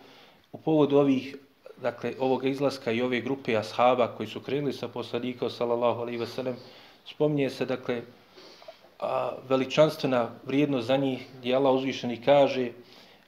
U 0.51 0.57
povodu 0.57 0.97
ovih, 0.97 1.35
dakle, 1.81 2.13
ovoga 2.19 2.47
izlaska 2.47 2.91
i 2.91 3.01
ove 3.01 3.21
grupe 3.21 3.57
ashaba 3.57 4.07
koji 4.07 4.29
su 4.29 4.39
krenuli 4.39 4.73
sa 4.73 4.87
poslanika 4.87 5.49
sallallahu 5.49 6.01
alaihi 6.01 6.19
wasallam, 6.19 6.53
spominje 7.05 7.49
se, 7.49 7.65
dakle, 7.65 8.01
a, 8.99 9.31
veličanstvena 9.49 10.29
vrijednost 10.45 10.87
za 10.87 10.97
njih 10.97 11.27
gdje 11.39 11.55
Allah 11.55 11.73
uzvišeni 11.73 12.21
kaže 12.25 12.71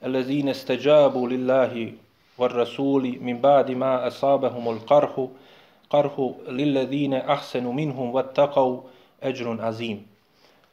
Elezine 0.00 0.54
steđabu 0.54 1.24
lillahi 1.24 1.94
var 2.36 2.52
rasuli 2.52 3.18
min 3.20 3.40
badi 3.40 3.74
ma 3.74 4.00
asabahum 4.02 4.66
ul 4.66 4.78
qarhu 4.88 5.28
qarhu 5.90 6.34
lillezine 6.48 7.22
ahsenu 7.26 7.72
minhum 7.72 8.12
vat 8.12 8.38
azim. 9.60 10.13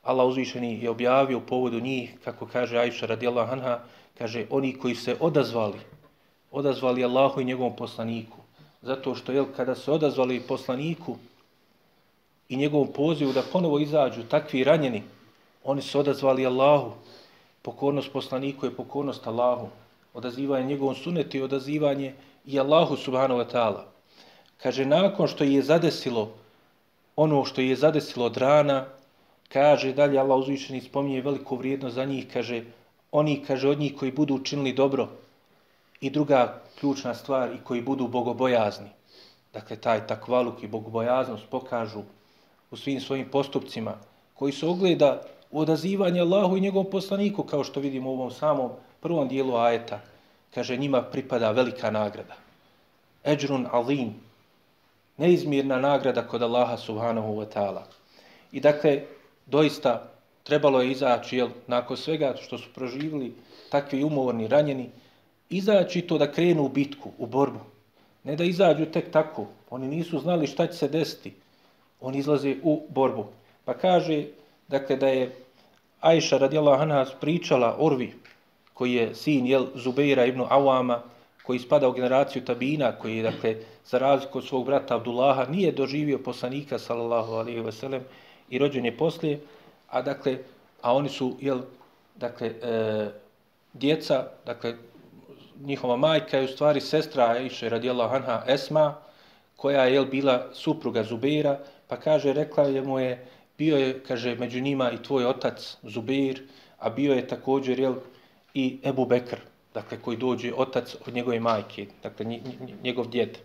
Allah 0.03 0.27
uzvišeni 0.27 0.83
je 0.83 0.89
objavio 0.89 1.37
u 1.37 1.41
povodu 1.41 1.79
njih, 1.79 2.13
kako 2.23 2.45
kaže 2.45 2.77
Aisha 2.77 3.05
radijallahu 3.05 3.51
anha, 3.53 3.79
kaže 4.17 4.45
oni 4.49 4.73
koji 4.77 4.95
se 4.95 5.15
odazvali, 5.19 5.79
odazvali 6.51 7.03
Allahu 7.03 7.41
i 7.41 7.45
njegovom 7.45 7.75
poslaniku. 7.75 8.37
Zato 8.81 9.15
što 9.15 9.31
jel, 9.31 9.45
kada 9.55 9.75
se 9.75 9.91
odazvali 9.91 10.39
poslaniku, 10.39 11.17
i 12.51 12.57
njegovom 12.57 12.87
pozivu 12.87 13.33
da 13.33 13.43
ponovo 13.51 13.79
izađu 13.79 14.23
takvi 14.23 14.63
ranjeni, 14.63 15.03
oni 15.63 15.81
su 15.81 15.99
odazvali 15.99 16.45
Allahu. 16.45 16.91
Pokornost 17.61 18.11
poslaniku 18.11 18.65
je 18.65 18.75
pokornost 18.75 19.27
Allahu. 19.27 19.69
Odazivanje 20.13 20.67
njegovom 20.67 20.95
sunetu 20.95 21.37
i 21.37 21.41
odazivanje 21.41 22.13
i 22.45 22.59
Allahu 22.59 22.97
subhanahu 22.97 23.39
wa 23.39 23.47
ta'ala. 23.53 23.83
Kaže, 24.57 24.85
nakon 24.85 25.27
što 25.27 25.43
je 25.43 25.61
zadesilo 25.61 26.31
ono 27.15 27.45
što 27.45 27.61
je 27.61 27.75
zadesilo 27.75 28.25
od 28.25 28.37
rana, 28.37 28.85
kaže, 29.53 29.93
dalje 29.93 30.19
Allah 30.19 30.39
uzvišeni 30.39 30.81
spominje 30.81 31.21
veliku 31.21 31.55
vrijednost 31.55 31.95
za 31.95 32.05
njih, 32.05 32.27
kaže, 32.33 32.63
oni, 33.11 33.43
kaže, 33.47 33.69
od 33.69 33.79
njih 33.79 33.95
koji 33.99 34.11
budu 34.11 34.35
učinili 34.35 34.73
dobro 34.73 35.07
i 36.01 36.09
druga 36.09 36.61
ključna 36.79 37.13
stvar 37.13 37.51
i 37.53 37.63
koji 37.63 37.81
budu 37.81 38.07
bogobojazni. 38.07 38.89
Dakle, 39.53 39.75
taj 39.75 40.07
takvaluk 40.07 40.63
i 40.63 40.67
bogobojaznost 40.67 41.43
pokažu 41.49 42.03
u 42.71 42.77
svim 42.77 43.01
svojim 43.01 43.29
postupcima, 43.29 43.93
koji 44.33 44.53
se 44.53 44.65
ogleda 44.65 45.21
u 45.51 45.59
odazivanje 45.59 46.21
Allahu 46.21 46.57
i 46.57 46.61
njegovom 46.61 46.89
poslaniku, 46.91 47.43
kao 47.43 47.63
što 47.63 47.79
vidimo 47.79 48.09
u 48.09 48.13
ovom 48.13 48.31
samom 48.31 48.71
prvom 48.99 49.27
dijelu 49.27 49.55
ajeta, 49.55 49.99
kaže 50.53 50.77
njima 50.77 51.01
pripada 51.01 51.51
velika 51.51 51.91
nagrada. 51.91 52.35
Eđrun 53.25 53.67
alim, 53.71 54.13
neizmirna 55.17 55.79
nagrada 55.79 56.27
kod 56.27 56.41
Allaha 56.41 56.77
subhanahu 56.77 57.35
wa 57.35 57.45
ta'ala. 57.53 57.81
I 58.51 58.59
dakle, 58.59 59.01
doista 59.51 60.11
trebalo 60.43 60.81
je 60.81 60.91
izaći, 60.91 61.37
jel, 61.37 61.49
nakon 61.67 61.97
svega 61.97 62.35
što 62.41 62.57
su 62.57 62.69
proživili 62.75 63.33
takvi 63.69 64.03
umorni, 64.03 64.47
ranjeni, 64.47 64.89
izaći 65.49 66.01
to 66.01 66.17
da 66.17 66.31
krenu 66.31 66.63
u 66.63 66.69
bitku, 66.69 67.11
u 67.17 67.25
borbu. 67.25 67.59
Ne 68.23 68.35
da 68.35 68.43
izađu 68.43 68.85
tek 68.85 69.11
tako, 69.11 69.47
oni 69.69 69.87
nisu 69.87 70.19
znali 70.19 70.47
šta 70.47 70.67
će 70.67 70.73
se 70.73 70.87
desiti, 70.87 71.33
Oni 72.01 72.17
izlaze 72.17 72.55
u 72.63 72.81
borbu. 72.89 73.25
Pa 73.65 73.73
kaže, 73.73 74.25
dakle, 74.67 74.95
da 74.95 75.07
je 75.07 75.35
Ajša 76.01 76.37
radijala 76.37 76.77
Hanas 76.77 77.09
pričala 77.21 77.75
Orvi, 77.79 78.13
koji 78.73 78.93
je 78.93 79.15
sin 79.15 79.45
jel, 79.45 79.67
Zubeira 79.75 80.25
ibn 80.25 80.41
Awama, 80.41 80.99
koji 81.43 81.59
spada 81.59 81.89
u 81.89 81.91
generaciju 81.91 82.45
Tabina, 82.45 82.91
koji 82.91 83.17
je, 83.17 83.23
dakle, 83.23 83.55
za 83.85 83.97
razliku 83.97 84.37
od 84.37 84.45
svog 84.45 84.65
brata 84.65 84.95
Abdullaha, 84.95 85.45
nije 85.45 85.71
doživio 85.71 86.17
poslanika, 86.17 86.79
sallallahu 86.79 87.33
alaihi 87.33 87.59
ve 87.59 87.71
sellem, 87.71 88.01
i 88.51 88.59
rođen 88.59 88.85
je 88.85 88.97
poslije, 88.97 89.39
a 89.89 90.01
dakle, 90.01 90.37
a 90.81 90.93
oni 90.93 91.09
su, 91.09 91.37
jel, 91.39 91.61
dakle, 92.15 92.47
e, 92.47 93.09
djeca, 93.73 94.27
dakle, 94.45 94.75
njihova 95.63 95.95
majka 95.97 96.37
je 96.37 96.45
u 96.45 96.47
stvari 96.47 96.81
sestra 96.81 97.25
Aisha 97.25 97.67
radijallahu 97.67 98.15
anha 98.15 98.43
Esma, 98.47 98.95
koja 99.55 99.85
je 99.85 99.93
jel, 99.93 100.05
bila 100.05 100.49
supruga 100.53 101.03
Zubeira, 101.03 101.59
Pa 101.91 101.99
kaže, 101.99 102.31
rekla 102.31 102.71
je 102.71 102.81
mu 102.81 102.99
je, 103.03 103.19
bio 103.57 103.75
je, 103.77 103.99
kaže, 104.07 104.35
među 104.39 104.61
njima 104.63 104.91
i 104.91 105.03
tvoj 105.03 105.25
otac 105.25 105.77
Zubir, 105.83 106.39
a 106.79 106.89
bio 106.89 107.13
je 107.13 107.27
također, 107.27 107.79
jel, 107.79 107.95
i 108.53 108.79
Ebu 108.83 109.05
Bekr, 109.05 109.43
dakle, 109.73 109.97
koji 109.99 110.17
dođe 110.17 110.53
otac 110.55 110.95
od 111.07 111.13
njegove 111.13 111.39
majke, 111.39 111.87
dakle, 112.03 112.39
njegov 112.83 113.09
djed. 113.11 113.37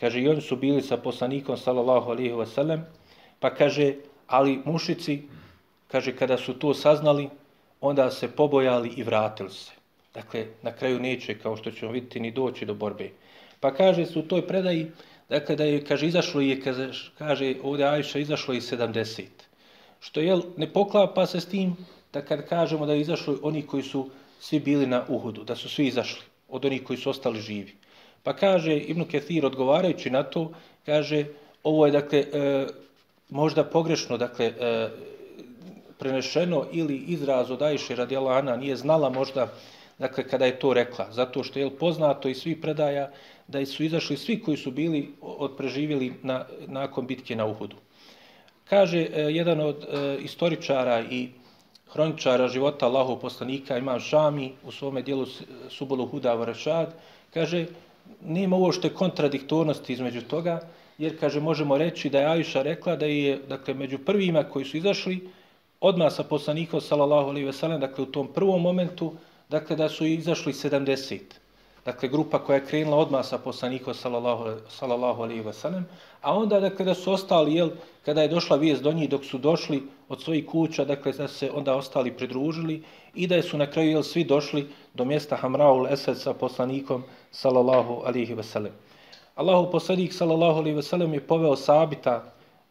Kaže, 0.00 0.22
i 0.22 0.28
oni 0.28 0.40
su 0.40 0.56
bili 0.56 0.82
sa 0.82 0.96
poslanikom, 0.96 1.56
sallallahu 1.56 2.10
alihi 2.10 2.30
wasallam, 2.38 2.86
pa 3.40 3.50
kaže, 3.50 3.94
ali 4.32 4.60
mušici, 4.64 5.22
kaže, 5.88 6.16
kada 6.16 6.36
su 6.36 6.54
to 6.54 6.74
saznali, 6.74 7.28
onda 7.80 8.10
se 8.10 8.28
pobojali 8.28 8.92
i 8.96 9.02
vratili 9.02 9.50
se. 9.50 9.72
Dakle, 10.14 10.46
na 10.62 10.72
kraju 10.72 11.00
neće, 11.00 11.38
kao 11.38 11.56
što 11.56 11.70
ćemo 11.70 11.92
vidjeti, 11.92 12.20
ni 12.20 12.30
doći 12.30 12.66
do 12.66 12.74
borbe. 12.74 13.10
Pa 13.60 13.74
kaže, 13.74 14.06
su 14.06 14.20
u 14.20 14.22
toj 14.22 14.46
predaji, 14.46 14.86
Dakle, 15.32 15.56
da 15.56 15.64
je, 15.64 15.84
kaže, 15.84 16.06
izašlo 16.06 16.40
je, 16.40 16.60
kaže, 16.60 16.90
kaže 17.18 17.54
ovdje 17.62 17.86
Ajša, 17.86 18.18
izašlo 18.18 18.54
je 18.54 18.60
70. 18.60 19.22
Što 20.00 20.20
je, 20.20 20.36
ne 20.56 20.66
poklapa 20.72 21.26
se 21.26 21.40
s 21.40 21.46
tim 21.48 21.76
da 22.12 22.20
kad 22.20 22.48
kažemo 22.48 22.86
da 22.86 22.92
je 22.92 23.00
izašlo 23.00 23.38
oni 23.42 23.62
koji 23.66 23.82
su 23.82 24.10
svi 24.40 24.60
bili 24.60 24.86
na 24.86 25.04
Uhudu, 25.08 25.44
da 25.44 25.56
su 25.56 25.68
svi 25.68 25.86
izašli 25.86 26.22
od 26.48 26.64
onih 26.64 26.82
koji 26.84 26.98
su 26.98 27.10
ostali 27.10 27.40
živi. 27.40 27.72
Pa 28.22 28.36
kaže 28.36 28.76
Ibn 28.76 29.04
Kathir, 29.04 29.46
odgovarajući 29.46 30.10
na 30.10 30.22
to, 30.22 30.52
kaže, 30.86 31.24
ovo 31.62 31.86
je, 31.86 31.92
dakle, 31.92 32.18
e, 32.18 32.66
možda 33.32 33.64
pogrešno, 33.64 34.16
dakle, 34.18 34.46
e, 34.46 34.88
prenešeno 35.98 36.66
ili 36.72 36.96
izraz 36.96 37.50
od 37.50 37.62
Ajše 37.62 37.96
radijala 37.96 38.32
Ana 38.32 38.56
nije 38.56 38.76
znala 38.76 39.08
možda, 39.10 39.48
dakle, 39.98 40.28
kada 40.28 40.46
je 40.46 40.58
to 40.58 40.74
rekla. 40.74 41.08
Zato 41.12 41.44
što 41.44 41.58
je 41.58 41.70
poznato 41.78 42.28
i 42.28 42.34
svi 42.34 42.60
predaja 42.60 43.10
da 43.48 43.66
su 43.66 43.84
izašli 43.84 44.16
svi 44.16 44.40
koji 44.40 44.56
su 44.56 44.70
bili 44.70 45.14
od 45.20 45.56
preživjeli 45.56 46.12
na, 46.22 46.44
nakon 46.66 47.06
bitke 47.06 47.36
na 47.36 47.46
Uhudu. 47.46 47.76
Kaže 48.68 48.98
e, 48.98 49.22
jedan 49.32 49.60
od 49.60 49.84
e, 49.84 50.18
istoričara 50.20 51.00
i 51.00 51.28
hroničara 51.92 52.48
života 52.48 52.86
Allahov 52.86 53.16
poslanika, 53.20 53.78
Imam 53.78 54.00
Šami, 54.00 54.52
u 54.64 54.72
svome 54.72 55.02
dijelu 55.02 55.26
Subolu 55.68 56.06
Huda 56.06 56.34
Varašad, 56.34 56.94
kaže, 57.34 57.66
nema 58.20 58.56
ovo 58.56 58.72
što 58.72 58.86
je 58.86 58.94
kontradiktornosti 58.94 59.92
između 59.92 60.22
toga, 60.22 60.60
jer, 60.98 61.20
kaže, 61.20 61.40
možemo 61.40 61.78
reći 61.78 62.10
da 62.10 62.20
je 62.20 62.26
Ajša 62.26 62.62
rekla 62.62 62.96
da 62.96 63.06
je, 63.06 63.38
dakle, 63.48 63.74
među 63.74 63.98
prvima 63.98 64.44
koji 64.44 64.64
su 64.64 64.76
izašli, 64.76 65.28
odmah 65.80 66.12
sa 66.12 66.24
poslanikom, 66.24 66.80
sallallahu 66.80 67.28
alaihi 67.28 67.46
ve 67.46 67.52
sellem, 67.52 67.80
dakle, 67.80 68.04
u 68.04 68.12
tom 68.12 68.28
prvom 68.32 68.62
momentu, 68.62 69.12
dakle, 69.48 69.76
da 69.76 69.88
su 69.88 70.06
izašli 70.06 70.52
70. 70.52 71.18
dakle 71.84 72.08
grupa 72.08 72.38
koja 72.38 72.56
je 72.56 72.66
krenula 72.66 72.96
odmah 72.96 73.26
sa 73.26 73.38
poslanikom 73.38 73.94
sallallahu, 73.94 74.44
sallallahu 74.68 75.22
alaihi 75.22 75.42
wa 75.42 75.82
a 76.20 76.34
onda 76.34 76.60
dakle 76.60 76.84
da 76.84 76.94
su 76.94 77.12
ostali, 77.12 77.54
jel, 77.54 77.70
kada 78.04 78.22
je 78.22 78.28
došla 78.28 78.56
vijest 78.56 78.82
do 78.82 78.92
njih 78.92 79.10
dok 79.10 79.24
su 79.24 79.38
došli 79.38 79.82
od 80.08 80.22
svojih 80.22 80.46
kuća, 80.46 80.84
dakle 80.84 81.12
da 81.12 81.28
se 81.28 81.50
onda 81.50 81.74
ostali 81.74 82.12
pridružili 82.12 82.82
i 83.14 83.26
da 83.26 83.42
su 83.42 83.58
na 83.58 83.66
kraju 83.66 83.90
jel, 83.90 84.02
svi 84.02 84.24
došli 84.24 84.68
do 84.94 85.04
mjesta 85.04 85.36
Hamraul 85.36 85.86
Esed 85.86 86.18
sa 86.18 86.34
poslanikom 86.34 87.02
sallallahu 87.30 88.02
alaihi 88.06 88.34
ve 88.34 88.42
sellem 88.42 88.72
Allahu 89.42 89.70
poslanik 89.70 90.12
sallallahu 90.12 90.60
alaihi 90.62 90.76
ve 90.76 90.82
sellem 90.82 91.14
je 91.14 91.20
poveo 91.20 91.56
Sabita 91.56 92.22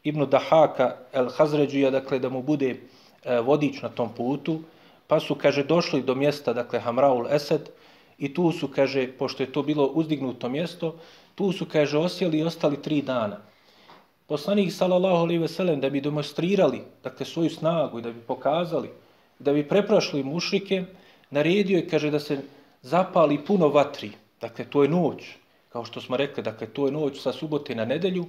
ibn 0.03 0.23
Dahaka 0.25 0.95
el 1.13 1.27
Hazređuja, 1.29 1.91
dakle 1.91 2.19
da 2.19 2.29
mu 2.29 2.41
bude 2.41 2.69
e, 2.69 3.39
vodič 3.41 3.81
na 3.81 3.89
tom 3.89 4.09
putu, 4.15 4.61
pa 5.07 5.19
su, 5.19 5.35
kaže, 5.35 5.63
došli 5.63 6.01
do 6.01 6.15
mjesta, 6.15 6.53
dakle 6.53 6.79
Hamraul 6.79 7.27
Esed, 7.27 7.69
i 8.17 8.33
tu 8.33 8.51
su, 8.51 8.67
kaže, 8.67 9.07
pošto 9.19 9.43
je 9.43 9.51
to 9.51 9.63
bilo 9.63 9.85
uzdignuto 9.85 10.49
mjesto, 10.49 10.95
tu 11.35 11.51
su, 11.51 11.65
kaže, 11.65 11.97
osjeli 11.97 12.39
i 12.39 12.43
ostali 12.43 12.81
tri 12.81 13.01
dana. 13.01 13.37
Poslanik 14.27 14.71
sallallahu 14.71 15.27
alejhi 15.27 15.41
ve 15.41 15.47
sellem 15.47 15.79
da 15.79 15.89
bi 15.89 16.01
demonstrirali 16.01 16.81
dakle 17.03 17.25
svoju 17.25 17.49
snagu 17.49 17.99
i 17.99 18.01
da 18.01 18.11
bi 18.11 18.19
pokazali 18.19 18.89
da 19.39 19.53
bi 19.53 19.67
preprošli 19.67 20.23
mušrike, 20.23 20.83
naredio 21.29 21.77
je 21.77 21.87
kaže 21.89 22.11
da 22.11 22.19
se 22.19 22.39
zapali 22.81 23.37
puno 23.45 23.67
vatri. 23.67 24.11
Dakle 24.41 24.65
to 24.65 24.83
je 24.83 24.89
noć, 24.89 25.23
kao 25.71 25.85
što 25.85 26.01
smo 26.01 26.17
rekli, 26.17 26.43
dakle 26.43 26.67
to 26.67 26.85
je 26.85 26.91
noć 26.91 27.21
sa 27.21 27.33
subote 27.33 27.75
na 27.75 27.85
nedelju 27.85 28.25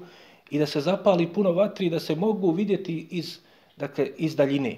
i 0.51 0.59
da 0.59 0.66
se 0.66 0.80
zapali 0.80 1.26
puno 1.26 1.53
vatri 1.53 1.90
da 1.90 2.01
se 2.01 2.14
mogu 2.14 2.51
vidjeti 2.51 3.07
iz 3.11 3.38
dakle 3.76 4.11
iz 4.16 4.36
daljine. 4.36 4.76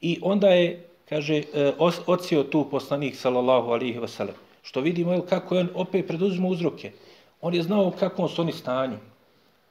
I 0.00 0.18
onda 0.22 0.48
je 0.48 0.88
kaže 1.08 1.36
e, 1.36 1.72
ocio 2.06 2.42
tu 2.42 2.66
poslanik 2.70 3.16
sallallahu 3.16 3.70
alihi 3.70 3.98
ve 3.98 4.08
sellem. 4.08 4.34
Što 4.62 4.80
vidimo 4.80 5.12
je 5.12 5.26
kako 5.28 5.54
je 5.54 5.60
on 5.60 5.68
opet 5.74 6.06
preduzimo 6.06 6.48
uzroke. 6.48 6.92
On 7.40 7.54
je 7.54 7.62
znao 7.62 7.90
kakvom 7.90 8.28
su 8.28 8.42
oni 8.42 8.52
stanju 8.52 8.96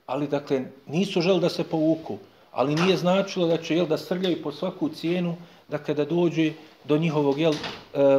ali 0.06 0.28
dakle 0.28 0.62
nisu 0.88 1.22
želi 1.22 1.40
da 1.40 1.50
se 1.50 1.64
povuku, 1.64 2.18
ali 2.52 2.76
nije 2.76 2.98
značilo 2.98 3.48
da 3.48 3.58
će 3.58 3.76
jel 3.76 3.86
da 3.86 3.98
srljaju 3.98 4.42
po 4.44 4.52
svaku 4.52 4.90
cijenu, 4.90 5.36
dakle 5.68 5.94
da 5.94 6.06
dođe 6.06 6.52
do 6.86 6.98
njihovog 6.98 7.40
jel 7.40 7.54
e, 7.54 7.58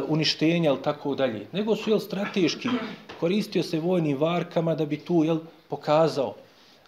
uništenja 0.07 0.69
ili 0.69 0.81
tako 0.81 1.15
dalje. 1.15 1.47
Nego 1.51 1.75
su 1.75 1.89
jel 1.89 1.99
strateški 1.99 2.69
koristio 3.19 3.63
se 3.63 3.79
vojnim 3.79 4.17
varkama 4.17 4.75
da 4.75 4.85
bi 4.85 4.97
tu 4.97 5.23
jel 5.23 5.39
pokazao 5.69 6.35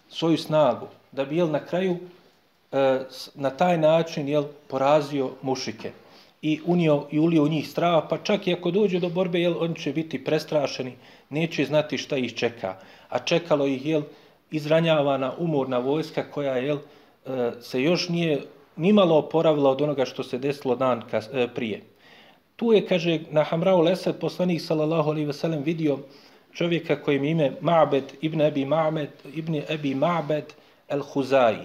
svoju 0.10 0.38
snagu, 0.38 0.88
da 1.12 1.26
bi 1.26 1.38
jel 1.38 1.52
na 1.52 1.60
kraju 1.60 1.98
e, 2.72 3.00
na 3.36 3.50
taj 3.50 3.78
način 3.78 4.28
jel 4.28 4.44
porazio 4.68 5.32
mušike 5.42 5.92
i 6.42 6.60
unio 6.66 7.06
i 7.12 7.20
ulio 7.20 7.44
u 7.44 7.48
njih 7.48 7.70
strava, 7.70 8.08
pa 8.08 8.18
čak 8.18 8.48
i 8.48 8.54
ako 8.54 8.72
dođe 8.72 9.00
do 9.00 9.10
borbe, 9.10 9.40
jel, 9.40 9.56
oni 9.60 9.76
će 9.76 9.94
biti 9.94 10.24
prestrašeni, 10.24 10.94
neće 11.30 11.66
znati 11.66 11.98
šta 11.98 12.18
ih 12.18 12.34
čeka. 12.34 12.76
A 13.10 13.20
čekalo 13.20 13.68
ih, 13.68 13.86
jel, 13.86 14.02
izranjavana 14.52 15.34
umorna 15.38 15.78
vojska 15.78 16.24
koja 16.32 16.56
je 16.56 16.74
e, 16.74 16.80
se 17.62 17.82
još 17.82 18.10
nije 18.10 18.42
nimalo 18.78 19.18
oporavila 19.18 19.70
od 19.70 19.82
onoga 19.82 20.06
što 20.06 20.24
se 20.24 20.38
desilo 20.38 20.76
dan 20.76 21.04
e, 21.34 21.48
prije. 21.56 21.82
Tu 22.56 22.74
je, 22.74 22.86
kaže, 22.88 23.20
na 23.32 23.44
Hamrao 23.44 23.82
Lesad 23.82 24.20
poslanik 24.20 24.62
sallallahu 24.62 25.10
alaihi 25.10 25.34
sellem 25.34 25.64
vidio 25.64 25.98
čovjeka 26.54 27.02
kojim 27.02 27.24
ime 27.24 27.52
Ma'bed 27.62 28.04
ibn 28.22 28.42
Abi 28.42 28.66
Ma'bed 28.66 29.10
ibn 29.36 29.62
Abi 29.70 29.96
Ma'bed 29.96 30.44
el 30.88 31.02
Huzai. 31.02 31.58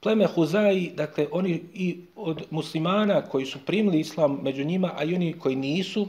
Pleme 0.00 0.26
Huzai, 0.26 0.92
dakle, 0.94 1.26
oni 1.32 1.62
i 1.74 1.96
od 2.16 2.42
muslimana 2.50 3.22
koji 3.22 3.46
su 3.46 3.58
primili 3.66 4.00
islam 4.00 4.40
među 4.42 4.64
njima, 4.64 4.92
a 4.96 5.04
i 5.04 5.14
oni 5.14 5.32
koji 5.38 5.56
nisu, 5.56 6.08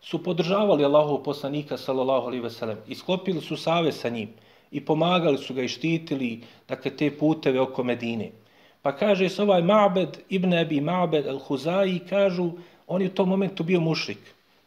su 0.00 0.22
podržavali 0.22 0.84
Allahov 0.84 1.22
poslanika 1.22 1.76
sallallahu 1.76 2.26
alaihi 2.26 2.50
sellem 2.50 2.78
i 2.88 2.94
sklopili 2.94 3.40
su 3.40 3.56
save 3.56 3.92
sa 3.92 4.08
njim 4.08 4.28
i 4.70 4.80
pomagali 4.84 5.38
su 5.38 5.54
ga 5.54 5.62
i 5.62 5.68
štitili 5.68 6.40
dakle, 6.68 6.96
te 6.96 7.18
puteve 7.18 7.60
oko 7.60 7.82
Medine. 7.82 8.30
Pa 8.82 8.92
kaže 8.96 9.28
se 9.28 9.42
ovaj 9.42 9.62
Ma'bed, 9.62 10.18
Ibn 10.28 10.54
Abi 10.54 10.80
Ma'bed 10.80 11.26
al-Huzai, 11.28 11.98
kažu, 12.08 12.50
on 12.86 13.02
je 13.02 13.08
u 13.08 13.14
tom 13.14 13.28
momentu 13.28 13.64
bio 13.64 13.80
mušrik. 13.80 14.18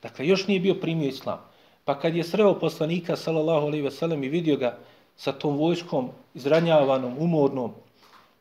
Dakle, 0.01 0.27
još 0.27 0.47
nije 0.47 0.59
bio 0.59 0.75
primio 0.75 1.07
islam. 1.07 1.39
Pa 1.85 1.99
kad 1.99 2.15
je 2.15 2.23
sreo 2.23 2.59
poslanika, 2.59 3.15
sallallahu 3.15 3.67
alaihi 3.67 3.91
sellem 3.91 4.23
i 4.23 4.29
vidio 4.29 4.57
ga 4.57 4.77
sa 5.15 5.31
tom 5.31 5.57
vojskom, 5.57 6.09
izranjavanom, 6.33 7.17
umornom, 7.19 7.71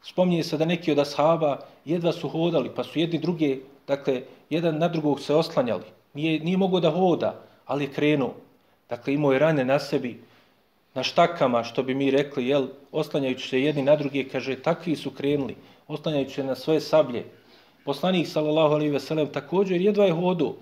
spominje 0.03 0.43
se 0.43 0.59
da 0.59 0.65
neki 0.65 0.93
od 0.93 0.99
ashaba 0.99 1.59
jedva 1.85 2.13
su 2.13 2.29
hodali, 2.29 2.71
pa 2.75 2.85
su 2.85 2.99
jedni 2.99 3.19
druge, 3.19 3.57
dakle, 3.87 4.23
jedan 4.51 4.79
na 4.79 4.89
drugog 4.89 5.21
se 5.21 5.35
oslanjali. 5.35 5.85
Nije, 6.15 6.41
nije 6.41 6.57
mogo 6.57 6.81
da 6.81 6.91
hoda, 6.91 7.41
ali 7.67 7.85
je 7.85 7.93
krenuo. 7.93 8.35
Dakle, 8.89 9.15
imao 9.15 9.33
je 9.33 9.39
rane 9.39 9.65
na 9.65 9.79
sebi, 9.79 10.21
na 10.95 11.03
štakama, 11.03 11.65
što 11.65 11.83
bi 11.83 11.95
mi 11.95 12.11
rekli, 12.11 12.47
jel, 12.47 12.67
oslanjajući 12.93 13.49
se 13.49 13.63
jedni 13.63 13.83
na 13.83 13.97
drugi, 13.97 14.29
kaže, 14.29 14.57
takvi 14.63 14.97
su 14.97 15.11
krenuli, 15.11 15.57
oslanjajući 15.89 16.35
se 16.35 16.45
na 16.45 16.55
svoje 16.55 16.81
sablje. 16.81 17.25
Poslanik, 17.85 18.29
sallallahu 18.29 18.75
alaihi 18.75 18.93
veselem, 18.93 19.27
također 19.27 19.81
jedva 19.81 20.05
je 20.05 20.13
hodu, 20.13 20.55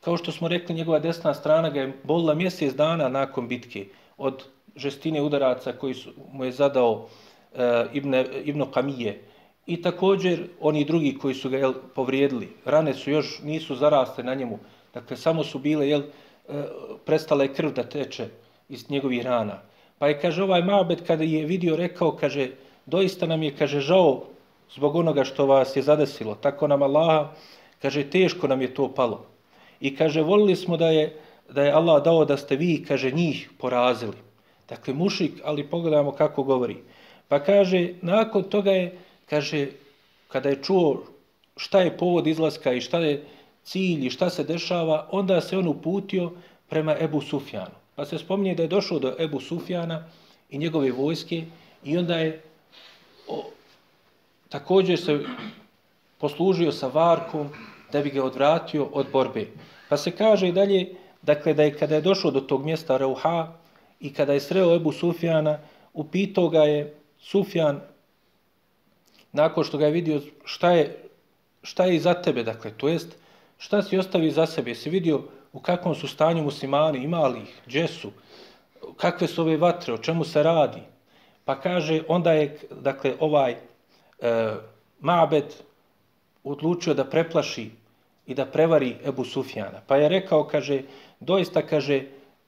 kao 0.00 0.16
što 0.16 0.32
smo 0.32 0.48
rekli, 0.48 0.74
njegova 0.74 0.98
desna 0.98 1.34
strana 1.34 1.70
ga 1.70 1.80
je 1.80 1.92
bolila 2.04 2.34
mjesec 2.34 2.74
dana 2.74 3.08
nakon 3.08 3.48
bitke 3.48 3.86
od 4.18 4.44
žestine 4.76 5.22
udaraca 5.22 5.72
koji 5.72 5.94
su, 5.94 6.10
mu 6.32 6.44
je 6.44 6.52
zadao 6.52 7.08
e, 7.54 7.86
Ibne, 7.92 8.26
Ibno 8.44 8.70
Kamije. 8.70 9.22
I 9.66 9.82
također 9.82 10.48
oni 10.60 10.84
drugi 10.84 11.18
koji 11.18 11.34
su 11.34 11.50
ga 11.50 11.58
jel, 11.58 11.74
povrijedili, 11.94 12.48
rane 12.64 12.94
su 12.94 13.10
još 13.10 13.40
nisu 13.42 13.76
zaraste 13.76 14.22
na 14.22 14.34
njemu, 14.34 14.58
dakle 14.94 15.16
samo 15.16 15.44
su 15.44 15.58
bile, 15.58 15.88
jel, 15.88 16.02
e, 16.48 16.64
prestala 17.04 17.42
je 17.42 17.54
krv 17.54 17.70
da 17.70 17.82
teče 17.82 18.28
iz 18.72 18.90
njegovih 18.90 19.22
rana. 19.22 19.60
Pa 19.98 20.08
je, 20.08 20.18
kaže, 20.20 20.42
ovaj 20.42 20.62
Mabed 20.64 21.04
kada 21.06 21.24
je 21.24 21.44
vidio, 21.46 21.76
rekao, 21.76 22.16
kaže, 22.16 22.48
doista 22.86 23.26
nam 23.26 23.42
je, 23.42 23.52
kaže, 23.56 23.80
žao 23.80 24.24
zbog 24.74 24.96
onoga 24.96 25.24
što 25.24 25.46
vas 25.46 25.76
je 25.76 25.82
zadesilo. 25.82 26.34
Tako 26.34 26.68
nam 26.68 26.82
Allaha, 26.82 27.34
kaže, 27.82 28.08
teško 28.10 28.48
nam 28.48 28.62
je 28.62 28.74
to 28.74 28.88
palo. 28.94 29.26
I 29.80 29.92
kaže, 29.96 30.22
volili 30.22 30.56
smo 30.56 30.76
da 30.76 30.88
je, 30.88 31.12
da 31.50 31.62
je 31.62 31.72
Allah 31.72 32.02
dao 32.02 32.24
da 32.24 32.36
ste 32.36 32.56
vi, 32.56 32.84
kaže, 32.88 33.10
njih 33.10 33.50
porazili. 33.58 34.16
Dakle, 34.68 34.94
mušik, 34.94 35.44
ali 35.44 35.68
pogledajmo 35.68 36.12
kako 36.12 36.42
govori. 36.42 36.76
Pa 37.28 37.38
kaže, 37.38 37.94
nakon 38.00 38.42
toga 38.42 38.72
je, 38.72 38.98
kaže, 39.28 39.66
kada 40.28 40.48
je 40.48 40.62
čuo 40.62 41.02
šta 41.56 41.80
je 41.80 41.96
povod 41.96 42.26
izlaska 42.26 42.72
i 42.72 42.80
šta 42.80 42.98
je 42.98 43.24
cilj 43.62 44.06
i 44.06 44.10
šta 44.10 44.30
se 44.30 44.44
dešava, 44.44 45.08
onda 45.10 45.40
se 45.40 45.58
on 45.58 45.68
uputio 45.68 46.32
prema 46.68 46.96
Ebu 47.00 47.20
Sufjanu. 47.20 47.81
Pa 47.94 48.04
se 48.04 48.18
spominje 48.18 48.54
da 48.54 48.62
je 48.62 48.68
došao 48.68 48.98
do 48.98 49.14
Ebu 49.18 49.40
Sufjana 49.40 50.04
i 50.50 50.58
njegove 50.58 50.92
vojske 50.92 51.44
i 51.84 51.98
onda 51.98 52.16
je 52.18 52.42
o, 53.28 53.50
također 54.48 54.98
se 54.98 55.20
poslužio 56.18 56.72
sa 56.72 56.86
varkom 56.86 57.48
da 57.92 58.00
bi 58.00 58.10
ga 58.10 58.24
odvratio 58.24 58.84
od 58.84 59.06
borbe. 59.12 59.46
Pa 59.88 59.96
se 59.96 60.10
kaže 60.10 60.48
i 60.48 60.52
dalje, 60.52 60.94
dakle, 61.22 61.54
da 61.54 61.62
je 61.62 61.76
kada 61.78 61.94
je 61.94 62.00
došao 62.00 62.30
do 62.30 62.40
tog 62.40 62.64
mjesta 62.64 62.96
Rauha 62.96 63.52
i 64.00 64.12
kada 64.12 64.32
je 64.32 64.40
sreo 64.40 64.76
Ebu 64.76 64.92
Sufjana, 64.92 65.58
upitao 65.92 66.48
ga 66.48 66.62
je 66.62 66.94
Sufjan, 67.20 67.80
nakon 69.32 69.64
što 69.64 69.78
ga 69.78 69.86
je 69.86 69.92
vidio 69.92 70.20
šta 70.44 70.70
je, 70.70 71.08
šta 71.62 71.84
je 71.84 71.96
iza 71.96 72.14
tebe, 72.14 72.42
dakle, 72.42 72.70
to 72.76 72.88
jest, 72.88 73.16
šta 73.58 73.82
si 73.82 73.98
ostavi 73.98 74.30
za 74.30 74.46
sebe, 74.46 74.74
si 74.74 74.90
vidio 74.90 75.22
u 75.52 75.60
kakvom 75.60 75.94
su 75.94 76.08
stanju 76.08 76.42
muslimani, 76.42 76.98
imali 76.98 77.40
ih, 77.40 77.60
gdje 77.66 77.88
su, 77.88 78.10
kakve 78.96 79.26
su 79.28 79.42
ove 79.42 79.56
vatre, 79.56 79.94
o 79.94 79.98
čemu 79.98 80.24
se 80.24 80.42
radi. 80.42 80.80
Pa 81.44 81.60
kaže, 81.60 82.02
onda 82.08 82.32
je, 82.32 82.58
dakle, 82.70 83.14
ovaj 83.20 83.52
e, 83.52 83.56
Mabed 85.00 85.54
odlučio 86.44 86.94
da 86.94 87.04
preplaši 87.04 87.70
i 88.26 88.34
da 88.34 88.46
prevari 88.46 88.96
Ebu 89.06 89.24
Sufjana. 89.24 89.80
Pa 89.86 89.96
je 89.96 90.08
rekao, 90.08 90.44
kaže, 90.44 90.82
doista, 91.20 91.62
kaže, 91.66 92.02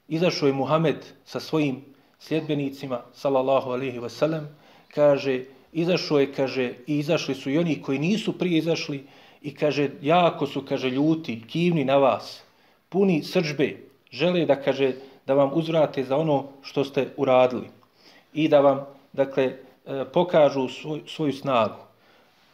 izašao 0.07 0.47
je 0.47 0.53
Muhammed 0.53 1.05
sa 1.25 1.39
svojim 1.39 1.81
sljedbenicima, 2.19 3.01
salallahu 3.13 3.71
alihi 3.71 3.99
wasalam, 3.99 4.45
kaže, 4.93 5.43
izašao 5.73 6.19
je, 6.19 6.33
kaže, 6.33 6.73
i 6.87 6.97
izašli 6.97 7.35
su 7.35 7.49
i 7.49 7.57
oni 7.57 7.81
koji 7.81 7.99
nisu 7.99 8.37
prije 8.37 8.57
izašli 8.57 9.07
i 9.41 9.55
kaže, 9.55 9.89
jako 10.01 10.47
su, 10.47 10.65
kaže, 10.65 10.89
ljuti, 10.89 11.41
kivni 11.47 11.85
na 11.85 11.97
vas 11.97 12.44
puni 12.89 13.23
sržbe, 13.23 13.77
žele 14.11 14.45
da 14.45 14.55
kaže 14.55 14.93
da 15.25 15.33
vam 15.33 15.51
uzvrate 15.53 16.03
za 16.03 16.17
ono 16.17 16.43
što 16.61 16.83
ste 16.83 17.07
uradili 17.17 17.67
i 18.33 18.47
da 18.47 18.59
vam 18.59 18.85
dakle 19.13 19.43
e, 19.43 19.55
pokažu 20.13 20.67
svoj, 20.69 21.01
svoju 21.07 21.33
snagu. 21.33 21.79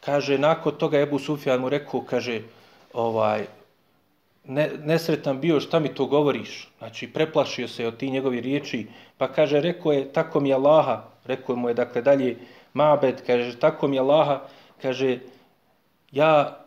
Kaže 0.00 0.38
nakon 0.38 0.74
toga 0.78 1.00
Ebu 1.00 1.18
Sufjan 1.18 1.60
mu 1.60 1.68
rekao 1.68 2.00
kaže 2.00 2.42
ovaj 2.92 3.46
ne, 4.44 4.70
nesretan 4.84 5.40
bio 5.40 5.60
šta 5.60 5.78
mi 5.78 5.94
to 5.94 6.06
govoriš. 6.06 6.68
Znači 6.78 7.06
preplašio 7.06 7.68
se 7.68 7.86
od 7.86 7.96
ti 7.96 8.10
njegovi 8.10 8.40
riječi 8.40 8.86
pa 9.18 9.28
kaže 9.28 9.60
rekao 9.60 9.92
je 9.92 10.12
tako 10.12 10.40
mi 10.40 10.52
Allaha, 10.52 11.02
rekao 11.24 11.56
mu 11.56 11.68
je 11.68 11.74
dakle 11.74 12.02
dalje 12.02 12.36
Mabed 12.74 13.22
kaže 13.26 13.58
tako 13.58 13.88
mi 13.88 13.98
Allaha 13.98 14.40
kaže 14.82 15.18
ja 16.12 16.61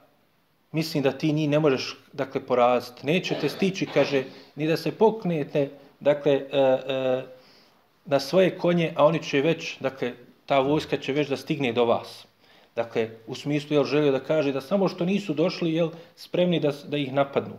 mislim 0.75 1.03
da 1.03 1.11
ti 1.11 1.31
njih 1.33 1.49
ne 1.49 1.59
možeš, 1.59 1.95
dakle, 2.13 2.41
poraziti. 2.45 3.05
Nećete 3.05 3.49
stići, 3.49 3.85
kaže, 3.85 4.23
ni 4.55 4.67
da 4.67 4.77
se 4.77 4.91
poknete, 4.91 5.69
dakle, 5.99 6.33
e, 6.33 6.59
e, 6.59 7.23
na 8.05 8.19
svoje 8.19 8.57
konje, 8.57 8.91
a 8.95 9.05
oni 9.05 9.23
će 9.23 9.41
već, 9.41 9.77
dakle, 9.79 10.13
ta 10.45 10.59
vojska 10.59 10.97
će 10.97 11.13
već 11.13 11.29
da 11.29 11.37
stigne 11.37 11.71
do 11.73 11.85
vas. 11.85 12.25
Dakle, 12.75 13.09
u 13.27 13.35
smislu, 13.35 13.75
jel, 13.75 13.83
želio 13.83 14.11
da 14.11 14.19
kaže 14.19 14.51
da 14.51 14.61
samo 14.61 14.87
što 14.91 15.05
nisu 15.05 15.33
došli, 15.33 15.73
jel, 15.73 15.89
spremni 16.15 16.59
da, 16.59 16.73
da 16.87 16.97
ih 16.97 17.13
napadnu. 17.13 17.55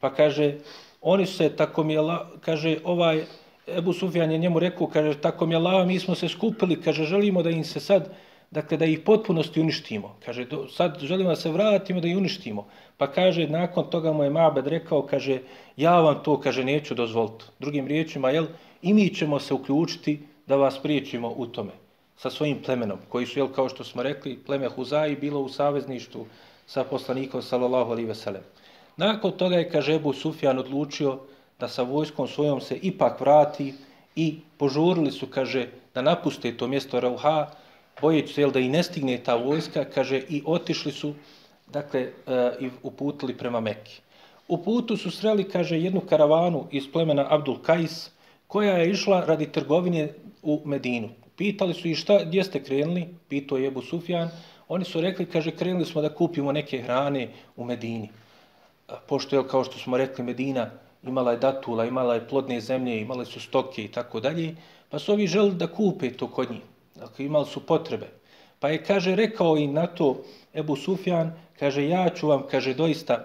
Pa 0.00 0.10
kaže, 0.14 0.54
oni 1.00 1.26
se, 1.26 1.48
tako 1.56 1.84
mi 1.84 1.94
je, 1.94 2.02
kaže, 2.40 2.78
ovaj, 2.84 3.24
Ebu 3.66 3.92
Sufjan 3.92 4.32
je 4.32 4.38
njemu 4.38 4.58
rekao, 4.58 4.86
kaže, 4.86 5.14
tako 5.20 5.46
mi 5.46 5.54
je 5.54 5.58
lava, 5.58 5.84
mi 5.84 5.98
smo 5.98 6.14
se 6.14 6.28
skupili, 6.28 6.80
kaže, 6.82 7.04
želimo 7.04 7.42
da 7.42 7.50
im 7.50 7.64
se 7.64 7.80
sad, 7.80 8.10
dakle, 8.50 8.76
da 8.76 8.84
ih 8.84 9.00
potpunosti 9.00 9.60
uništimo. 9.60 10.16
Kaže, 10.24 10.44
do, 10.44 10.68
sad 10.68 10.98
želimo 11.00 11.30
da 11.30 11.36
se 11.36 11.50
vratimo, 11.50 12.00
da 12.00 12.08
ih 12.08 12.16
uništimo. 12.16 12.66
Pa 12.96 13.06
kaže, 13.06 13.46
nakon 13.48 13.90
toga 13.90 14.12
mu 14.12 14.24
je 14.24 14.30
Mabed 14.30 14.66
rekao, 14.66 15.02
kaže, 15.02 15.40
ja 15.76 16.00
vam 16.00 16.22
to, 16.24 16.40
kaže, 16.40 16.64
neću 16.64 16.94
dozvoliti. 16.94 17.44
Drugim 17.58 17.86
riječima, 17.86 18.30
jel, 18.30 18.46
i 18.82 18.94
mi 18.94 19.14
ćemo 19.14 19.38
se 19.38 19.54
uključiti 19.54 20.20
da 20.46 20.56
vas 20.56 20.78
priječimo 20.82 21.32
u 21.36 21.46
tome 21.46 21.72
sa 22.16 22.30
svojim 22.30 22.62
plemenom, 22.62 22.98
koji 23.08 23.26
su, 23.26 23.38
jel, 23.38 23.48
kao 23.48 23.68
što 23.68 23.84
smo 23.84 24.02
rekli, 24.02 24.38
pleme 24.46 24.68
Huzaji 24.68 25.16
bilo 25.16 25.40
u 25.40 25.48
savezništu 25.48 26.26
sa 26.66 26.84
poslanikom, 26.84 27.42
sallallahu 27.42 27.92
alihi 27.92 28.08
veselem. 28.08 28.42
Nakon 28.96 29.32
toga 29.32 29.56
je, 29.56 29.70
kaže, 29.70 29.94
Ebu 29.94 30.12
Sufjan 30.12 30.58
odlučio 30.58 31.18
da 31.60 31.68
sa 31.68 31.82
vojskom 31.82 32.28
svojom 32.28 32.60
se 32.60 32.76
ipak 32.76 33.20
vrati 33.20 33.74
i 34.16 34.40
požurili 34.56 35.12
su, 35.12 35.26
kaže, 35.26 35.68
da 35.94 36.02
napuste 36.02 36.56
to 36.56 36.66
mjesto 36.66 37.00
Rauha, 37.00 37.46
bojeći 38.00 38.34
se, 38.34 38.40
jel, 38.40 38.50
da 38.50 38.60
i 38.60 38.68
ne 38.68 38.82
stigne 38.82 39.18
ta 39.24 39.34
vojska, 39.34 39.84
kaže, 39.84 40.22
i 40.28 40.42
otišli 40.46 40.92
su, 40.92 41.14
dakle, 41.72 42.00
eh, 42.00 42.52
i 42.60 42.70
uputili 42.82 43.36
prema 43.36 43.60
Mekki. 43.60 44.00
U 44.48 44.58
putu 44.64 44.96
su 44.96 45.10
sreli, 45.10 45.44
kaže, 45.44 45.80
jednu 45.80 46.00
karavanu 46.00 46.66
iz 46.70 46.84
plemena 46.92 47.26
Abdul 47.30 47.58
Kais, 47.62 48.10
koja 48.46 48.78
je 48.78 48.90
išla 48.90 49.24
radi 49.24 49.52
trgovine 49.52 50.08
u 50.42 50.62
Medinu. 50.64 51.08
Pitali 51.36 51.74
su 51.74 51.88
i 51.88 51.94
šta, 51.94 52.24
gdje 52.24 52.44
ste 52.44 52.62
krenuli, 52.62 53.08
pitao 53.28 53.58
je 53.58 53.66
Ebu 53.66 53.82
Sufjan. 53.82 54.30
Oni 54.68 54.84
su 54.84 55.00
rekli, 55.00 55.26
kaže, 55.26 55.50
krenuli 55.50 55.84
smo 55.84 56.02
da 56.02 56.14
kupimo 56.14 56.52
neke 56.52 56.82
hrane 56.82 57.28
u 57.56 57.64
Medini. 57.64 58.08
Pošto 59.06 59.36
je, 59.36 59.48
kao 59.48 59.64
što 59.64 59.78
smo 59.78 59.96
rekli, 59.96 60.24
Medina 60.24 60.70
imala 61.02 61.32
je 61.32 61.38
datula, 61.38 61.84
imala 61.84 62.14
je 62.14 62.28
plodne 62.28 62.60
zemlje, 62.60 63.00
imale 63.00 63.24
su 63.24 63.40
stoke 63.40 63.84
i 63.84 63.88
tako 63.88 64.20
dalje, 64.20 64.56
pa 64.88 64.98
su 64.98 65.12
ovi 65.12 65.26
želi 65.26 65.54
da 65.54 65.66
kupe 65.66 66.10
to 66.10 66.26
kod 66.26 66.50
njih. 66.50 66.62
Dakle, 66.98 67.24
imali 67.24 67.46
su 67.46 67.66
potrebe. 67.66 68.06
Pa 68.60 68.68
je, 68.68 68.84
kaže, 68.84 69.16
rekao 69.16 69.56
i 69.56 69.66
na 69.66 69.86
to 69.86 70.22
Ebu 70.54 70.76
Sufjan, 70.76 71.32
kaže, 71.58 71.88
ja 71.88 72.08
ću 72.08 72.28
vam, 72.28 72.42
kaže, 72.50 72.74
doista 72.74 73.24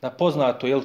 na 0.00 0.10
poznato, 0.10 0.66
jel, 0.66 0.80
e, 0.80 0.84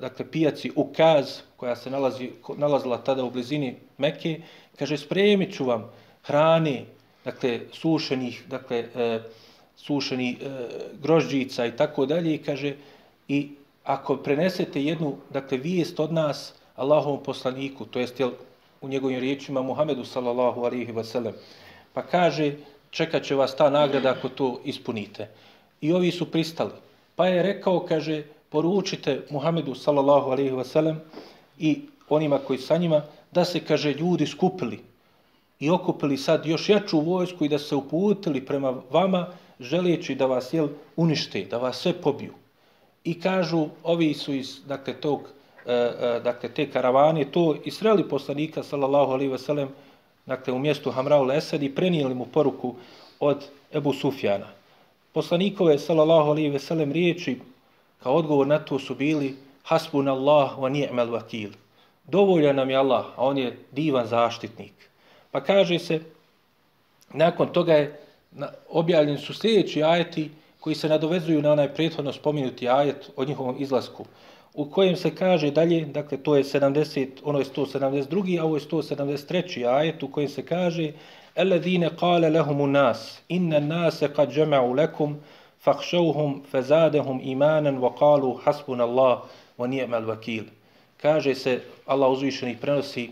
dakle, 0.00 0.30
pijaci 0.30 0.70
Ukaz, 0.76 1.40
koja 1.56 1.76
se 1.76 1.90
nalazi, 1.90 2.30
nalazila 2.56 2.98
tada 2.98 3.24
u 3.24 3.30
blizini 3.30 3.76
Mekke, 3.98 4.40
kaže, 4.78 4.96
spremit 4.96 5.54
ću 5.56 5.64
vam 5.64 5.90
hrane, 6.22 6.84
dakle, 7.24 7.60
sušenih, 7.72 8.44
dakle, 8.48 8.84
e, 8.94 9.20
sušenih 9.76 10.36
e, 10.40 10.68
grožđica 11.02 11.66
i 11.66 11.76
tako 11.76 12.06
dalje, 12.06 12.38
kaže, 12.38 12.76
i 13.28 13.48
ako 13.84 14.16
prenesete 14.16 14.82
jednu, 14.84 15.16
dakle, 15.30 15.58
vijest 15.58 16.00
od 16.00 16.12
nas, 16.12 16.54
Allahovom 16.76 17.22
poslaniku, 17.22 17.84
to 17.84 17.98
jest, 17.98 18.20
jel, 18.20 18.30
u 18.84 18.88
njegovim 18.88 19.20
riječima, 19.20 19.62
Muhammedu, 19.62 20.04
sallallahu 20.04 20.64
alihi 20.64 20.92
wasallam, 20.92 21.32
pa 21.92 22.02
kaže, 22.02 22.52
čekat 22.90 23.22
će 23.22 23.34
vas 23.34 23.56
ta 23.56 23.70
nagrada 23.70 24.10
ako 24.10 24.28
to 24.28 24.60
ispunite. 24.64 25.28
I 25.80 25.92
ovi 25.92 26.10
su 26.10 26.30
pristali. 26.30 26.70
Pa 27.16 27.26
je 27.26 27.42
rekao, 27.42 27.80
kaže, 27.88 28.22
poručite 28.48 29.26
Muhammedu, 29.30 29.74
sallallahu 29.74 30.30
alihi 30.30 30.50
wasallam, 30.50 30.96
i 31.58 31.80
onima 32.08 32.38
koji 32.38 32.58
sa 32.58 32.76
njima, 32.76 33.02
da 33.32 33.44
se, 33.44 33.60
kaže, 33.60 33.94
ljudi 33.94 34.26
skupili 34.26 34.80
i 35.60 35.70
okupili 35.70 36.16
sad 36.16 36.46
još 36.46 36.68
jaču 36.68 37.00
vojsku 37.00 37.44
i 37.44 37.48
da 37.48 37.58
se 37.58 37.74
uputili 37.74 38.46
prema 38.46 38.74
vama, 38.90 39.26
želijeći 39.60 40.14
da 40.14 40.26
vas 40.26 40.52
jel, 40.52 40.68
unište, 40.96 41.44
da 41.50 41.58
vas 41.58 41.78
sve 41.78 41.92
pobiju. 41.92 42.34
I 43.04 43.20
kažu, 43.20 43.68
ovi 43.82 44.14
su 44.14 44.34
iz 44.34 44.60
dakle, 44.66 44.94
tog, 45.00 45.28
E, 45.66 45.72
e, 45.72 46.20
dakle, 46.20 46.48
te 46.48 46.70
karavane, 46.70 47.24
to 47.24 47.56
isreli 47.64 48.08
poslanika, 48.08 48.62
sallallahu 48.62 49.12
alaihi 49.12 49.32
ve 49.32 49.38
sellem, 49.38 49.68
dakle, 50.26 50.52
u 50.52 50.58
mjestu 50.58 50.90
Hamraul 50.90 51.26
Lesed 51.26 51.62
i 51.62 51.74
prenijeli 51.74 52.14
mu 52.14 52.26
poruku 52.26 52.74
od 53.20 53.44
Ebu 53.72 53.92
Sufjana. 53.92 54.46
Poslanikove, 55.12 55.78
sallallahu 55.78 56.30
alaihi 56.30 56.48
ve 56.48 56.58
sellem, 56.58 56.92
riječi 56.92 57.40
kao 58.02 58.14
odgovor 58.14 58.46
na 58.46 58.58
to 58.58 58.78
su 58.78 58.94
bili 58.94 59.36
hasbun 59.62 60.08
Allah 60.08 60.58
wa 60.58 60.68
ni'mal 60.68 61.10
vakil. 61.10 61.50
Dovoljan 62.04 62.56
nam 62.56 62.70
je 62.70 62.76
Allah, 62.76 63.04
a 63.16 63.24
on 63.24 63.38
je 63.38 63.58
divan 63.72 64.06
zaštitnik. 64.06 64.72
Pa 65.30 65.40
kaže 65.40 65.78
se, 65.78 66.00
nakon 67.12 67.48
toga 67.48 67.74
je 67.74 68.00
objavljeni 68.68 69.18
su 69.18 69.34
sljedeći 69.34 69.82
ajeti 69.82 70.30
koji 70.60 70.76
se 70.76 70.88
nadovezuju 70.88 71.42
na 71.42 71.52
onaj 71.52 71.74
prethodno 71.74 72.12
spominuti 72.12 72.68
ajet 72.68 73.10
o 73.16 73.24
njihovom 73.24 73.56
izlasku, 73.58 74.04
u 74.54 74.70
kojem 74.70 74.96
se 74.96 75.14
kaže 75.14 75.50
dalje, 75.50 75.84
dakle 75.84 76.18
to 76.18 76.36
je 76.36 76.44
70, 76.44 77.08
ono 77.22 77.38
je 77.38 77.44
172, 77.44 78.40
a 78.40 78.44
ovo 78.44 78.56
je 78.56 78.60
173. 78.60 79.66
ajet 79.66 80.02
u 80.02 80.08
kojem 80.08 80.28
se 80.28 80.46
kaže 80.46 80.92
Alladine 81.36 81.90
qala 82.00 82.32
lahum 82.34 82.72
nas 82.72 83.22
inna 83.28 83.56
an-nas 83.56 84.02
qad 84.02 84.30
jama'u 84.36 84.76
lakum 84.76 85.16
fakhshawhum 85.64 86.42
fazadahum 86.50 87.20
imanan 87.24 87.78
wa 87.78 87.90
qalu 87.98 88.38
hasbunallahu 88.44 89.26
wa 89.58 89.66
ni'mal 89.66 90.06
wakeel 90.06 90.44
kaže 91.02 91.34
se, 91.34 91.60
Allah 91.86 92.10
uzvišeni 92.10 92.56
prenosi 92.60 93.10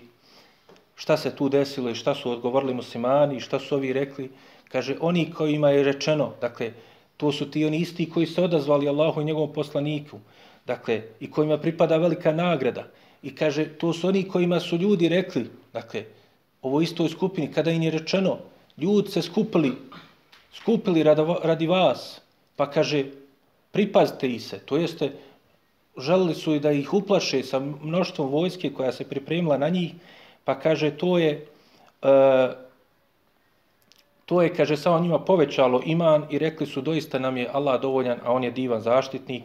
šta 0.95 1.17
se 1.17 1.37
tu 1.37 1.49
desilo 1.49 1.91
i 1.91 1.95
šta 1.95 2.15
su 2.15 2.31
odgovorili 2.31 2.75
muslimani 2.75 3.37
i 3.37 3.41
šta 3.41 3.59
su 3.59 3.75
ovi 3.75 3.93
rekli. 3.93 4.31
Kaže, 4.69 4.97
oni 5.01 5.31
kojima 5.31 5.71
je 5.71 5.85
rečeno, 5.85 6.33
dakle, 6.41 6.73
to 7.17 7.33
su 7.33 7.51
ti 7.51 7.65
oni 7.65 7.79
isti 7.79 8.11
koji 8.11 8.27
se 8.27 8.43
odazvali 8.43 8.89
Allahu 8.89 9.21
i 9.21 9.25
njegovom 9.25 9.53
poslaniku, 9.53 10.19
dakle, 10.67 11.03
i 11.21 11.31
kojima 11.31 11.59
pripada 11.59 11.97
velika 11.97 12.33
nagrada. 12.33 12.87
I 13.23 13.35
kaže, 13.35 13.69
to 13.79 13.93
su 13.93 14.09
oni 14.09 14.29
kojima 14.29 14.61
su 14.61 14.77
ljudi 14.77 15.09
rekli, 15.09 15.51
dakle, 15.73 16.05
ovo 16.63 16.81
istoj 16.81 17.09
skupini, 17.09 17.53
kada 17.53 17.71
im 17.71 17.83
je 17.83 17.91
rečeno, 17.91 18.39
ljudi 18.79 19.11
se 19.11 19.23
skupili, 19.23 19.73
skupili 20.53 21.03
radi 21.43 21.67
vas, 21.67 22.21
pa 22.57 22.71
kaže, 22.71 23.05
pripazite 23.73 24.29
i 24.29 24.41
se, 24.41 24.59
to 24.59 24.77
jeste, 24.77 25.13
želili 25.99 26.35
su 26.35 26.55
i 26.55 26.61
da 26.61 26.73
ih 26.73 26.95
uplaše 26.95 27.43
sa 27.43 27.61
mnoštvom 27.61 28.29
vojske 28.31 28.73
koja 28.73 28.93
se 28.93 29.09
pripremila 29.09 29.59
na 29.59 29.69
njih, 29.69 29.93
pa 30.45 30.59
kaže 30.59 30.91
to 30.91 31.19
je 31.19 31.47
e, 32.03 32.63
to 34.27 34.43
je 34.43 34.55
kaže 34.55 34.77
samo 34.77 35.01
njima 35.01 35.19
povećalo 35.19 35.83
iman 35.85 36.27
i 36.31 36.39
rekli 36.39 36.67
su 36.67 36.81
doista 36.81 37.19
nam 37.19 37.37
je 37.37 37.51
Allah 37.53 37.81
dovoljan, 37.81 38.19
a 38.25 38.33
on 38.33 38.45
je 38.45 38.51
divan 38.51 38.81
zaštitnik. 38.81 39.43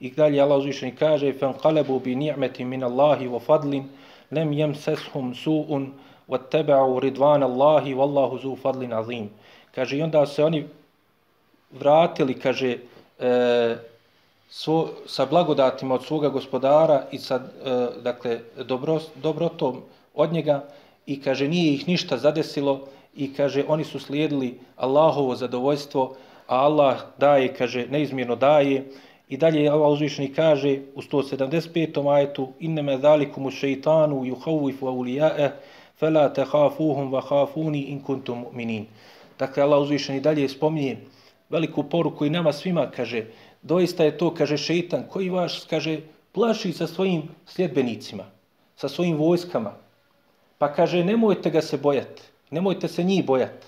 I 0.00 0.10
dalje 0.10 0.40
Allah 0.40 0.58
uzvišen 0.58 0.96
kaže 0.96 1.32
فَنْقَلَبُوا 1.32 2.00
بِنِعْمَةٍ 2.00 2.04
bi 2.04 2.14
ni'mati 2.16 2.64
min 2.64 2.84
Allahi 2.84 3.28
wa 3.28 3.40
fadlin 3.40 3.84
lam 4.30 4.52
yamsashum 4.52 5.34
su'un 5.34 5.92
wattaba'u 6.28 7.00
ridwan 7.00 7.42
Allahi 7.42 7.94
wallahu 7.94 8.38
zu 8.38 8.56
fadlin 8.56 8.92
azim. 8.92 9.30
Kaže 9.74 9.98
i 9.98 10.02
onda 10.02 10.26
se 10.26 10.44
oni 10.44 10.64
vratili 11.70 12.34
kaže 12.34 12.78
e, 13.18 13.76
svo, 14.48 14.88
sa 15.06 15.26
blagodatima 15.26 15.94
od 15.94 16.04
svoga 16.04 16.28
gospodara 16.28 17.04
i 17.12 17.18
sa 17.18 17.34
e, 17.34 17.40
dakle, 18.02 18.40
dobro, 18.64 19.00
dobrotom 19.22 19.82
od 20.14 20.32
njega 20.32 20.64
i 21.06 21.20
kaže 21.22 21.48
nije 21.48 21.74
ih 21.74 21.88
ništa 21.88 22.16
zadesilo 22.16 22.80
i 23.16 23.34
kaže 23.34 23.64
oni 23.68 23.84
su 23.84 24.00
slijedili 24.00 24.58
Allahovo 24.76 25.36
zadovoljstvo 25.36 26.14
a 26.46 26.56
Allah 26.56 27.00
daje, 27.18 27.54
kaže, 27.54 27.86
neizmjerno 27.86 28.36
daje 28.36 28.84
i 29.30 29.36
dalje 29.36 29.68
Allah 29.68 29.90
uzvišeni 29.92 30.32
kaže 30.34 30.78
u 30.94 31.02
175. 31.02 32.14
ajetu 32.14 32.48
inneme 32.60 32.98
zalikumu 32.98 33.50
šeitanu 33.50 34.24
juhavifu 34.24 34.88
aulijae 34.88 35.50
fela 35.98 36.28
te 36.32 36.44
hafuhum 36.44 37.12
va 37.12 37.20
hafuni 37.20 37.80
in 37.80 38.02
kuntum 38.02 38.44
mu'minin. 38.44 38.84
Dakle, 39.38 39.62
Allah 39.62 39.80
uzvišeni 39.82 40.20
dalje 40.20 40.48
spominje 40.48 40.96
veliku 41.50 41.82
poruku 41.82 42.26
i 42.26 42.30
nama 42.30 42.52
svima 42.52 42.90
kaže 42.90 43.24
doista 43.62 44.04
je 44.04 44.18
to, 44.18 44.34
kaže 44.34 44.56
šeitan, 44.56 45.04
koji 45.10 45.30
vaš, 45.30 45.64
kaže, 45.70 46.00
plaši 46.32 46.72
sa 46.72 46.86
svojim 46.86 47.22
sljedbenicima, 47.46 48.24
sa 48.76 48.88
svojim 48.88 49.16
vojskama. 49.16 49.74
Pa 50.58 50.72
kaže, 50.72 51.04
nemojte 51.04 51.50
ga 51.50 51.62
se 51.62 51.76
bojati, 51.76 52.22
nemojte 52.50 52.88
se 52.88 53.02
njih 53.02 53.26
bojati, 53.26 53.66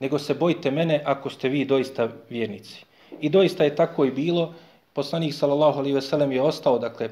nego 0.00 0.18
se 0.18 0.34
bojite 0.34 0.70
mene 0.70 1.02
ako 1.04 1.30
ste 1.30 1.48
vi 1.48 1.64
doista 1.64 2.08
vjernici. 2.30 2.84
I 3.20 3.28
doista 3.28 3.64
je 3.64 3.76
tako 3.76 4.04
i 4.04 4.10
bilo. 4.10 4.54
Poslanik 4.92 5.34
sallallahu 5.34 5.78
alejhi 5.78 5.94
ve 5.94 6.02
sellem 6.02 6.32
je 6.32 6.42
ostao 6.42 6.78
dakle 6.78 7.08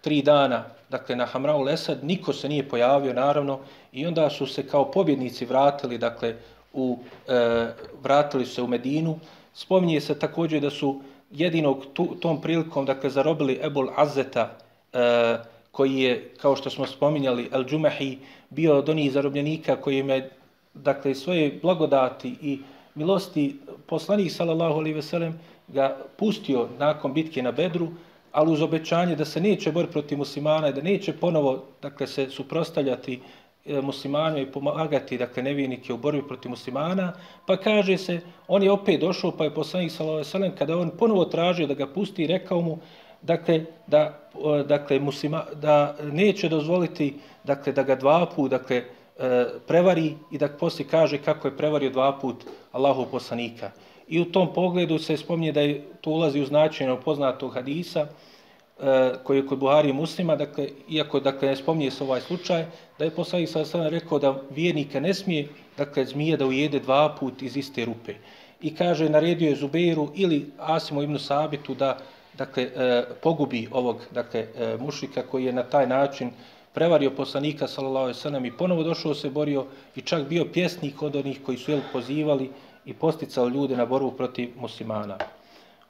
tri 0.00 0.22
dana 0.22 0.64
dakle 0.90 1.16
na 1.16 1.26
Hamraul 1.26 1.68
Esad, 1.68 2.04
niko 2.04 2.32
se 2.32 2.48
nije 2.48 2.68
pojavio 2.68 3.12
naravno 3.12 3.58
i 3.92 4.06
onda 4.06 4.30
su 4.30 4.46
se 4.46 4.66
kao 4.68 4.90
pobjednici 4.90 5.44
vratili 5.44 5.98
dakle 5.98 6.34
u 6.72 6.98
e, 7.28 7.68
vratili 8.02 8.46
se 8.46 8.62
u 8.62 8.66
Medinu. 8.66 9.18
Spominje 9.54 10.00
se 10.00 10.18
također 10.18 10.62
da 10.62 10.70
su 10.70 11.00
jedinog 11.30 11.86
tu, 11.92 12.06
tom 12.20 12.40
prilikom, 12.40 12.86
dakle, 12.86 13.10
zarobili 13.10 13.60
Ebul 13.62 13.88
Azeta, 13.96 14.50
e, 14.92 15.38
koji 15.70 15.96
je, 15.96 16.34
kao 16.40 16.56
što 16.56 16.70
smo 16.70 16.86
spominjali, 16.86 17.48
El 17.52 17.64
Džumehi, 17.64 18.18
bio 18.50 18.78
od 18.78 18.88
onih 18.88 19.12
zarobljenika 19.12 19.76
koji 19.76 19.98
je, 19.98 20.30
dakle, 20.74 21.14
svoje 21.14 21.58
blagodati 21.62 22.36
i 22.42 22.58
milosti 22.94 23.56
poslanih, 23.86 24.32
sallallahu 24.32 24.74
alaihi 24.74 24.94
veselem, 24.94 25.40
ga 25.72 25.96
pustio 26.16 26.68
nakon 26.78 27.12
bitke 27.12 27.42
na 27.42 27.52
Bedru, 27.52 27.88
ali 28.32 28.52
uz 28.52 28.62
obećanje 28.62 29.16
da 29.16 29.24
se 29.24 29.40
neće 29.40 29.72
boriti 29.72 29.92
protiv 29.92 30.18
muslimana 30.18 30.68
i 30.68 30.72
da 30.72 30.82
neće 30.82 31.12
ponovo 31.12 31.64
dakle, 31.82 32.06
se 32.06 32.30
suprostavljati 32.30 33.20
e, 33.66 33.80
muslimanima 33.80 34.40
i 34.40 34.52
pomagati 34.52 35.18
dakle, 35.18 35.42
nevinike 35.42 35.92
u 35.92 35.96
borbi 35.96 36.22
protiv 36.28 36.50
muslimana, 36.50 37.12
pa 37.46 37.56
kaže 37.56 37.98
se, 37.98 38.20
on 38.48 38.62
je 38.62 38.70
opet 38.72 39.00
došao, 39.00 39.36
pa 39.36 39.44
je 39.44 39.54
poslanik 39.54 39.92
sallallahu 39.92 40.56
kada 40.58 40.78
on 40.78 40.90
ponovo 40.98 41.24
tražio 41.24 41.66
da 41.66 41.74
ga 41.74 41.86
pusti, 41.86 42.26
rekao 42.26 42.60
mu, 42.60 42.78
dakle, 43.22 43.64
da, 43.86 44.18
dakle, 44.66 45.00
muslima, 45.00 45.44
da 45.54 45.96
neće 46.02 46.48
dozvoliti 46.48 47.14
dakle, 47.44 47.72
da 47.72 47.82
ga 47.82 47.94
dva 47.94 48.26
put 48.36 48.50
dakle, 48.50 48.76
e, 49.18 49.46
prevari 49.66 50.14
i 50.30 50.38
da 50.38 50.48
poslije 50.48 50.88
kaže 50.88 51.18
kako 51.18 51.48
je 51.48 51.56
prevario 51.56 51.90
dva 51.90 52.18
put 52.18 52.44
Allahov 52.72 53.06
poslanika. 53.10 53.70
I 54.12 54.20
u 54.20 54.24
tom 54.24 54.48
pogledu 54.54 54.98
se 54.98 55.16
spominje 55.16 55.52
da 55.52 55.60
je 55.60 55.82
to 56.00 56.10
ulazi 56.10 56.40
u 56.40 56.46
značenje 56.46 56.96
poznatog 57.04 57.54
hadisa 57.54 58.00
e, 58.00 59.12
koji 59.24 59.38
je 59.38 59.46
kod 59.46 59.58
Buhari 59.58 59.88
i 59.88 59.92
muslima, 59.92 60.36
dakle, 60.36 60.66
iako 60.88 61.20
dakle, 61.20 61.48
ne 61.48 61.56
spominje 61.56 61.90
se 61.90 62.04
ovaj 62.04 62.20
slučaj, 62.20 62.66
da 62.98 63.04
je 63.04 63.10
poslanik 63.10 63.48
sa 63.48 63.64
strana 63.64 63.88
rekao 63.88 64.18
da 64.18 64.34
vjernika 64.50 65.00
ne 65.00 65.14
smije 65.14 65.48
dakle, 65.76 66.04
zmije 66.04 66.36
da 66.36 66.46
ujede 66.46 66.80
dva 66.80 67.14
put 67.20 67.42
iz 67.42 67.56
iste 67.56 67.84
rupe. 67.84 68.14
I 68.60 68.74
kaže, 68.74 69.08
naredio 69.08 69.48
je 69.48 69.56
Zubeiru 69.56 70.10
ili 70.14 70.50
Asimu 70.58 71.02
ibn 71.02 71.18
Sabitu 71.18 71.74
da 71.74 71.96
dakle, 72.38 72.62
e, 72.62 73.04
pogubi 73.22 73.68
ovog 73.72 74.04
dakle, 74.10 74.40
e, 74.40 74.76
mušika 74.80 75.22
koji 75.22 75.44
je 75.44 75.52
na 75.52 75.62
taj 75.62 75.86
način 75.86 76.30
prevario 76.74 77.10
poslanika 77.10 77.68
sallallahu 77.68 78.04
alejhi 78.04 78.18
ve 78.18 78.22
sellem 78.22 78.44
i 78.44 78.52
ponovo 78.56 78.82
došao 78.82 79.14
se 79.14 79.30
borio 79.30 79.64
i 79.96 80.00
čak 80.00 80.28
bio 80.28 80.44
pjesnik 80.52 81.02
od 81.02 81.16
onih 81.16 81.40
koji 81.46 81.58
su 81.58 81.70
jel 81.70 81.80
pozivali 81.92 82.50
i 82.85 82.93
posticao 82.93 83.49
ljude 83.49 83.77
na 83.77 83.85
borbu 83.85 84.11
protiv 84.11 84.49
muslimana. 84.59 85.17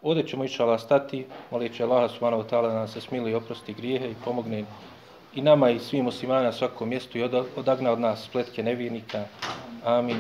Ovdje 0.01 0.27
ćemo 0.27 0.43
ići 0.43 0.61
Allah 0.61 0.81
stati, 0.81 1.25
molići 1.51 1.83
Allah 1.83 2.11
subhanahu 2.11 2.43
wa 2.43 2.49
ta'ala 2.49 2.67
da 2.67 2.73
nam 2.73 2.87
se 2.87 3.01
smili 3.01 3.31
i 3.31 3.35
oprosti 3.35 3.73
grijehe 3.73 4.11
i 4.11 4.15
pomogne 4.25 4.65
i 5.35 5.41
nama 5.41 5.69
i 5.69 5.79
svim 5.79 6.05
muslimana 6.05 6.43
na 6.43 6.51
svakom 6.51 6.89
mjestu 6.89 7.17
i 7.17 7.23
odagna 7.55 7.91
od 7.91 7.99
nas 7.99 8.23
spletke 8.23 8.63
nevjernika. 8.63 9.23
Amin. 9.85 10.17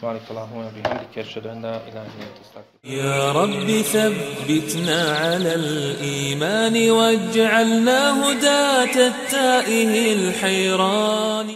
سبحانك 0.00 0.20
اللهم 0.30 0.56
وبحمدك 0.56 1.18
اشهد 1.18 1.46
ان 1.46 1.62
لا 1.62 1.76
اله 1.76 2.02
الا 2.02 2.24
انت 2.28 2.38
استغفرك 2.44 2.84
يا 2.84 3.32
رب 3.32 3.68
ثبتنا 3.82 5.16
على 5.16 5.54
الايمان 5.54 6.90
واجعلنا 6.90 8.00
هداة 8.24 9.08
التائه 9.08 10.12
الحيران 10.12 11.46